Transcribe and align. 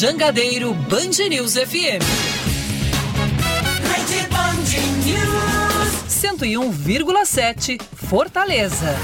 Jangadeiro 0.00 0.72
Band 0.74 1.28
News 1.28 1.54
FM. 1.54 1.98
Rede 3.82 4.28
Band 4.28 4.70
News. 5.04 6.06
101,7 6.08 7.82
Fortaleza. 7.82 8.94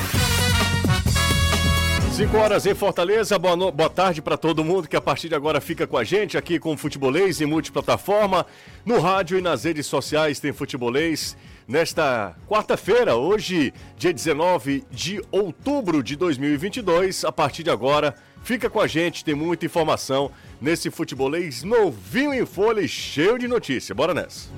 5 2.12 2.36
horas 2.36 2.64
em 2.64 2.76
Fortaleza, 2.76 3.36
boa, 3.40 3.56
no... 3.56 3.72
boa 3.72 3.90
tarde 3.90 4.22
para 4.22 4.36
todo 4.36 4.62
mundo 4.62 4.86
que 4.86 4.94
a 4.94 5.00
partir 5.00 5.28
de 5.28 5.34
agora 5.34 5.60
fica 5.60 5.84
com 5.84 5.98
a 5.98 6.04
gente 6.04 6.38
aqui 6.38 6.60
com 6.60 6.74
o 6.74 6.76
Futebolês 6.76 7.40
em 7.40 7.46
multiplataforma, 7.46 8.46
no 8.86 9.00
rádio 9.00 9.36
e 9.36 9.42
nas 9.42 9.64
redes 9.64 9.88
sociais 9.88 10.38
tem 10.38 10.52
Futebolês. 10.52 11.36
Nesta 11.66 12.36
quarta-feira, 12.46 13.16
hoje, 13.16 13.74
dia 13.96 14.12
19 14.12 14.84
de 14.92 15.20
outubro 15.32 16.04
de 16.04 16.14
2022, 16.14 17.24
a 17.24 17.32
partir 17.32 17.64
de 17.64 17.70
agora, 17.70 18.14
fica 18.44 18.70
com 18.70 18.80
a 18.80 18.86
gente, 18.86 19.24
tem 19.24 19.34
muita 19.34 19.66
informação 19.66 20.30
nesse 20.60 20.90
futebolês 20.90 21.64
novinho 21.64 22.32
em 22.32 22.46
folha 22.46 22.80
e 22.80 22.88
cheio 22.88 23.38
de 23.38 23.48
notícia. 23.48 23.94
Bora 23.94 24.14
nessa. 24.14 24.48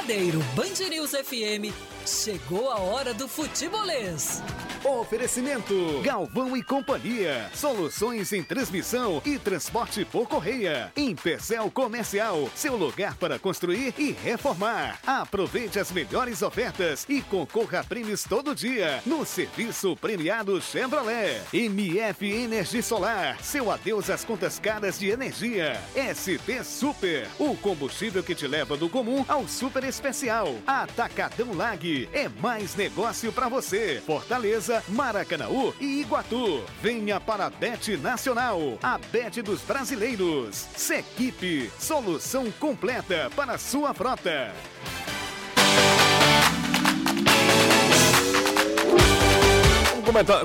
Jangadeiro 0.00 0.40
Band 0.56 0.88
News 0.88 1.10
FM 1.10 1.90
Chegou 2.06 2.70
a 2.70 2.78
hora 2.78 3.12
do 3.12 3.28
futebolês. 3.28 4.42
Oferecimento: 4.82 6.00
Galvão 6.02 6.56
e 6.56 6.62
Companhia. 6.62 7.50
Soluções 7.54 8.32
em 8.32 8.42
transmissão 8.42 9.20
e 9.24 9.38
transporte 9.38 10.04
por 10.04 10.26
correia. 10.26 10.90
Em 10.96 11.14
Pecel 11.14 11.70
Comercial, 11.70 12.48
seu 12.54 12.76
lugar 12.76 13.16
para 13.16 13.38
construir 13.38 13.94
e 13.98 14.12
reformar. 14.12 14.98
Aproveite 15.06 15.78
as 15.78 15.92
melhores 15.92 16.40
ofertas 16.40 17.04
e 17.08 17.20
concorra 17.20 17.80
a 17.80 17.84
prêmios 17.84 18.24
todo 18.24 18.54
dia 18.54 19.02
no 19.04 19.24
serviço 19.26 19.94
premiado 19.96 20.60
Chevrolet. 20.62 21.42
MF 21.52 22.26
Energia 22.26 22.82
Solar, 22.82 23.42
seu 23.42 23.70
adeus 23.70 24.08
às 24.08 24.24
contas 24.24 24.58
caras 24.58 24.98
de 24.98 25.10
energia. 25.10 25.78
ST 25.94 26.64
Super, 26.64 27.28
o 27.38 27.54
combustível 27.56 28.22
que 28.22 28.34
te 28.34 28.46
leva 28.46 28.76
do 28.76 28.88
comum 28.88 29.24
ao 29.28 29.46
super 29.46 29.84
especial. 29.84 29.99
Atacadão 30.66 31.54
Lag 31.54 32.08
é 32.12 32.28
mais 32.28 32.74
negócio 32.74 33.32
para 33.32 33.48
você. 33.48 34.02
Fortaleza, 34.04 34.82
Maracanaú 34.88 35.74
e 35.80 36.00
Iguatu. 36.00 36.64
Venha 36.82 37.20
para 37.20 37.46
a 37.46 37.50
Bet 37.50 37.96
Nacional, 37.96 38.78
a 38.82 38.98
Bet 38.98 39.42
dos 39.42 39.60
brasileiros. 39.60 40.56
Sequipe, 40.76 41.70
solução 41.78 42.50
completa 42.52 43.30
para 43.36 43.54
a 43.54 43.58
sua 43.58 43.94
frota. 43.94 44.52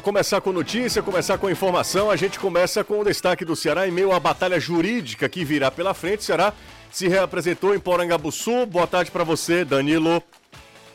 Começar 0.03 0.41
com 0.41 0.51
notícia, 0.51 1.01
começar 1.01 1.39
com 1.39 1.49
informação. 1.49 2.11
A 2.11 2.15
gente 2.15 2.37
começa 2.39 2.83
com 2.83 2.99
o 2.99 3.03
destaque 3.03 3.43
do 3.43 3.55
Ceará 3.55 3.87
em 3.87 3.91
meio 3.91 4.11
à 4.11 4.19
batalha 4.19 4.59
jurídica 4.59 5.27
que 5.27 5.43
virá 5.43 5.71
pela 5.71 5.95
frente. 5.95 6.23
Ceará 6.23 6.53
se 6.95 7.09
reapresentou 7.09 7.75
em 7.75 7.79
Porangabuçu. 7.79 8.65
Boa 8.65 8.87
tarde 8.87 9.11
para 9.11 9.25
você, 9.25 9.65
Danilo. 9.65 10.23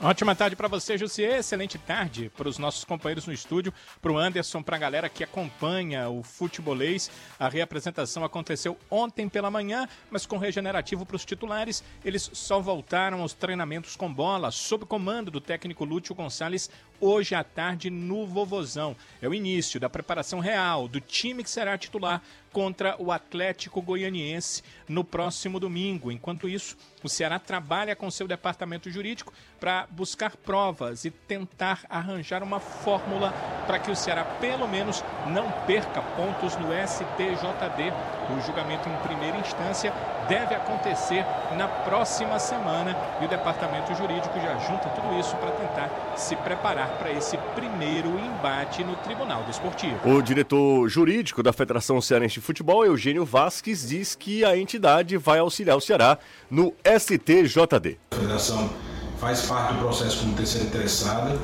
Ótima 0.00 0.34
tarde 0.34 0.56
para 0.56 0.66
você, 0.66 0.96
Jussier. 0.96 1.40
Excelente 1.40 1.76
tarde 1.76 2.32
para 2.34 2.48
os 2.48 2.56
nossos 2.56 2.84
companheiros 2.84 3.26
no 3.26 3.34
estúdio, 3.34 3.70
para 4.00 4.10
o 4.10 4.16
Anderson, 4.16 4.62
para 4.62 4.76
a 4.76 4.78
galera 4.78 5.10
que 5.10 5.22
acompanha 5.22 6.08
o 6.08 6.22
futebolês. 6.22 7.10
A 7.38 7.50
reapresentação 7.50 8.24
aconteceu 8.24 8.78
ontem 8.90 9.28
pela 9.28 9.50
manhã, 9.50 9.86
mas 10.10 10.24
com 10.24 10.38
regenerativo 10.38 11.04
para 11.04 11.16
os 11.16 11.24
titulares. 11.26 11.84
Eles 12.02 12.30
só 12.32 12.60
voltaram 12.60 13.20
aos 13.20 13.34
treinamentos 13.34 13.94
com 13.94 14.10
bola, 14.10 14.50
sob 14.50 14.86
comando 14.86 15.30
do 15.30 15.38
técnico 15.38 15.84
Lúcio 15.84 16.14
Gonçalves, 16.14 16.70
hoje 17.00 17.34
à 17.34 17.42
tarde 17.42 17.90
no 17.90 18.26
Vovozão. 18.26 18.96
É 19.22 19.28
o 19.28 19.34
início 19.34 19.80
da 19.80 19.88
preparação 19.88 20.40
real 20.40 20.86
do 20.86 21.00
time 21.00 21.42
que 21.42 21.50
será 21.50 21.76
titular 21.78 22.22
contra 22.52 22.96
o 22.98 23.12
Atlético 23.12 23.80
Goianiense 23.80 24.62
no 24.88 25.04
próximo 25.04 25.60
domingo. 25.60 26.10
Enquanto 26.10 26.48
isso, 26.48 26.76
o 27.02 27.08
Ceará 27.08 27.38
trabalha 27.38 27.94
com 27.96 28.10
seu 28.10 28.26
departamento 28.26 28.90
jurídico 28.90 29.32
para 29.58 29.86
buscar 29.90 30.36
provas 30.36 31.04
e 31.04 31.10
tentar 31.10 31.84
arranjar 31.88 32.42
uma 32.42 32.60
fórmula 32.60 33.32
para 33.66 33.78
que 33.78 33.90
o 33.90 33.96
Ceará, 33.96 34.24
pelo 34.24 34.68
menos, 34.68 35.04
não 35.28 35.50
perca 35.66 36.02
pontos 36.02 36.56
no 36.56 36.68
STJD. 36.72 37.92
O 38.36 38.40
julgamento 38.44 38.88
em 38.88 38.96
primeira 39.06 39.38
instância 39.38 39.92
deve 40.28 40.54
acontecer 40.54 41.24
na 41.56 41.68
próxima 41.68 42.38
semana 42.38 42.96
e 43.20 43.24
o 43.24 43.28
departamento 43.28 43.94
jurídico 43.94 44.40
já 44.40 44.58
junta 44.58 44.88
tudo 44.90 45.18
isso 45.18 45.36
para 45.36 45.52
tentar 45.52 45.90
se 46.16 46.36
preparar 46.36 46.89
para 46.98 47.12
esse 47.12 47.36
primeiro 47.54 48.18
embate 48.18 48.82
no 48.84 48.96
Tribunal 48.96 49.44
Desportivo. 49.44 49.96
O 50.08 50.22
diretor 50.22 50.88
jurídico 50.88 51.42
da 51.42 51.52
Federação 51.52 52.00
Cearense 52.00 52.34
de 52.34 52.40
Futebol, 52.40 52.84
Eugênio 52.84 53.24
Vasques, 53.24 53.88
diz 53.88 54.14
que 54.14 54.44
a 54.44 54.56
entidade 54.56 55.16
vai 55.16 55.38
auxiliar 55.38 55.76
o 55.76 55.80
Ceará 55.80 56.18
no 56.50 56.74
STJD. 56.84 57.98
A 58.10 58.16
federação 58.16 58.70
faz 59.18 59.42
parte 59.42 59.74
do 59.74 59.80
processo 59.80 60.20
como 60.20 60.34
terceira 60.34 60.66
interessada. 60.66 61.38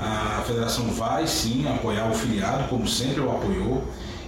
A 0.00 0.42
federação 0.46 0.86
vai 0.88 1.26
sim 1.26 1.68
apoiar 1.68 2.08
o 2.10 2.14
filiado, 2.14 2.68
como 2.68 2.88
sempre 2.88 3.20
o 3.20 3.30
apoiou, 3.30 3.84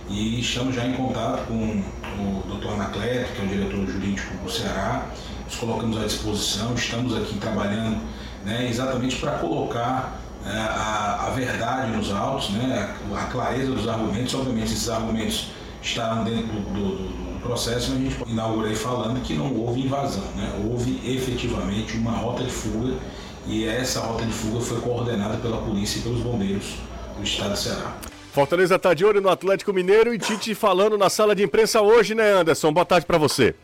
e 0.09 0.41
estamos 0.41 0.75
já 0.75 0.87
em 0.87 0.95
contato 0.95 1.47
com 1.47 1.83
o 2.19 2.43
doutor 2.47 2.75
Anacleto, 2.75 3.33
que 3.33 3.41
é 3.41 3.45
o 3.45 3.49
diretor 3.49 3.87
jurídico 3.87 4.37
do 4.39 4.51
Ceará. 4.51 5.07
Nos 5.45 5.57
colocamos 5.57 5.97
à 6.01 6.05
disposição, 6.05 6.75
estamos 6.75 7.17
aqui 7.17 7.39
trabalhando 7.39 8.01
né, 8.45 8.69
exatamente 8.69 9.17
para 9.17 9.33
colocar 9.33 10.22
a, 10.47 11.27
a, 11.27 11.31
verdade 11.31 11.93
nos 11.97 12.11
autos, 12.13 12.51
né, 12.51 12.95
a, 13.15 13.27
clareza 13.27 13.71
dos 13.73 13.89
argumentos. 13.89 14.35
Obviamente, 14.35 14.73
esses 14.73 14.89
argumentos 14.89 15.51
estarão 15.83 16.25
dentro 16.25 16.47
do, 16.47 16.61
do, 16.61 16.97
do 17.35 17.41
processo, 17.41 17.91
mas 17.91 18.01
a 18.01 18.03
gente 18.03 18.31
inaugurei 18.31 18.75
falando 18.75 19.21
que 19.23 19.35
não 19.35 19.55
houve 19.55 19.81
invasão, 19.81 20.25
né, 20.37 20.53
houve 20.65 21.01
efetivamente 21.05 21.97
uma 21.97 22.13
rota 22.13 22.45
de 22.45 22.51
fuga 22.51 22.95
e 23.47 23.67
essa 23.67 24.01
rota 24.01 24.25
de 24.25 24.33
fuga 24.33 24.61
foi 24.61 24.81
coordenada 24.81 25.37
pela 25.39 25.59
polícia 25.59 25.99
e 25.99 26.03
pelos 26.03 26.21
bombeiros 26.21 26.77
do 27.17 27.25
estado 27.25 27.53
de 27.53 27.59
Ceará. 27.59 27.97
Fortaleza 28.33 28.77
está 28.77 28.95
de 28.95 29.05
olho 29.05 29.21
no 29.21 29.29
Atlético 29.29 29.73
Mineiro 29.73 30.15
e 30.15 30.19
Tite 30.19 30.55
falando 30.55 30.97
na 30.97 31.11
sala 31.11 31.35
de 31.35 31.43
imprensa 31.43 31.83
hoje, 31.83 32.15
né, 32.15 32.33
Anderson? 32.33 32.73
Boa 32.73 32.87
tarde 32.87 33.05
para 33.05 33.19
você. 33.19 33.55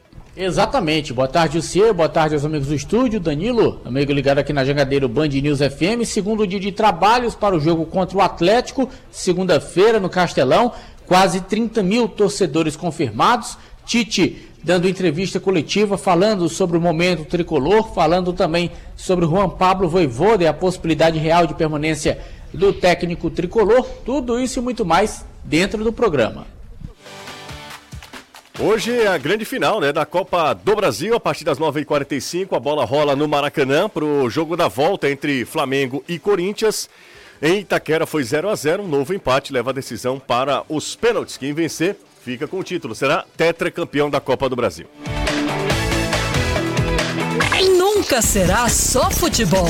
Exatamente. 0.41 1.13
Boa 1.13 1.27
tarde, 1.27 1.61
você. 1.61 1.93
Boa 1.93 2.09
tarde 2.09 2.37
aos 2.37 2.45
amigos 2.45 2.69
do 2.69 2.75
estúdio. 2.75 3.19
Danilo, 3.19 3.81
amigo 3.85 4.13
ligado 4.13 4.39
aqui 4.39 4.53
na 4.53 4.65
Jangadeiro 4.65 5.09
Band 5.09 5.27
News 5.27 5.59
FM. 5.59 6.05
Segundo 6.07 6.47
dia 6.47 6.61
de 6.61 6.71
trabalhos 6.71 7.35
para 7.35 7.57
o 7.57 7.61
jogo 7.61 7.85
contra 7.85 8.17
o 8.17 8.21
Atlético, 8.21 8.89
segunda-feira 9.11 9.99
no 9.99 10.09
Castelão. 10.09 10.71
Quase 11.07 11.41
30 11.41 11.83
mil 11.83 12.07
torcedores 12.07 12.77
confirmados. 12.77 13.59
Tite 13.85 14.49
dando 14.63 14.89
entrevista 14.89 15.41
coletiva, 15.41 15.99
falando 15.99 16.49
sobre 16.49 16.79
o 16.79 16.81
momento 16.81 17.25
tricolor, 17.25 17.93
falando 17.93 18.33
também 18.33 18.71
sobre 18.95 19.25
o 19.25 19.29
Juan 19.29 19.49
Pablo 19.49 19.89
Voivoda 19.89 20.45
e 20.45 20.47
a 20.47 20.55
possibilidade 20.55 21.19
real 21.19 21.49
de 21.49 21.55
permanência 21.55 22.17
do 22.55 22.73
técnico 22.73 23.29
tricolor, 23.29 23.85
tudo 24.07 24.39
isso 24.39 24.61
e 24.61 24.63
muito 24.63 24.85
mais 24.85 25.25
dentro 25.45 25.83
do 25.83 25.93
programa. 25.93 26.58
Hoje 28.61 28.93
é 28.93 29.07
a 29.07 29.17
grande 29.17 29.45
final 29.45 29.81
né, 29.81 29.93
da 29.93 30.05
Copa 30.05 30.53
do 30.53 30.75
Brasil, 30.75 31.15
a 31.15 31.21
partir 31.21 31.45
das 31.45 31.61
9h45, 31.61 32.57
a 32.57 32.59
bola 32.59 32.85
rola 32.85 33.15
no 33.15 33.29
Maracanã 33.29 33.89
para 33.89 34.05
o 34.05 34.29
jogo 34.29 34.57
da 34.57 34.67
volta 34.67 35.09
entre 35.09 35.45
Flamengo 35.45 36.03
e 36.09 36.19
Corinthians. 36.19 36.91
Em 37.41 37.61
Itaquera 37.61 38.05
foi 38.05 38.25
0 38.25 38.49
a 38.49 38.57
0 38.57 38.83
um 38.83 38.89
novo 38.89 39.15
empate 39.15 39.53
leva 39.53 39.71
a 39.71 39.73
decisão 39.73 40.19
para 40.19 40.65
os 40.69 40.97
pênaltis. 40.97 41.37
Quem 41.37 41.53
vencer 41.53 41.97
fica 42.25 42.49
com 42.49 42.59
o 42.59 42.65
título, 42.65 42.97
será 42.97 43.25
tetracampeão 43.37 44.11
da 44.11 44.21
Copa 44.21 44.49
do 44.49 44.57
Brasil. 44.57 44.89
Nunca 48.09 48.23
será 48.23 48.69
só 48.69 49.11
futebol. 49.11 49.69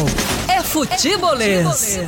É 0.49 0.63
futebolês. 0.63 1.99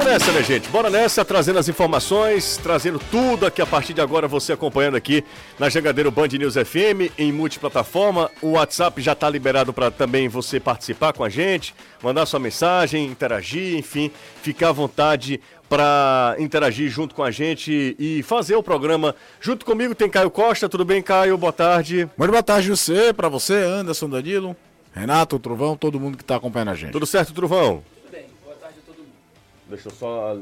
Vamos 0.00 0.14
nessa, 0.14 0.32
né, 0.32 0.42
gente? 0.42 0.66
Bora 0.70 0.88
nessa, 0.88 1.26
trazendo 1.26 1.58
as 1.58 1.68
informações, 1.68 2.56
trazendo 2.56 2.98
tudo 3.10 3.44
aqui 3.44 3.60
a 3.60 3.66
partir 3.66 3.92
de 3.92 4.00
agora, 4.00 4.26
você 4.26 4.54
acompanhando 4.54 4.96
aqui 4.96 5.22
na 5.58 5.68
Jangadeiro 5.68 6.10
Band 6.10 6.28
News 6.28 6.54
FM, 6.54 7.12
em 7.18 7.30
multiplataforma. 7.30 8.30
O 8.40 8.52
WhatsApp 8.52 9.02
já 9.02 9.12
está 9.12 9.28
liberado 9.28 9.74
para 9.74 9.90
também 9.90 10.26
você 10.26 10.58
participar 10.58 11.12
com 11.12 11.22
a 11.22 11.28
gente, 11.28 11.74
mandar 12.02 12.24
sua 12.24 12.40
mensagem, 12.40 13.04
interagir, 13.04 13.76
enfim, 13.76 14.10
ficar 14.42 14.70
à 14.70 14.72
vontade 14.72 15.38
para 15.68 16.34
interagir 16.38 16.88
junto 16.88 17.14
com 17.14 17.22
a 17.22 17.30
gente 17.30 17.94
e 17.98 18.22
fazer 18.22 18.56
o 18.56 18.62
programa. 18.62 19.14
Junto 19.38 19.66
comigo 19.66 19.94
tem 19.94 20.08
Caio 20.08 20.30
Costa, 20.30 20.66
tudo 20.66 20.84
bem, 20.84 21.02
Caio? 21.02 21.36
Boa 21.36 21.52
tarde. 21.52 22.08
Muito 22.16 22.30
boa 22.30 22.42
tarde, 22.42 22.70
você, 22.70 23.12
para 23.12 23.28
você, 23.28 23.52
Anderson 23.52 24.08
Danilo, 24.08 24.56
Renato, 24.94 25.38
Trovão, 25.38 25.76
todo 25.76 26.00
mundo 26.00 26.16
que 26.16 26.24
está 26.24 26.36
acompanhando 26.36 26.70
a 26.70 26.74
gente. 26.74 26.92
Tudo 26.92 27.04
certo, 27.04 27.34
Trovão? 27.34 27.82
Deixa 29.70 29.88
eu 29.88 29.92
só 29.92 30.36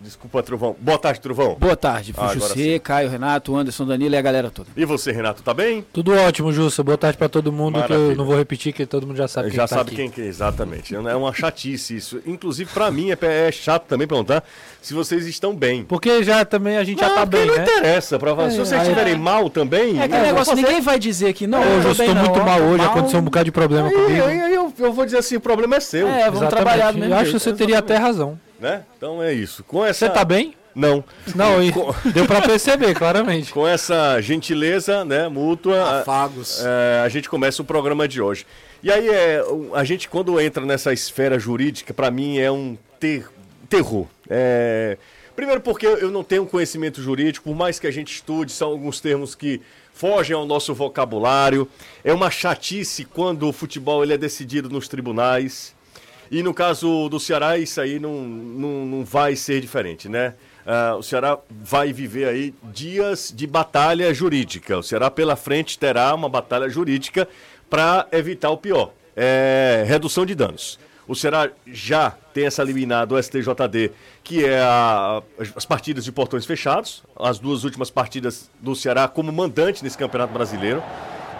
Desculpa, 0.00 0.42
Truvão. 0.42 0.74
Boa 0.80 0.98
tarde, 0.98 1.20
Truvão. 1.20 1.54
Boa 1.58 1.76
tarde, 1.76 2.12
Ah, 2.18 2.34
José, 2.34 2.80
Caio, 2.80 3.08
Renato, 3.08 3.54
Anderson, 3.56 3.86
Danilo 3.86 4.12
e 4.14 4.18
a 4.18 4.20
galera 4.20 4.50
toda. 4.50 4.68
E 4.76 4.84
você, 4.84 5.12
Renato, 5.12 5.40
tá 5.42 5.54
bem? 5.54 5.86
Tudo 5.92 6.12
ótimo, 6.12 6.52
Jussa. 6.52 6.82
Boa 6.82 6.98
tarde 6.98 7.16
pra 7.16 7.28
todo 7.28 7.52
mundo, 7.52 7.80
que 7.84 7.92
eu 7.92 8.14
não 8.16 8.24
vou 8.24 8.36
repetir, 8.36 8.72
que 8.72 8.84
todo 8.86 9.06
mundo 9.06 9.16
já 9.16 9.28
sabe 9.28 9.48
quem 9.50 9.56
Já 9.56 9.62
tá 9.68 9.76
sabe 9.76 9.90
aqui. 9.90 9.96
quem 9.96 10.10
que 10.10 10.20
é, 10.20 10.26
exatamente. 10.26 10.94
É 10.96 11.14
uma 11.14 11.32
chatice 11.32 11.96
isso. 11.96 12.20
Inclusive, 12.26 12.68
pra 12.74 12.90
mim, 12.90 13.12
é, 13.12 13.18
é 13.48 13.52
chato 13.52 13.84
também 13.86 14.06
perguntar 14.06 14.42
se 14.82 14.92
vocês 14.92 15.26
estão 15.28 15.54
bem. 15.54 15.84
Porque 15.84 16.24
já 16.24 16.44
também 16.44 16.76
a 16.76 16.82
gente 16.84 16.98
já 17.00 17.10
tá 17.10 17.24
bem, 17.24 17.46
não 17.46 17.54
né? 17.56 17.62
interessa. 17.62 18.18
Pra... 18.18 18.34
se 18.50 18.56
É, 18.56 18.58
vocês 18.58 18.72
aí- 18.72 18.80
estiverem 18.82 19.16
mal 19.16 19.48
também... 19.48 19.98
É 20.00 20.04
aquele 20.04 20.22
negócio, 20.22 20.54
você- 20.56 20.60
ninguém 20.60 20.80
vai 20.82 20.98
dizer 20.98 21.32
que 21.34 21.46
não. 21.46 21.60
Hoje 21.60 21.86
eu 21.86 21.92
estou 21.92 22.14
não, 22.14 22.24
muito 22.24 22.40
mal 22.44 22.60
hoje, 22.60 22.78
mal. 22.84 22.90
aconteceu 22.90 23.20
um 23.20 23.24
bocado 23.24 23.44
de 23.44 23.52
problema 23.52 23.88
Aí, 23.88 23.94
comigo. 23.94 24.24
aí, 24.26 24.40
aí 24.40 24.54
eu, 24.54 24.72
eu 24.76 24.92
vou 24.92 25.04
dizer 25.06 25.18
assim, 25.18 25.36
o 25.36 25.40
problema 25.40 25.76
é 25.76 25.80
seu. 25.80 26.06
É, 26.08 26.28
vamos 26.28 26.48
trabalhar 26.50 26.90
do 26.92 26.98
Exatamente. 26.98 27.00
mesmo 27.00 27.14
Eu 27.14 27.18
acho 27.20 27.30
que 27.32 27.38
você 27.38 27.52
teria 27.54 27.78
até 27.78 27.96
razão. 27.96 28.38
Né? 28.64 28.82
Então 28.96 29.22
é 29.22 29.30
isso. 29.30 29.62
Com 29.64 29.84
essa... 29.84 30.06
Você 30.06 30.12
tá 30.12 30.24
bem? 30.24 30.54
Não. 30.74 31.04
Não, 31.34 31.62
e 31.62 31.70
deu 32.14 32.24
pra 32.26 32.40
perceber, 32.40 32.94
claramente. 32.94 33.52
Com 33.52 33.68
essa 33.68 34.18
gentileza, 34.22 35.04
né, 35.04 35.28
mútua, 35.28 35.82
a- 35.82 36.00
Afagos. 36.00 36.64
é, 36.64 37.02
a 37.04 37.08
gente 37.10 37.28
começa 37.28 37.60
o 37.60 37.64
programa 37.64 38.08
de 38.08 38.22
hoje. 38.22 38.46
E 38.82 38.90
aí, 38.90 39.06
é, 39.10 39.42
a 39.74 39.84
gente, 39.84 40.08
quando 40.08 40.40
entra 40.40 40.64
nessa 40.64 40.94
esfera 40.94 41.38
jurídica, 41.38 41.92
pra 41.92 42.10
mim 42.10 42.38
é 42.38 42.50
um 42.50 42.78
ter- 42.98 43.28
terror. 43.68 44.06
É, 44.30 44.96
primeiro 45.36 45.60
porque 45.60 45.86
eu 45.86 46.10
não 46.10 46.24
tenho 46.24 46.46
conhecimento 46.46 47.02
jurídico, 47.02 47.50
por 47.50 47.54
mais 47.54 47.78
que 47.78 47.86
a 47.86 47.90
gente 47.90 48.14
estude, 48.14 48.50
são 48.50 48.68
alguns 48.70 48.98
termos 48.98 49.34
que 49.34 49.60
fogem 49.92 50.34
ao 50.34 50.46
nosso 50.46 50.72
vocabulário. 50.74 51.68
É 52.02 52.14
uma 52.14 52.30
chatice 52.30 53.04
quando 53.04 53.46
o 53.46 53.52
futebol 53.52 54.02
ele 54.02 54.14
é 54.14 54.18
decidido 54.18 54.70
nos 54.70 54.88
tribunais. 54.88 55.74
E 56.30 56.42
no 56.42 56.52
caso 56.54 57.08
do 57.08 57.20
Ceará, 57.20 57.58
isso 57.58 57.80
aí 57.80 57.98
não, 58.00 58.12
não, 58.22 58.86
não 58.86 59.04
vai 59.04 59.36
ser 59.36 59.60
diferente, 59.60 60.08
né? 60.08 60.34
Ah, 60.66 60.96
o 60.98 61.02
Ceará 61.02 61.38
vai 61.50 61.92
viver 61.92 62.26
aí 62.26 62.54
dias 62.64 63.32
de 63.34 63.46
batalha 63.46 64.12
jurídica. 64.14 64.78
O 64.78 64.82
Ceará 64.82 65.10
pela 65.10 65.36
frente 65.36 65.78
terá 65.78 66.14
uma 66.14 66.28
batalha 66.28 66.68
jurídica 66.68 67.28
para 67.68 68.06
evitar 68.12 68.50
o 68.50 68.56
pior. 68.56 68.92
É, 69.16 69.84
redução 69.86 70.24
de 70.26 70.34
danos. 70.34 70.78
O 71.06 71.14
Ceará 71.14 71.50
já 71.66 72.12
tem 72.32 72.46
essa 72.46 72.64
liminar 72.64 73.06
do 73.06 73.18
STJD, 73.22 73.92
que 74.24 74.42
é 74.44 74.58
a- 74.58 75.22
as 75.54 75.66
partidas 75.66 76.02
de 76.02 76.10
portões 76.10 76.46
fechados, 76.46 77.02
as 77.20 77.38
duas 77.38 77.62
últimas 77.62 77.90
partidas 77.90 78.50
do 78.58 78.74
Ceará 78.74 79.06
como 79.06 79.30
mandante 79.30 79.84
nesse 79.84 79.98
Campeonato 79.98 80.32
Brasileiro. 80.32 80.82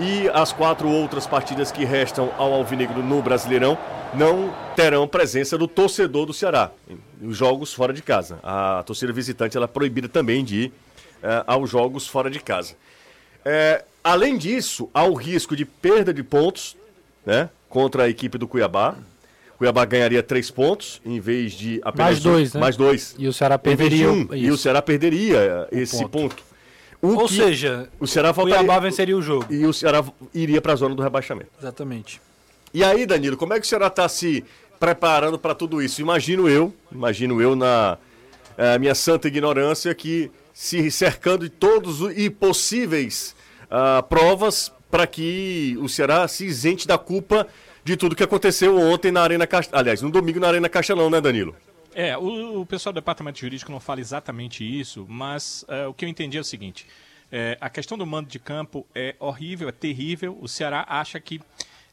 E 0.00 0.29
as 0.31 0.52
quatro 0.52 0.88
outras 0.88 1.26
partidas 1.26 1.70
que 1.70 1.85
restam 1.85 2.32
ao 2.37 2.52
Alvinegro 2.52 3.02
no 3.02 3.23
Brasileirão 3.23 3.79
não 4.12 4.52
terão 4.75 5.06
presença 5.06 5.56
do 5.56 5.69
torcedor 5.69 6.26
do 6.26 6.32
Ceará. 6.32 6.70
Os 7.23 7.37
jogos 7.37 7.73
fora 7.73 7.93
de 7.93 8.02
casa. 8.02 8.38
A 8.43 8.82
torcida 8.85 9.12
visitante 9.12 9.56
ela 9.56 9.64
é 9.64 9.69
proibida 9.69 10.08
também 10.08 10.44
de 10.44 10.56
ir 10.64 10.73
eh, 11.23 11.44
aos 11.46 11.70
jogos 11.70 12.08
fora 12.08 12.29
de 12.29 12.41
casa. 12.41 12.75
É, 13.44 13.85
além 14.02 14.37
disso, 14.37 14.91
há 14.93 15.05
o 15.05 15.14
risco 15.14 15.55
de 15.55 15.64
perda 15.64 16.12
de 16.12 16.23
pontos 16.23 16.76
né, 17.25 17.49
contra 17.69 18.05
a 18.05 18.08
equipe 18.08 18.37
do 18.37 18.49
Cuiabá. 18.49 18.97
Cuiabá 19.58 19.85
ganharia 19.85 20.23
três 20.23 20.50
pontos 20.50 21.00
em 21.06 21.20
vez 21.20 21.52
de 21.52 21.81
apenas 21.85 22.06
Mais 22.14 22.20
dois, 22.20 22.55
um, 22.55 22.58
né? 22.58 22.61
mais 22.61 22.76
dois. 22.76 23.14
E 23.17 23.29
o 23.29 23.32
Ceará 23.32 23.56
perderia. 23.58 24.11
um, 24.11 24.29
e 24.35 24.50
o 24.50 24.56
Ceará 24.58 24.82
perderia 24.82 25.69
eh, 25.70 25.81
esse 25.82 25.99
ponto. 26.02 26.08
ponto. 26.08 26.54
O 27.05 27.19
Ou 27.19 27.29
que- 27.29 27.35
seja, 27.37 27.89
o 28.01 28.06
Ceará 28.06 28.33
voltaria 28.33 28.59
Cuiabá 28.65 28.81
venceria 28.81 29.17
o 29.17 29.21
jogo. 29.21 29.47
e 29.53 29.67
o 29.67 29.73
Ceará 29.73 30.03
iria 30.33 30.61
para 30.62 30.73
a 30.73 30.77
zona 30.77 30.95
do 30.95 31.03
rebaixamento. 31.03 31.51
Exatamente. 31.61 32.21
E 32.73 32.83
aí, 32.83 33.05
Danilo, 33.05 33.37
como 33.37 33.53
é 33.53 33.61
que 33.61 33.67
o 33.67 33.69
Ceará 33.69 33.89
está 33.89 34.09
se 34.09 34.43
preparando 34.81 35.39
para 35.39 35.55
tudo 35.55 35.83
isso? 35.83 36.01
Imagino 36.01 36.49
eu, 36.49 36.73
imagino 36.91 37.41
eu 37.43 37.55
na 37.55 37.99
eh, 38.56 38.79
minha 38.79 38.95
santa 38.95 39.29
ignorância 39.29 39.95
que 39.95 40.31
se 40.53 40.91
cercando 40.91 41.43
de 41.45 41.51
todos 41.51 42.01
os 42.01 42.17
e 42.17 42.31
possíveis 42.31 43.35
ah, 43.71 44.03
provas 44.09 44.73
para 44.91 45.07
que 45.07 45.77
o 45.81 45.89
Ceará 45.89 46.27
se 46.29 46.47
isente 46.47 46.87
da 46.87 46.97
culpa 46.97 47.47
de 47.85 47.97
tudo 47.97 48.15
que 48.17 48.23
aconteceu 48.23 48.79
ontem 48.79 49.11
na 49.12 49.21
Arena 49.23 49.47
Castelão. 49.47 49.81
Aliás, 49.81 50.00
no 50.00 50.11
domingo 50.11 50.41
na 50.41 50.49
Arena 50.49 50.69
Castelão, 50.69 51.11
né, 51.11 51.21
Danilo? 51.21 51.55
É, 51.94 52.17
o, 52.19 52.61
o 52.62 52.67
pessoal 52.67 52.93
do 52.93 52.96
departamento 52.96 53.38
jurídico 53.38 53.70
não 53.70 53.79
fala 53.79 54.00
exatamente 54.00 54.64
isso, 54.64 55.06
mas 55.08 55.64
é, 55.69 55.87
o 55.87 55.94
que 55.94 56.05
eu 56.05 56.08
entendi 56.08 56.37
é 56.37 56.41
o 56.41 56.44
seguinte: 56.44 56.87
é, 57.31 57.56
a 57.61 57.70
questão 57.70 57.96
do 57.96 58.05
mando 58.05 58.29
de 58.29 58.38
campo 58.38 58.85
é 58.94 59.14
horrível, 59.20 59.69
é 59.69 59.73
terrível. 59.73 60.37
O 60.41 60.49
Ceará 60.49 60.85
acha 60.88 61.20
que 61.20 61.41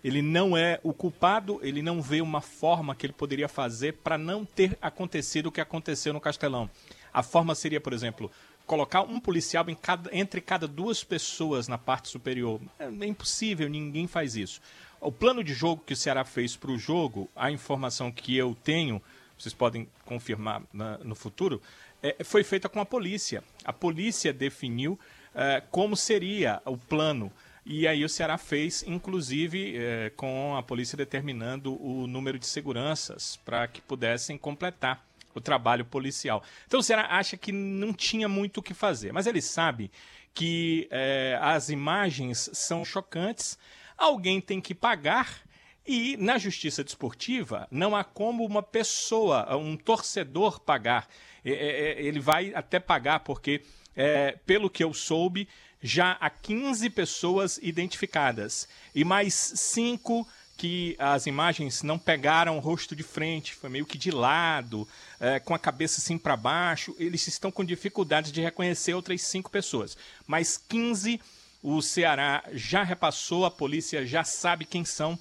ele 0.03 0.21
não 0.21 0.57
é 0.57 0.79
o 0.83 0.91
culpado, 0.93 1.59
ele 1.61 1.81
não 1.83 2.01
vê 2.01 2.21
uma 2.21 2.41
forma 2.41 2.95
que 2.95 3.05
ele 3.05 3.13
poderia 3.13 3.47
fazer 3.47 3.93
para 4.03 4.17
não 4.17 4.43
ter 4.43 4.75
acontecido 4.81 5.47
o 5.47 5.51
que 5.51 5.61
aconteceu 5.61 6.11
no 6.11 6.19
Castelão. 6.19 6.67
A 7.13 7.21
forma 7.21 7.53
seria, 7.53 7.79
por 7.79 7.93
exemplo, 7.93 8.31
colocar 8.65 9.01
um 9.03 9.19
policial 9.19 9.63
cada- 9.79 10.09
entre 10.11 10.41
cada 10.41 10.67
duas 10.67 11.03
pessoas 11.03 11.67
na 11.67 11.77
parte 11.77 12.07
superior. 12.09 12.59
É, 12.79 12.85
é 12.85 13.05
impossível, 13.05 13.69
ninguém 13.69 14.07
faz 14.07 14.35
isso. 14.35 14.59
O 14.99 15.11
plano 15.11 15.43
de 15.43 15.53
jogo 15.53 15.83
que 15.85 15.93
o 15.93 15.97
Ceará 15.97 16.23
fez 16.23 16.55
para 16.55 16.71
o 16.71 16.77
jogo, 16.77 17.29
a 17.35 17.51
informação 17.51 18.11
que 18.11 18.35
eu 18.35 18.55
tenho, 18.63 19.01
vocês 19.41 19.53
podem 19.53 19.87
confirmar 20.05 20.61
na- 20.73 20.97
no 20.99 21.15
futuro, 21.15 21.61
é, 22.01 22.23
foi 22.23 22.43
feita 22.43 22.67
com 22.69 22.79
a 22.79 22.85
polícia. 22.85 23.43
A 23.63 23.73
polícia 23.73 24.31
definiu 24.33 24.99
é, 25.33 25.61
como 25.71 25.95
seria 25.95 26.61
o 26.65 26.77
plano. 26.77 27.31
E 27.65 27.87
aí 27.87 28.03
o 28.03 28.09
Ceará 28.09 28.37
fez, 28.37 28.83
inclusive, 28.87 29.77
é, 29.77 30.09
com 30.15 30.55
a 30.57 30.63
polícia 30.63 30.97
determinando 30.97 31.81
o 31.81 32.05
número 32.07 32.37
de 32.37 32.45
seguranças 32.45 33.37
para 33.45 33.65
que 33.67 33.81
pudessem 33.81 34.37
completar 34.37 35.05
o 35.33 35.39
trabalho 35.39 35.85
policial. 35.85 36.43
Então 36.67 36.81
o 36.81 36.83
Ceará 36.83 37.07
acha 37.11 37.37
que 37.37 37.51
não 37.53 37.93
tinha 37.93 38.27
muito 38.27 38.57
o 38.57 38.61
que 38.63 38.73
fazer, 38.73 39.13
mas 39.13 39.25
ele 39.25 39.41
sabe 39.41 39.89
que 40.33 40.87
é, 40.91 41.37
as 41.41 41.69
imagens 41.69 42.49
são 42.51 42.83
chocantes, 42.83 43.57
alguém 43.97 44.41
tem 44.41 44.59
que 44.59 44.75
pagar 44.75 45.39
e 45.85 46.15
na 46.17 46.37
justiça 46.37 46.83
desportiva 46.83 47.67
não 47.71 47.95
há 47.95 48.03
como 48.03 48.45
uma 48.45 48.61
pessoa, 48.61 49.55
um 49.55 49.75
torcedor 49.75 50.59
pagar. 50.59 51.07
É, 51.43 51.51
é, 51.51 51.91
é, 51.91 52.03
Ele 52.03 52.19
vai 52.19 52.53
até 52.53 52.79
pagar 52.79 53.21
porque, 53.21 53.61
é, 53.95 54.37
pelo 54.45 54.69
que 54.69 54.83
eu 54.83 54.93
soube, 54.93 55.47
já 55.81 56.11
há 56.19 56.29
15 56.29 56.89
pessoas 56.91 57.59
identificadas 57.61 58.67
e 58.93 59.03
mais 59.03 59.33
cinco 59.33 60.27
que 60.55 60.95
as 60.99 61.25
imagens 61.25 61.81
não 61.81 61.97
pegaram 61.97 62.55
o 62.55 62.59
rosto 62.59 62.95
de 62.95 63.01
frente, 63.01 63.55
foi 63.55 63.67
meio 63.67 63.83
que 63.83 63.97
de 63.97 64.11
lado, 64.11 64.87
é, 65.19 65.39
com 65.39 65.55
a 65.55 65.59
cabeça 65.59 65.99
assim 65.99 66.19
para 66.19 66.37
baixo. 66.37 66.95
Eles 66.99 67.25
estão 67.25 67.51
com 67.51 67.65
dificuldades 67.65 68.31
de 68.31 68.41
reconhecer 68.41 68.93
outras 68.93 69.23
cinco 69.23 69.49
pessoas. 69.49 69.97
Mas 70.27 70.57
15 70.57 71.19
o 71.63 71.81
Ceará 71.81 72.43
já 72.53 72.83
repassou, 72.83 73.43
a 73.43 73.49
polícia 73.49 74.05
já 74.05 74.23
sabe 74.23 74.65
quem 74.65 74.85
são, 74.85 75.17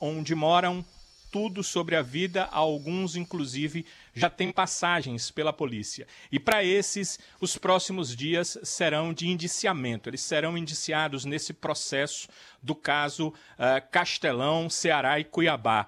onde 0.00 0.34
moram, 0.34 0.84
tudo 1.30 1.62
sobre 1.62 1.94
a 1.94 2.02
vida, 2.02 2.44
alguns 2.50 3.14
inclusive 3.14 3.86
já 4.12 4.28
têm 4.28 4.50
passagens 4.50 5.30
pela 5.30 5.52
polícia. 5.52 6.06
E 6.30 6.40
para 6.40 6.64
esses, 6.64 7.18
os 7.40 7.56
próximos 7.56 8.14
dias 8.14 8.58
serão 8.64 9.12
de 9.12 9.28
indiciamento. 9.28 10.08
Eles 10.08 10.22
serão 10.22 10.58
indiciados 10.58 11.24
nesse 11.24 11.52
processo 11.52 12.28
do 12.62 12.74
caso 12.74 13.32
eh, 13.58 13.80
Castelão, 13.80 14.68
Ceará 14.68 15.20
e 15.20 15.24
Cuiabá. 15.24 15.86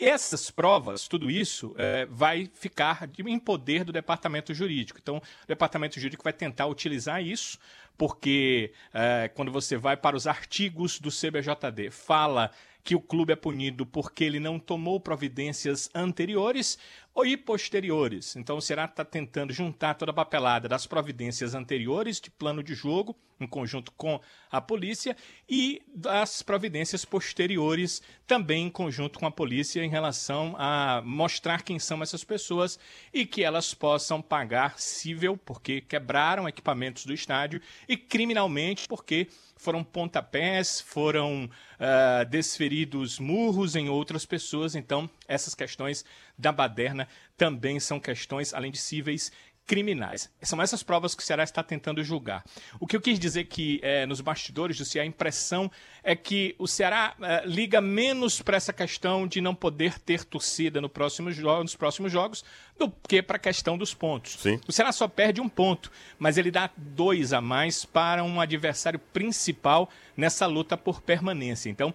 Essas 0.00 0.50
provas, 0.50 1.06
tudo 1.06 1.30
isso, 1.30 1.74
eh, 1.78 2.06
vai 2.10 2.50
ficar 2.54 3.08
em 3.18 3.38
poder 3.38 3.84
do 3.84 3.92
departamento 3.92 4.52
jurídico. 4.52 4.98
Então, 5.00 5.18
o 5.18 5.46
departamento 5.46 6.00
jurídico 6.00 6.24
vai 6.24 6.32
tentar 6.32 6.66
utilizar 6.66 7.22
isso, 7.22 7.58
porque 7.96 8.72
eh, 8.94 9.30
quando 9.34 9.52
você 9.52 9.76
vai 9.76 9.96
para 9.96 10.16
os 10.16 10.26
artigos 10.26 10.98
do 10.98 11.10
CBJD, 11.10 11.90
fala 11.90 12.50
que 12.82 12.94
o 12.94 13.00
clube 13.00 13.32
é 13.32 13.36
punido 13.36 13.84
porque 13.84 14.24
ele 14.24 14.40
não 14.40 14.58
tomou 14.58 14.98
providências 14.98 15.90
anteriores 15.94 16.78
e 17.24 17.36
posteriores. 17.36 18.36
Então 18.36 18.56
o 18.56 18.62
Ceará 18.62 18.84
está 18.84 19.04
tentando 19.04 19.52
juntar 19.52 19.94
toda 19.94 20.10
a 20.10 20.14
papelada 20.14 20.68
das 20.68 20.86
providências 20.86 21.54
anteriores 21.54 22.20
de 22.20 22.30
plano 22.30 22.62
de 22.62 22.74
jogo, 22.74 23.16
em 23.40 23.46
conjunto 23.46 23.90
com 23.92 24.20
a 24.50 24.60
polícia, 24.60 25.16
e 25.48 25.80
das 25.94 26.42
providências 26.42 27.04
posteriores, 27.04 28.02
também 28.26 28.66
em 28.66 28.70
conjunto 28.70 29.18
com 29.18 29.26
a 29.26 29.30
polícia, 29.30 29.82
em 29.82 29.88
relação 29.88 30.54
a 30.58 31.02
mostrar 31.04 31.62
quem 31.62 31.78
são 31.78 32.02
essas 32.02 32.22
pessoas 32.22 32.78
e 33.12 33.24
que 33.24 33.42
elas 33.42 33.72
possam 33.72 34.20
pagar 34.20 34.78
cível, 34.78 35.38
porque 35.38 35.80
quebraram 35.80 36.48
equipamentos 36.48 37.06
do 37.06 37.14
estádio, 37.14 37.62
e 37.88 37.96
criminalmente, 37.96 38.86
porque 38.86 39.28
foram 39.56 39.84
pontapés, 39.84 40.80
foram 40.80 41.48
ah, 41.78 42.24
desferidos 42.24 43.18
murros 43.18 43.76
em 43.76 43.88
outras 43.88 44.24
pessoas. 44.24 44.74
Então, 44.74 45.08
essas 45.28 45.54
questões 45.54 46.04
da 46.40 46.50
baderna 46.50 47.06
também 47.36 47.78
são 47.78 48.00
questões, 48.00 48.52
além 48.54 48.70
de 48.70 48.78
cíveis, 48.78 49.30
criminais. 49.70 50.28
São 50.42 50.60
essas 50.60 50.82
provas 50.82 51.14
que 51.14 51.22
o 51.22 51.24
Ceará 51.24 51.44
está 51.44 51.62
tentando 51.62 52.02
julgar. 52.02 52.42
O 52.80 52.88
que 52.88 52.96
eu 52.96 53.00
quis 53.00 53.20
dizer 53.20 53.44
que 53.44 53.78
eh, 53.84 54.04
nos 54.04 54.20
bastidores 54.20 54.76
do 54.76 54.84
Ceará, 54.84 55.04
a 55.04 55.06
impressão 55.06 55.70
é 56.02 56.16
que 56.16 56.56
o 56.58 56.66
Ceará 56.66 57.14
eh, 57.22 57.42
liga 57.46 57.80
menos 57.80 58.42
para 58.42 58.56
essa 58.56 58.72
questão 58.72 59.28
de 59.28 59.40
não 59.40 59.54
poder 59.54 59.96
ter 60.00 60.24
torcida 60.24 60.80
no 60.80 60.88
próximo 60.88 61.30
nos 61.30 61.76
próximos 61.76 62.10
jogos 62.10 62.44
do 62.76 62.90
que 63.08 63.22
para 63.22 63.36
a 63.36 63.38
questão 63.38 63.78
dos 63.78 63.94
pontos. 63.94 64.38
Sim. 64.40 64.58
O 64.66 64.72
Ceará 64.72 64.90
só 64.90 65.06
perde 65.06 65.40
um 65.40 65.48
ponto, 65.48 65.88
mas 66.18 66.36
ele 66.36 66.50
dá 66.50 66.68
dois 66.76 67.32
a 67.32 67.40
mais 67.40 67.84
para 67.84 68.24
um 68.24 68.40
adversário 68.40 68.98
principal 68.98 69.88
nessa 70.16 70.46
luta 70.46 70.76
por 70.76 71.00
permanência. 71.00 71.70
Então, 71.70 71.94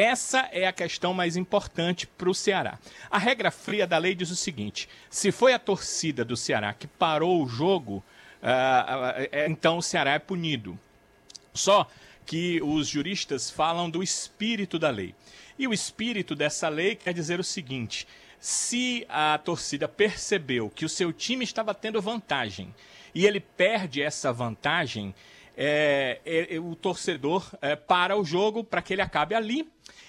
essa 0.00 0.48
é 0.52 0.66
a 0.66 0.72
questão 0.72 1.12
mais 1.12 1.36
importante 1.36 2.06
para 2.06 2.30
o 2.30 2.34
Ceará. 2.34 2.78
A 3.10 3.18
regra 3.18 3.50
fria 3.50 3.86
da 3.86 3.98
lei 3.98 4.14
diz 4.14 4.30
o 4.30 4.36
seguinte: 4.36 4.88
se 5.10 5.30
foi 5.30 5.52
a 5.52 5.58
torcida 5.58 6.24
do 6.24 6.36
Ceará 6.36 6.72
que 6.72 6.86
parou 6.86 7.42
o 7.42 7.48
jogo, 7.48 8.02
ah, 8.42 9.14
é, 9.30 9.46
então 9.46 9.78
o 9.78 9.82
Ceará 9.82 10.12
é 10.12 10.18
punido. 10.18 10.78
Só 11.52 11.86
que 12.24 12.62
os 12.62 12.88
juristas 12.88 13.50
falam 13.50 13.90
do 13.90 14.02
espírito 14.02 14.78
da 14.78 14.88
lei. 14.88 15.14
E 15.58 15.68
o 15.68 15.74
espírito 15.74 16.34
dessa 16.34 16.68
lei 16.68 16.94
quer 16.94 17.12
dizer 17.12 17.38
o 17.38 17.44
seguinte: 17.44 18.06
se 18.38 19.04
a 19.08 19.36
torcida 19.36 19.86
percebeu 19.86 20.70
que 20.70 20.86
o 20.86 20.88
seu 20.88 21.12
time 21.12 21.44
estava 21.44 21.74
tendo 21.74 22.00
vantagem 22.00 22.74
e 23.14 23.26
ele 23.26 23.40
perde 23.40 24.00
essa 24.00 24.32
vantagem, 24.32 25.14
é, 25.62 26.22
é, 26.24 26.54
é, 26.54 26.58
o 26.58 26.74
torcedor 26.74 27.46
é, 27.60 27.76
para 27.76 28.16
o 28.16 28.24
jogo 28.24 28.64
para 28.64 28.80
que 28.80 28.94
ele 28.94 29.02
acabe 29.02 29.34
ali 29.34 29.68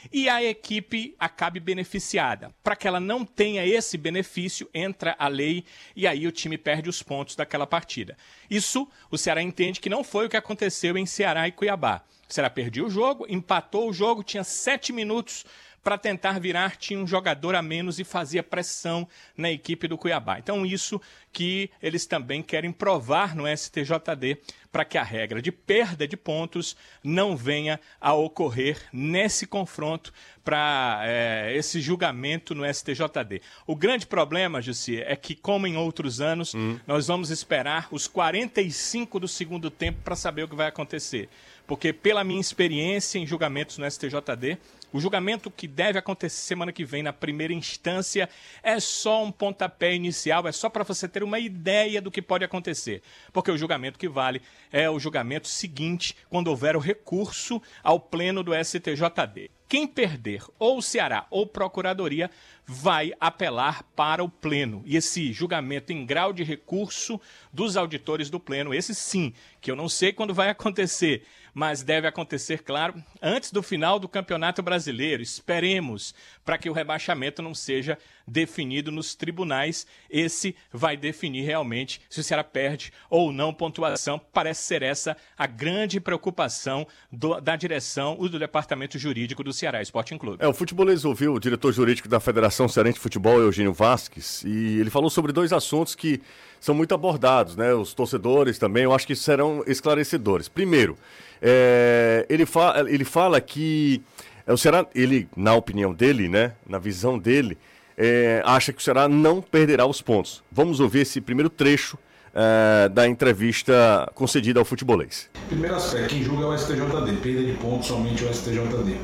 e 0.10 0.29
a 0.29 0.41
equipe 0.41 1.13
acabe 1.20 1.60
beneficiada. 1.60 2.55
Para 2.63 2.74
que 2.74 2.88
ela 2.88 3.01
não 3.01 3.25
tenha 3.25 3.65
esse 3.65 3.98
benefício, 3.98 4.70
entra 4.74 5.13
a 5.20 5.27
lei 5.27 5.65
e 5.93 6.08
aí 6.08 6.25
o 6.25 6.31
time 6.31 6.58
perde 6.58 6.88
os 6.88 7.03
pontos 7.03 7.36
daquela 7.36 7.67
partida. 7.67 8.15
Isso 8.50 8.88
o 9.12 9.17
Ceará 9.17 9.41
entende 9.41 9.81
que 9.81 9.89
não 9.89 10.05
foi 10.05 10.25
o 10.25 10.29
que 10.29 10.38
aconteceu 10.38 10.98
em 10.98 11.05
Ceará 11.05 11.46
e 11.50 11.51
Cuiabá. 11.51 12.01
O 12.29 12.34
Ceará 12.34 12.50
perdeu 12.50 12.86
o 12.86 12.89
jogo, 12.89 13.25
empatou 13.27 13.89
o 13.89 13.93
jogo, 13.93 14.24
tinha 14.24 14.46
sete 14.46 14.93
minutos 14.93 15.46
para 15.84 15.98
tentar 15.98 16.40
virar, 16.40 16.78
tinha 16.78 17.00
um 17.00 17.08
jogador 17.08 17.56
a 17.56 17.62
menos 17.62 18.00
e 18.00 18.04
fazia 18.04 18.44
pressão 18.44 19.08
na 19.36 19.50
equipe 19.50 19.88
do 19.88 19.98
Cuiabá. 19.98 20.38
Então, 20.38 20.66
isso 20.66 21.02
que 21.34 21.70
eles 21.82 22.06
também 22.06 22.44
querem 22.44 22.72
provar 22.72 23.36
no 23.36 23.46
STJD 23.48 24.38
para 24.72 24.86
que 24.86 24.98
a 24.98 25.04
regra 25.04 25.42
de 25.42 25.52
perda 25.52 26.08
de 26.08 26.16
pontos 26.16 26.76
não 27.04 27.36
venha 27.36 27.80
a 28.00 28.14
ocorrer 28.14 28.78
nesse 28.94 29.46
confronto 29.46 30.14
para 30.44 31.02
é, 31.04 31.56
esse 31.56 31.82
julgamento 31.82 32.56
no 32.56 32.64
STJD. 32.66 33.42
O 33.66 33.76
grande 33.76 34.08
problema, 34.08 34.62
Jussi, 34.62 35.02
é 35.02 35.16
que, 35.16 35.36
como 35.36 35.68
em 35.68 35.78
outros 35.78 36.22
anos, 36.22 36.54
nós 36.88 37.08
vamos 37.08 37.30
esperar 37.30 37.88
os 37.92 38.08
45 38.08 39.20
do 39.20 39.28
segundo 39.28 39.70
tempo 39.70 40.00
para 40.04 40.16
saber 40.16 40.44
o 40.44 40.48
que 40.48 40.56
vai 40.56 40.68
acontecer. 40.68 41.30
Porque, 41.68 41.94
pela 41.94 42.24
minha 42.24 42.42
experiência 42.42 43.20
em 43.20 43.26
julgamentos 43.26 43.78
no 43.78 43.90
STJD, 43.90 44.58
o 44.93 45.00
julgamento 45.00 45.50
que 45.50 45.67
deve 45.67 45.98
acontecer 45.98 46.41
semana 46.41 46.71
que 46.71 46.83
vem 46.83 47.03
na 47.03 47.13
primeira 47.13 47.53
instância 47.53 48.29
é 48.62 48.79
só 48.79 49.24
um 49.24 49.31
pontapé 49.31 49.93
inicial, 49.95 50.48
é 50.48 50.51
só 50.51 50.69
para 50.69 50.83
você 50.83 51.07
ter 51.07 51.24
uma 51.24 51.39
ideia 51.39 52.01
do 52.01 52.12
que 52.12 52.21
pode 52.21 52.43
acontecer. 52.43 53.01
Porque 53.31 53.51
o 53.51 53.57
julgamento 53.57 54.00
que 54.00 54.10
vale 54.10 54.41
é 54.71 54.89
o 54.89 55.00
julgamento 55.00 55.48
seguinte, 55.48 56.15
quando 56.29 56.48
houver 56.48 56.75
o 56.75 56.79
recurso 56.79 57.62
ao 57.83 58.00
pleno 58.00 58.43
do 58.43 58.51
STJD. 58.53 59.51
Quem 59.71 59.88
perder, 59.88 60.43
ou 60.60 60.79
o 60.79 60.81
Ceará 60.81 61.25
ou 61.29 61.48
Procuradoria, 61.48 62.29
vai 62.65 63.13
apelar 63.17 63.83
para 63.95 64.21
o 64.21 64.27
Pleno. 64.27 64.83
E 64.86 64.98
esse 64.98 65.31
julgamento 65.31 65.93
em 65.93 66.05
grau 66.05 66.33
de 66.33 66.43
recurso 66.43 67.21
dos 67.53 67.77
auditores 67.77 68.29
do 68.29 68.38
Pleno, 68.38 68.74
esse 68.74 68.93
sim, 68.93 69.33
que 69.62 69.71
eu 69.71 69.75
não 69.77 69.88
sei 69.88 70.12
quando 70.12 70.33
vai 70.33 70.50
acontecer, 70.50 71.24
mas 71.53 71.84
deve 71.84 72.08
acontecer, 72.08 72.63
claro, 72.63 72.93
antes 73.22 73.51
do 73.51 73.62
final 73.62 74.00
do 74.00 74.08
Campeonato 74.08 74.62
Brasileiro. 74.62 75.22
Esperemos 75.22 76.13
para 76.46 76.58
que 76.58 76.70
o 76.70 76.74
rebaixamento 76.74 77.41
não 77.41 77.53
seja 77.53 77.98
definido 78.27 78.91
nos 78.91 79.15
tribunais. 79.15 79.86
Esse 80.10 80.55
vai 80.72 80.96
definir 80.96 81.43
realmente 81.43 82.01
se 82.10 82.20
o 82.20 82.24
Ceará 82.24 82.43
perde 82.43 82.91
ou 83.10 83.31
não 83.34 83.53
pontuação. 83.53 84.20
Parece 84.31 84.63
ser 84.63 84.81
essa 84.81 85.17
a 85.38 85.46
grande 85.46 86.00
preocupação 86.00 86.88
do- 87.12 87.39
da 87.41 87.55
direção 87.55 88.17
e 88.22 88.29
do 88.29 88.39
departamento 88.39 88.98
jurídico 88.98 89.43
do 89.43 89.51
Ceará 89.51 89.81
Sporting 89.81 90.17
Clube. 90.17 90.38
É, 90.43 90.48
o 90.48 90.53
futebolês 90.53 91.03
ouviu 91.03 91.34
o 91.34 91.39
diretor 91.39 91.72
jurídico 91.74 92.08
da 92.08 92.20
Federação 92.20 92.67
Cearense 92.67 92.96
de 92.96 93.01
Futebol, 93.01 93.39
Eugênio 93.39 93.74
Vasques, 93.74 94.43
e 94.43 94.79
ele 94.79 94.89
falou 94.89 95.10
sobre 95.10 95.31
dois 95.31 95.51
assuntos 95.51 95.96
que 95.96 96.22
são 96.62 96.75
muito 96.75 96.94
abordados, 96.94 97.58
né? 97.58 97.74
Os 97.74 97.94
torcedores 97.94 98.60
também, 98.60 98.84
eu 98.84 98.94
acho 98.94 99.08
que 99.08 99.15
serão 99.15 99.63
esclarecedores. 99.65 100.48
Primeiro, 100.48 100.96
é, 101.41 102.25
ele, 102.30 102.46
fa 102.46 102.86
ele 102.88 103.03
fala 103.03 103.41
que 103.41 104.01
é, 104.46 104.53
o 104.53 104.58
Ceará, 104.58 104.86
ele, 104.94 105.27
na 105.36 105.56
opinião 105.56 105.91
dele, 105.91 106.30
né? 106.30 106.53
Na 106.65 106.77
visão 106.77 107.18
dele, 107.18 107.58
é, 107.98 108.44
acha 108.46 108.72
que 108.72 108.80
o 108.80 108.82
Ceará 108.82 109.10
não 109.10 109.41
perderá 109.41 109.88
os 109.88 110.01
pontos. 110.01 110.44
Vamos 110.51 110.80
ouvir 110.80 111.00
esse 111.00 111.20
primeiro 111.20 111.50
trecho 111.50 111.98
é, 112.34 112.88
da 112.89 113.08
entrevista 113.08 114.10
concedida 114.13 114.60
ao 114.60 114.65
futebolês. 114.65 115.32
Primeiro 115.48 115.75
aspecto, 115.75 116.10
quem 116.10 116.24
julga 116.24 116.44
é 116.44 116.48
o 116.48 116.58
STJD, 116.58 117.18
perda 117.24 117.44
de 117.44 117.53
pontos 117.53 117.88
somente 117.88 118.24
o 118.24 118.32
STJD 118.32 118.98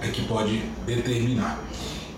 é 0.00 0.08
que 0.08 0.24
pode 0.24 0.58
determinar. 0.86 1.58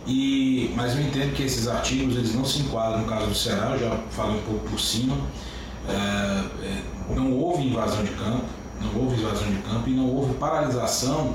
E, 0.07 0.73
mas 0.77 0.97
eu 0.97 1.03
entendo 1.03 1.33
que 1.35 1.43
esses 1.45 1.69
artigos 1.69 2.17
eles 2.17 2.35
não 2.35 2.45
se 2.45 2.61
enquadram 2.61 3.01
no 3.01 3.07
caso 3.07 3.27
do 3.27 3.35
Ceará, 3.35 3.71
eu 3.71 3.79
já 3.79 3.97
falei 4.11 4.37
um 4.37 4.43
pouco 4.43 4.71
por 4.71 4.81
cima. 4.81 5.17
É, 5.89 5.93
é, 6.65 6.83
não 7.15 7.33
houve 7.33 7.67
invasão 7.67 8.03
de 8.03 8.11
campo, 8.13 8.45
não 8.81 9.01
houve 9.01 9.21
invasão 9.21 9.49
de 9.49 9.59
campo 9.59 9.89
e 9.89 9.93
não 9.93 10.09
houve 10.09 10.35
paralisação 10.35 11.35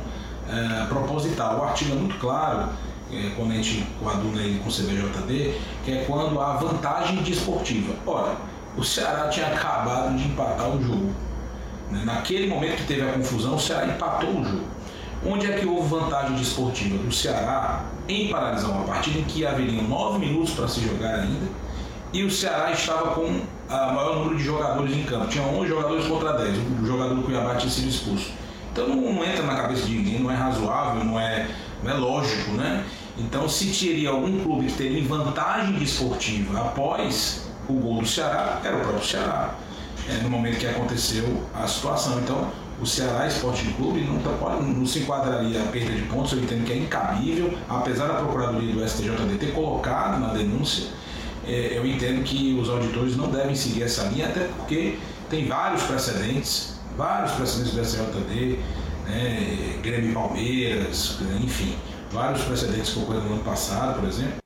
é, 0.50 0.86
proposital. 0.86 1.60
O 1.60 1.64
artigo 1.64 1.94
é 1.94 1.96
muito 1.96 2.20
claro, 2.20 2.70
é, 3.12 3.32
quando 3.36 3.52
a 3.52 3.56
gente 3.56 3.86
coaduna 4.02 4.42
ele 4.42 4.60
com 4.60 4.70
o 4.70 4.72
CBJD, 4.72 5.60
que 5.86 5.92
é 5.92 6.04
quando 6.06 6.40
há 6.42 6.54
vantagem 6.58 7.18
desportiva. 7.24 7.94
Ora, 8.06 8.36
o 8.76 8.84
Ceará 8.84 9.30
tinha 9.30 9.48
acabado 9.48 10.16
de 10.18 10.26
empatar 10.26 10.70
o 10.70 10.82
jogo. 10.82 11.12
Né? 11.90 12.04
Naquele 12.06 12.48
momento 12.48 12.78
que 12.78 12.88
teve 12.88 13.02
a 13.02 13.14
confusão, 13.14 13.56
o 13.56 13.60
Ceará 13.60 13.88
empatou 13.88 14.30
o 14.30 14.44
jogo. 14.44 14.66
Onde 15.26 15.52
é 15.52 15.58
que 15.58 15.66
houve 15.66 15.90
vantagem 15.90 16.36
desportiva? 16.36 16.98
Do 16.98 17.12
Ceará 17.12 17.86
em 18.08 18.30
paralisar 18.30 18.72
uma 18.72 18.86
partida 18.86 19.20
em 19.20 19.24
que 19.24 19.46
haveriam 19.46 19.84
nove 19.84 20.20
minutos 20.20 20.52
para 20.54 20.68
se 20.68 20.82
jogar 20.82 21.20
ainda 21.20 21.48
e 22.14 22.24
o 22.24 22.32
Ceará 22.32 22.72
estava 22.72 23.12
com 23.12 23.22
o 23.26 23.42
maior 23.70 24.16
número 24.16 24.38
de 24.38 24.44
jogadores 24.44 24.96
em 24.96 25.04
campo. 25.04 25.28
Tinha 25.28 25.44
11 25.44 25.68
jogadores 25.68 26.08
contra 26.08 26.34
10. 26.34 26.58
O 26.82 26.86
jogador 26.86 27.16
do 27.16 27.24
Cuiabá 27.24 27.56
tinha 27.56 27.70
sido 27.70 27.90
expulso. 27.90 28.32
Então 28.72 28.88
não, 28.88 28.96
não 29.14 29.24
entra 29.24 29.44
na 29.44 29.56
cabeça 29.56 29.86
de 29.86 29.96
ninguém, 29.96 30.20
não 30.20 30.32
é 30.32 30.36
razoável, 30.36 31.04
não 31.04 31.20
é, 31.20 31.48
não 31.84 31.92
é 31.92 31.94
lógico, 31.96 32.52
né? 32.52 32.86
Então 33.18 33.50
se 33.50 33.66
teria 33.68 34.10
algum 34.10 34.42
clube 34.42 34.68
que 34.68 34.74
teria 34.74 35.04
vantagem 35.04 35.74
desportiva 35.74 36.60
após 36.60 37.50
o 37.68 37.74
gol 37.74 38.02
do 38.02 38.08
Ceará, 38.08 38.62
era 38.64 38.78
o 38.78 38.80
próprio 38.80 39.06
Ceará. 39.06 39.56
É, 40.10 40.24
no 40.24 40.30
momento 40.30 40.60
que 40.60 40.68
aconteceu 40.68 41.26
a 41.54 41.68
situação. 41.68 42.20
Então, 42.20 42.50
o 42.82 42.86
Ceará 42.86 43.28
Esporte 43.28 43.66
Clube 43.74 44.02
não, 44.02 44.62
não 44.62 44.86
se 44.86 45.00
enquadraria 45.00 45.62
a 45.62 45.66
perda 45.68 45.92
de 45.92 46.04
pontos, 46.04 46.32
eu 46.34 46.40
entendo 46.40 46.66
que 46.66 46.74
é 46.74 46.78
incabível, 46.78 47.58
apesar 47.68 48.08
da 48.08 48.16
Procuradoria 48.16 48.74
do 48.74 48.88
STJD 48.88 49.38
ter 49.40 49.54
colocado 49.54 50.20
na 50.20 50.34
denúncia, 50.34 50.88
é, 51.46 51.78
eu 51.78 51.86
entendo 51.86 52.24
que 52.24 52.58
os 52.60 52.70
auditores 52.70 53.16
não 53.16 53.32
devem 53.32 53.56
seguir 53.56 53.84
essa 53.84 54.04
linha, 54.04 54.28
até 54.28 54.48
porque 54.58 54.98
tem 55.30 55.48
vários 55.48 55.84
precedentes, 55.84 56.80
vários 56.96 57.32
precedentes 57.32 57.74
do 57.74 57.84
STJD, 57.84 58.60
né, 59.08 59.80
Grêmio 59.82 60.14
Palmeiras, 60.14 61.18
enfim, 61.42 61.76
vários 62.12 62.44
precedentes 62.44 62.94
que 62.94 63.00
ocorreram 63.00 63.26
no 63.26 63.34
ano 63.36 63.44
passado, 63.44 64.00
por 64.00 64.08
exemplo. 64.08 64.38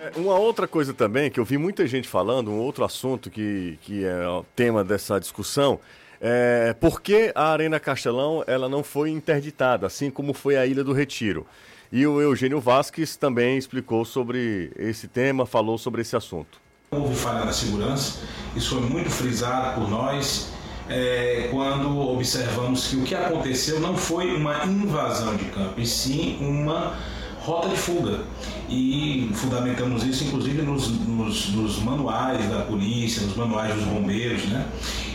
É, 0.00 0.18
Uma 0.18 0.36
outra 0.36 0.68
coisa 0.68 0.92
também 0.92 1.30
que 1.30 1.40
eu 1.40 1.44
vi 1.44 1.56
muita 1.56 1.86
gente 1.86 2.06
falando, 2.06 2.50
um 2.50 2.58
outro 2.58 2.84
assunto 2.84 3.30
que, 3.30 3.78
que 3.82 4.04
é 4.04 4.28
o 4.28 4.44
tema 4.54 4.84
dessa 4.84 5.18
discussão, 5.18 5.80
é 6.24 6.72
por 6.80 7.00
que 7.02 7.32
a 7.34 7.48
Arena 7.50 7.80
Castelão 7.80 8.44
ela 8.46 8.68
não 8.68 8.84
foi 8.84 9.10
interditada, 9.10 9.86
assim 9.88 10.08
como 10.10 10.32
foi 10.32 10.56
a 10.56 10.64
Ilha 10.64 10.84
do 10.84 10.92
Retiro. 10.92 11.44
E 11.90 12.06
o 12.06 12.22
Eugênio 12.22 12.60
Vasques 12.60 13.16
também 13.16 13.58
explicou 13.58 14.04
sobre 14.04 14.70
esse 14.78 15.08
tema, 15.08 15.44
falou 15.44 15.76
sobre 15.76 16.00
esse 16.00 16.14
assunto. 16.16 16.58
Houve 16.90 17.14
falha 17.14 17.44
na 17.44 17.52
segurança, 17.52 18.20
isso 18.54 18.76
foi 18.78 18.88
muito 18.88 19.10
frisado 19.10 19.80
por 19.80 19.90
nós 19.90 20.52
é, 20.88 21.48
quando 21.50 21.98
observamos 21.98 22.86
que 22.88 22.96
o 22.96 23.02
que 23.02 23.14
aconteceu 23.14 23.80
não 23.80 23.96
foi 23.96 24.34
uma 24.34 24.64
invasão 24.64 25.34
de 25.36 25.44
campo, 25.46 25.80
e 25.80 25.86
sim 25.86 26.38
uma 26.40 26.96
rota 27.40 27.68
de 27.68 27.76
fuga. 27.76 28.20
E 28.68 29.30
fundamentamos 29.34 30.04
isso, 30.04 30.24
inclusive, 30.24 30.62
nos, 30.62 30.88
nos- 31.06 31.50
nos 31.50 31.78
manuais 31.82 32.48
da 32.48 32.60
polícia, 32.62 33.22
nos 33.26 33.36
manuais 33.36 33.74
dos 33.74 33.84
bombeiros, 33.84 34.44
né? 34.46 34.66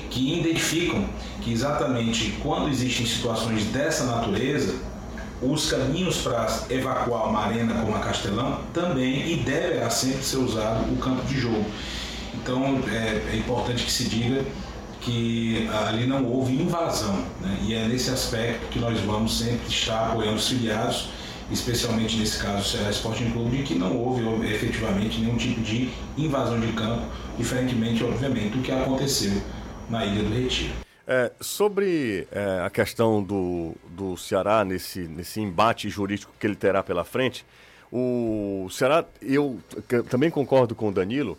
Que 0.09 0.39
identificam 0.39 1.05
que 1.41 1.51
exatamente 1.51 2.37
quando 2.41 2.69
existem 2.69 3.05
situações 3.05 3.65
dessa 3.65 4.05
natureza, 4.05 4.75
os 5.41 5.69
caminhos 5.69 6.17
para 6.17 6.47
evacuar 6.69 7.29
uma 7.29 7.45
arena 7.45 7.73
como 7.75 7.95
a 7.95 7.99
Castelão 7.99 8.59
também 8.73 9.31
e 9.31 9.35
deverá 9.37 9.89
sempre 9.89 10.23
ser 10.23 10.37
usado 10.37 10.91
o 10.91 10.97
campo 10.97 11.25
de 11.25 11.39
jogo. 11.39 11.65
Então 12.33 12.79
é, 12.89 13.33
é 13.33 13.37
importante 13.37 13.83
que 13.83 13.91
se 13.91 14.05
diga 14.05 14.43
que 15.01 15.69
ali 15.85 16.05
não 16.07 16.25
houve 16.25 16.53
invasão. 16.53 17.23
Né? 17.39 17.59
E 17.63 17.73
é 17.73 17.87
nesse 17.87 18.09
aspecto 18.09 18.67
que 18.69 18.79
nós 18.79 18.99
vamos 19.01 19.37
sempre 19.37 19.67
estar 19.67 20.07
apoiando 20.07 20.37
os 20.37 20.49
filiados, 20.49 21.09
especialmente 21.51 22.17
nesse 22.17 22.39
caso 22.39 22.57
o 22.57 22.65
Ceará 22.65 22.89
Sporting 22.89 23.29
Clube, 23.29 23.63
que 23.63 23.75
não 23.75 23.95
houve 23.95 24.23
efetivamente 24.47 25.19
nenhum 25.19 25.37
tipo 25.37 25.61
de 25.61 25.89
invasão 26.17 26.59
de 26.59 26.71
campo, 26.73 27.05
diferentemente, 27.37 28.03
obviamente, 28.03 28.57
do 28.57 28.61
que 28.61 28.71
aconteceu 28.71 29.41
na 29.89 30.05
Ilha 30.05 30.23
do 30.23 30.29
Retiro. 30.33 30.73
É, 31.05 31.31
sobre 31.39 32.27
é, 32.31 32.61
a 32.65 32.69
questão 32.69 33.23
do, 33.23 33.73
do 33.89 34.17
Ceará 34.17 34.65
nesse, 34.65 35.01
nesse 35.01 35.39
embate 35.39 35.89
jurídico 35.89 36.33
que 36.37 36.45
ele 36.45 36.55
terá 36.55 36.83
pela 36.83 37.05
frente, 37.05 37.45
o 37.91 38.67
Ceará, 38.69 39.05
eu 39.21 39.57
também 40.09 40.29
concordo 40.29 40.75
com 40.75 40.89
o 40.89 40.91
Danilo, 40.91 41.37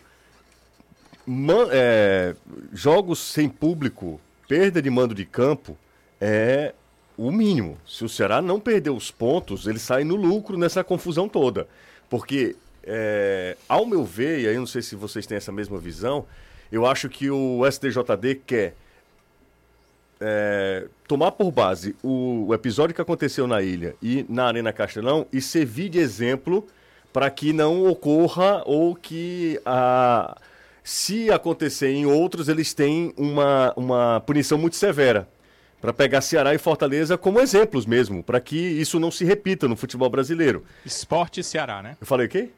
man- 1.25 1.67
é, 1.71 2.35
jogos 2.73 3.19
sem 3.19 3.47
público, 3.47 4.19
perda 4.47 4.81
de 4.81 4.89
mando 4.89 5.13
de 5.13 5.25
campo 5.25 5.77
é 6.19 6.73
o 7.15 7.31
mínimo. 7.31 7.77
Se 7.85 8.03
o 8.03 8.09
Ceará 8.09 8.41
não 8.41 8.59
perder 8.59 8.89
os 8.89 9.11
pontos, 9.11 9.67
ele 9.67 9.77
sai 9.77 10.03
no 10.03 10.15
lucro 10.15 10.57
nessa 10.57 10.83
confusão 10.83 11.29
toda. 11.29 11.67
Porque, 12.09 12.55
é, 12.83 13.55
ao 13.67 13.85
meu 13.85 14.03
ver, 14.03 14.39
e 14.39 14.47
aí 14.47 14.55
eu 14.55 14.59
não 14.59 14.65
sei 14.65 14.81
se 14.81 14.95
vocês 14.95 15.27
têm 15.27 15.37
essa 15.37 15.51
mesma 15.51 15.77
visão, 15.77 16.25
eu 16.71 16.85
acho 16.85 17.09
que 17.09 17.29
o 17.29 17.61
STJD 17.69 18.35
quer 18.45 18.75
é, 20.21 20.87
tomar 21.07 21.31
por 21.31 21.51
base 21.51 21.95
o, 22.03 22.47
o 22.47 22.53
episódio 22.53 22.93
que 22.93 23.01
aconteceu 23.01 23.47
na 23.47 23.61
ilha 23.61 23.95
e 24.01 24.25
na 24.27 24.45
Arena 24.45 24.73
Castelão 24.73 25.25
e 25.31 25.41
servir 25.41 25.89
de 25.89 25.99
exemplo 25.99 26.67
para 27.11 27.29
que 27.29 27.53
não 27.53 27.87
ocorra 27.87 28.61
ou 28.65 28.95
que 28.95 29.59
a, 29.65 30.37
se 30.83 31.31
acontecer 31.31 31.91
em 31.91 32.05
outros, 32.05 32.49
eles 32.49 32.73
têm 32.73 33.13
uma, 33.17 33.73
uma 33.75 34.19
punição 34.25 34.57
muito 34.57 34.75
severa. 34.75 35.27
Para 35.81 35.93
pegar 35.93 36.19
Ceará 36.19 36.53
e 36.53 36.57
Fortaleza 36.57 37.17
como 37.17 37.39
exemplos 37.39 37.85
mesmo, 37.85 38.21
para 38.21 38.41
que 38.41 38.57
isso 38.57 38.99
não 38.99 39.09
se 39.09 39.23
repita 39.23 39.65
no 39.67 39.77
futebol 39.77 40.09
brasileiro. 40.09 40.65
Esporte 40.85 41.41
Ceará, 41.41 41.81
né? 41.81 41.95
Eu 42.01 42.05
falei 42.05 42.27
o 42.27 42.29
quê? 42.29 42.49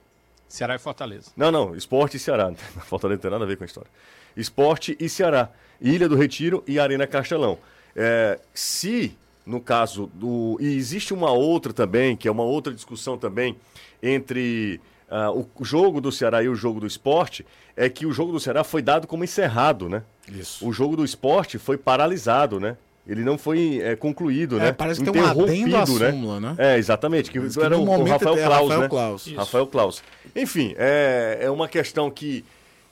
Ceará 0.51 0.75
e 0.75 0.79
Fortaleza. 0.79 1.31
Não, 1.35 1.49
não, 1.49 1.73
esporte 1.73 2.17
e 2.17 2.19
Ceará. 2.19 2.51
Fortaleza 2.83 3.15
não 3.15 3.21
tem 3.21 3.31
nada 3.31 3.45
a 3.45 3.47
ver 3.47 3.55
com 3.55 3.63
a 3.63 3.65
história. 3.65 3.89
Esporte 4.35 4.97
e 4.99 5.07
Ceará. 5.07 5.49
Ilha 5.79 6.09
do 6.09 6.15
Retiro 6.15 6.61
e 6.67 6.77
Arena 6.77 7.07
Castelão. 7.07 7.57
É, 7.95 8.37
se, 8.53 9.17
no 9.45 9.61
caso 9.61 10.11
do. 10.13 10.57
E 10.59 10.75
existe 10.75 11.13
uma 11.13 11.31
outra 11.31 11.71
também, 11.71 12.17
que 12.17 12.27
é 12.27 12.31
uma 12.31 12.43
outra 12.43 12.73
discussão 12.73 13.17
também, 13.17 13.55
entre 14.03 14.81
ah, 15.09 15.31
o 15.31 15.47
jogo 15.61 16.01
do 16.01 16.11
Ceará 16.11 16.43
e 16.43 16.49
o 16.49 16.55
jogo 16.55 16.81
do 16.81 16.87
esporte, 16.87 17.45
é 17.75 17.89
que 17.89 18.05
o 18.05 18.11
jogo 18.11 18.33
do 18.33 18.39
Ceará 18.39 18.63
foi 18.63 18.81
dado 18.81 19.07
como 19.07 19.23
encerrado, 19.23 19.87
né? 19.87 20.03
Isso. 20.29 20.67
O 20.67 20.73
jogo 20.73 20.97
do 20.97 21.05
esporte 21.05 21.57
foi 21.57 21.77
paralisado, 21.77 22.59
né? 22.59 22.75
Ele 23.07 23.23
não 23.23 23.37
foi 23.37 23.81
é, 23.81 23.95
concluído, 23.95 24.57
É, 24.57 24.65
né? 24.65 24.71
parece 24.71 25.03
que 25.03 25.11
tem 25.11 25.21
um 25.21 25.25
adendo 25.25 25.75
à 25.75 25.85
súmula, 25.85 26.39
né? 26.39 26.55
É, 26.57 26.77
exatamente. 26.77 27.31
Que, 27.31 27.39
que 27.39 27.59
era 27.59 27.77
o, 27.77 28.03
Rafael 28.03 28.37
é 28.37 28.43
Klaus, 28.43 28.61
Rafael 28.61 28.81
né? 28.81 28.87
Klaus. 28.87 29.27
Isso. 29.27 29.35
Rafael 29.35 29.67
Klaus. 29.67 30.03
Enfim, 30.35 30.75
é, 30.77 31.39
é 31.41 31.49
uma 31.49 31.67
questão 31.67 32.11
que, 32.11 32.45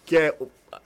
que 0.05 0.17
é, 0.17 0.33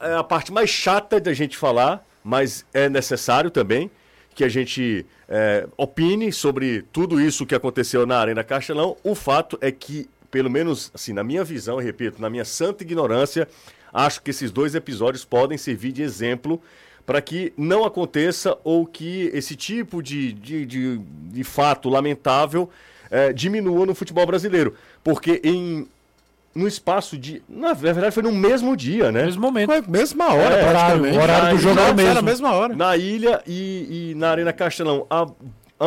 é 0.01 0.13
a 0.13 0.24
parte 0.24 0.51
mais 0.51 0.70
chata 0.70 1.20
da 1.22 1.34
gente 1.34 1.58
falar, 1.58 2.06
mas 2.24 2.65
é 2.74 2.89
necessário 2.89 3.50
também 3.50 3.89
que 4.36 4.44
a 4.44 4.50
gente 4.50 5.06
é, 5.30 5.68
opine 5.77 6.32
sobre 6.32 6.84
tudo 6.92 7.22
isso 7.22 7.46
que 7.46 7.56
aconteceu 7.56 8.06
na 8.06 8.18
Arena 8.18 8.44
Castelão. 8.44 8.98
O 9.03 9.15
fato 9.15 9.58
é 9.62 9.72
que, 9.72 10.10
pelo 10.30 10.50
menos 10.50 10.92
assim, 10.94 11.13
na 11.13 11.24
minha 11.24 11.44
visão, 11.44 11.82
e 11.82 11.84
repito, 11.84 12.22
na 12.22 12.30
minha 12.30 12.44
santa 12.46 12.84
ignorância, 12.84 13.48
acho 13.94 14.22
que 14.22 14.32
esses 14.32 14.51
dois 14.51 14.75
episódios 14.75 15.24
podem 15.24 15.58
servir 15.58 15.92
de 15.92 16.01
exemplo 16.01 16.62
para 17.05 17.22
que 17.22 17.51
não 17.57 17.83
aconteça 17.86 18.57
ou 18.63 18.86
que 18.86 19.29
esse 19.33 19.55
tipo 19.55 20.01
de, 20.01 20.31
de, 20.33 20.65
de, 20.65 20.98
de 20.98 21.43
fato 21.43 21.89
lamentável 21.89 22.69
eh, 23.12 23.33
diminua 23.33 23.86
no 23.86 23.93
futebol 23.95 24.25
brasileiro. 24.25 24.74
Porque 25.03 25.41
em 25.43 25.88
no 26.55 26.67
espaço 26.67 27.17
de. 27.17 27.41
Na 27.50 27.74
verdade, 27.74 28.12
foi 28.13 28.22
no 28.22 28.31
mesmo 28.31 28.77
dia, 28.77 29.12
né? 29.12 29.25
mesmo 29.25 29.41
momento. 29.41 29.69
Foi 29.72 29.81
mesma 29.88 30.33
hora, 30.33 30.55
É, 30.55 30.69
praticamente. 30.69 31.17
o 31.17 31.22
horário 31.22 31.57
do 31.57 31.62
jogo 31.63 31.79
era 31.79 31.81
o 31.95 32.00
Era 32.00 32.12
a 32.12 32.13
mesmo. 32.13 32.24
mesma 32.24 32.51
hora. 32.53 32.75
Na 32.75 32.95
ilha 32.95 33.41
e, 33.48 34.12
e 34.12 34.15
na 34.15 34.29
Arena 34.29 34.53
Castelão. 34.53 35.07
A- 35.10 35.25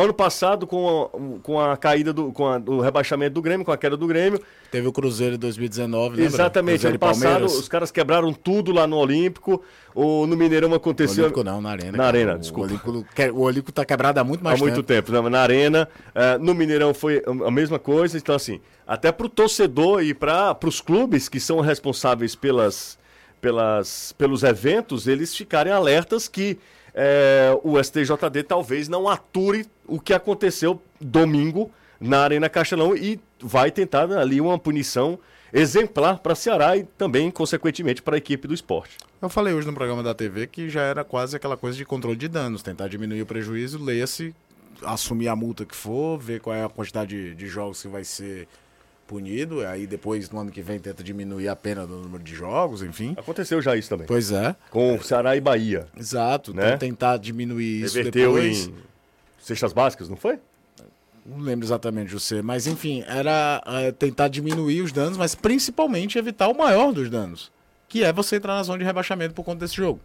ano 0.03 0.13
passado, 0.13 0.65
com 0.67 1.09
a, 1.37 1.39
com 1.41 1.59
a 1.59 1.75
caída 1.77 2.11
do. 2.13 2.31
com 2.31 2.47
a- 2.47 2.61
o 2.65 2.79
rebaixamento 2.81 3.33
do 3.33 3.41
Grêmio, 3.41 3.65
com 3.65 3.71
a 3.71 3.77
queda 3.77 3.95
do 3.97 4.05
Grêmio. 4.07 4.39
Teve 4.71 4.87
o 4.87 4.91
Cruzeiro 4.91 5.35
em 5.35 5.37
2019, 5.39 6.09
lembra? 6.17 6.23
Exatamente, 6.25 6.73
Cruzeiro 6.79 6.93
ano 6.95 6.99
passado, 6.99 7.21
Palmeiras. 7.23 7.53
os 7.57 7.67
caras 7.67 7.91
quebraram 7.91 8.33
tudo 8.33 8.71
lá 8.71 8.85
no 8.87 8.97
Olímpico. 8.97 9.61
Ou 9.95 10.27
no 10.27 10.37
Mineirão 10.37 10.69
No 10.69 10.75
aconteceu. 10.75 11.23
Olímpico 11.23 11.43
não, 11.43 11.59
na 11.59 11.71
Arena. 11.71 11.91
Na 11.93 11.97
cara. 11.97 12.07
Arena, 12.09 12.35
O 12.35 12.39
desculpa. 12.39 12.69
Olímpico, 12.69 13.05
que- 13.15 13.31
o 13.31 13.39
Olímpico 13.39 13.71
tá 13.71 13.83
quebrado 13.83 14.19
há 14.19 14.23
muito 14.23 14.43
mais 14.43 14.61
há 14.61 14.63
muito 14.63 14.83
tempo, 14.83 15.11
né? 15.11 15.21
na 15.29 15.39
Arena. 15.41 15.89
eh, 16.13 16.37
no 16.37 16.53
Mineirão 16.53 16.93
foi 16.93 17.23
a 17.25 17.47
a 17.47 17.51
mesma 17.51 17.79
coisa. 17.79 18.15
Então, 18.17 18.35
assim, 18.35 18.59
até 18.85 19.11
pro 19.11 19.27
torcedor 19.27 20.03
e 20.03 20.13
para 20.13 20.55
os 20.65 20.79
clubes 20.81 21.27
que 21.27 21.39
são 21.39 21.59
responsáveis 21.61 22.35
pelas, 22.35 22.97
pelas, 23.41 24.13
pelos 24.17 24.43
eventos, 24.43 25.07
eles 25.07 25.35
ficarem 25.35 25.71
alertas 25.73 26.27
que 26.27 26.57
eh, 26.99 27.55
o 27.63 27.81
STJD 27.81 28.41
talvez 28.47 28.89
não 28.89 29.07
ature 29.07 29.67
o 29.85 29.99
que 29.99 30.15
aconteceu 30.15 30.81
domingo 30.99 31.71
na 32.01 32.21
Arena 32.21 32.49
Castelão 32.49 32.97
e 32.97 33.19
vai 33.39 33.69
tentar 33.69 34.11
ali 34.11 34.41
uma 34.41 34.57
punição 34.57 35.19
exemplar 35.53 36.17
para 36.17 36.33
Ceará 36.33 36.75
e 36.75 36.83
também, 36.83 37.29
consequentemente, 37.29 38.01
para 38.01 38.15
a 38.15 38.17
equipe 38.17 38.47
do 38.47 38.53
esporte. 38.53 38.97
Eu 39.21 39.29
falei 39.29 39.53
hoje 39.53 39.67
no 39.67 39.73
programa 39.73 40.01
da 40.01 40.15
TV 40.15 40.47
que 40.47 40.69
já 40.69 40.81
era 40.81 41.03
quase 41.03 41.35
aquela 41.35 41.55
coisa 41.55 41.77
de 41.77 41.85
controle 41.85 42.17
de 42.17 42.27
danos, 42.27 42.63
tentar 42.63 42.87
diminuir 42.87 43.21
o 43.21 43.25
prejuízo, 43.27 43.83
leia-se, 43.83 44.33
assumir 44.81 45.27
a 45.27 45.35
multa 45.35 45.65
que 45.65 45.75
for, 45.75 46.17
ver 46.17 46.41
qual 46.41 46.55
é 46.55 46.63
a 46.63 46.69
quantidade 46.69 47.11
de, 47.11 47.35
de 47.35 47.47
jogos 47.47 47.79
que 47.79 47.87
vai 47.87 48.03
ser 48.03 48.47
punido, 49.07 49.65
aí 49.65 49.87
depois 49.87 50.29
no 50.29 50.39
ano 50.39 50.51
que 50.51 50.61
vem 50.61 50.79
tenta 50.79 51.03
diminuir 51.03 51.47
a 51.47 51.55
pena 51.55 51.87
do 51.87 51.95
número 51.97 52.23
de 52.23 52.35
jogos, 52.35 52.81
enfim. 52.83 53.13
Aconteceu 53.17 53.61
já 53.61 53.75
isso 53.75 53.89
também. 53.89 54.05
Pois 54.05 54.31
é, 54.31 54.55
Com 54.69 54.99
Ceará 55.01 55.35
e 55.35 55.41
Bahia. 55.41 55.87
exato, 55.97 56.53
Né? 56.53 56.67
então 56.67 56.77
tentar 56.77 57.17
diminuir 57.17 57.81
isso 57.83 57.95
Reverteu 57.97 58.33
depois. 58.35 58.67
em 58.67 58.73
cestas 59.39 59.73
básicas, 59.73 60.09
não 60.09 60.17
foi? 60.17 60.37
Não 61.25 61.39
lembro 61.39 61.65
exatamente, 61.65 62.09
José, 62.11 62.41
mas 62.41 62.67
enfim, 62.67 63.03
era 63.07 63.61
é, 63.65 63.91
tentar 63.91 64.27
diminuir 64.29 64.81
os 64.81 64.91
danos, 64.91 65.17
mas 65.17 65.35
principalmente 65.35 66.17
evitar 66.17 66.47
o 66.47 66.57
maior 66.57 66.93
dos 66.93 67.09
danos, 67.09 67.51
que 67.89 68.03
é 68.03 68.13
você 68.13 68.37
entrar 68.37 68.55
na 68.55 68.63
zona 68.63 68.77
de 68.79 68.85
rebaixamento 68.85 69.33
por 69.33 69.43
conta 69.43 69.59
desse 69.59 69.75
jogo. 69.75 69.99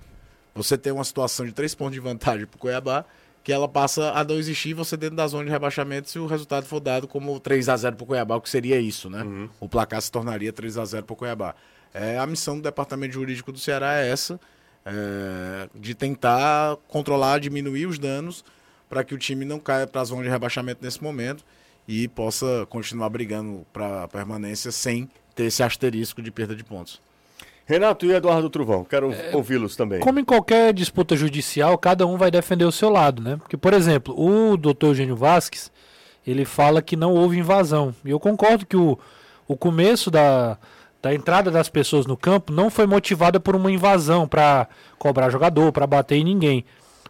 Você 0.55 0.77
tem 0.77 0.93
uma 0.93 1.05
situação 1.05 1.47
de 1.47 1.53
três 1.53 1.75
pontos 1.75 1.95
de 1.95 2.01
vantagem 2.01 2.45
pro 2.47 2.59
Cuiabá, 2.59 3.05
que 3.42 3.52
ela 3.52 3.68
passa 3.68 4.12
a 4.12 4.22
não 4.22 4.37
existir 4.37 4.72
você 4.72 4.96
dentro 4.96 5.16
da 5.16 5.26
zona 5.26 5.44
de 5.44 5.50
rebaixamento 5.50 6.09
se 6.09 6.18
o 6.18 6.26
resultado 6.26 6.64
for 6.64 6.81
dado 6.81 7.09
como 7.09 7.38
3 7.40 7.68
a 7.68 7.76
0 7.76 7.96
pro 7.96 8.07
Cuiabá, 8.07 8.37
o 8.37 8.40
que 8.40 8.48
seria 8.48 8.81
isso, 8.81 9.11
né? 9.11 9.24
O 9.59 9.68
placar 9.68 10.00
se 10.00 10.12
tornaria 10.12 10.52
3 10.52 10.78
a 10.78 10.85
0 10.85 11.05
pro 11.05 11.16
Cuiabá. 11.16 11.55
É, 11.92 12.18
a 12.18 12.26
missão 12.26 12.57
do 12.57 12.62
Departamento 12.62 13.14
Jurídico 13.14 13.52
do 13.52 13.59
Ceará 13.59 14.00
é 14.00 14.09
essa, 14.09 14.40
é, 14.87 15.68
de 15.74 15.94
tentar 15.94 16.76
controlar, 16.88 17.38
diminuir 17.38 17.87
os 17.87 17.98
danos 17.98 18.44
para 18.88 19.02
que 19.02 19.14
o 19.14 19.18
time 19.18 19.44
não 19.44 19.59
caia 19.59 19.87
para 19.87 20.00
a 20.00 20.05
zona 20.05 20.22
de 20.22 20.28
rebaixamento 20.28 20.83
nesse 20.83 21.02
momento 21.02 21.44
e 21.87 22.07
possa 22.09 22.66
continuar 22.68 23.09
brigando 23.09 23.66
para 23.72 24.07
permanência 24.09 24.70
sem 24.70 25.09
ter 25.35 25.44
esse 25.44 25.62
asterisco 25.62 26.22
de 26.22 26.31
perda 26.31 26.55
de 26.55 26.62
pontos. 26.62 27.00
Renato 27.64 28.05
e 28.07 28.12
Eduardo 28.12 28.51
Truvão, 28.51 28.85
quero 28.85 29.12
É, 29.12 29.31
ouvi-los 29.35 29.77
também. 29.77 30.01
Como 30.01 30.18
em 30.18 30.25
qualquer 30.25 30.72
disputa 30.75 31.16
judicial, 31.16 31.79
cada 31.79 32.07
um 32.07 32.16
vai 32.16 32.31
defender 32.31 32.64
o 32.64 32.72
seu 32.72 32.90
lado, 32.90 33.22
né? 33.22 33.37
Porque, 33.37 33.57
por 33.57 33.72
exemplo, 33.72 34.14
o 34.18 34.57
doutor 34.57 34.88
Eugênio 34.88 35.16
Vasques, 35.16 35.70
ele 36.27 36.44
fala 36.44 36.83
que 36.83 36.96
não 36.96 37.12
houve 37.14 37.38
invasão. 37.38 37.94
E 38.05 38.11
eu 38.11 38.18
concordo 38.20 38.66
que 38.66 38.77
o, 38.77 38.98
o 39.46 39.57
começo 39.57 40.11
da, 40.11 40.59
da 41.01 41.14
entrada 41.14 41.51
das 41.51 41.68
pessoas 41.68 42.05
no 42.07 42.16
campo 42.16 42.53
não 42.53 42.68
foi 42.68 42.87
motivada 42.87 43.38
por 43.38 43.55
uma 43.57 43.70
invasão 43.70 44.27
para 44.27 44.66
cobrar 44.98 45.31
jogador, 45.31 45.72
para 45.72 45.87
bater 45.87 46.16
em 46.16 46.25
ninguém. 46.25 46.64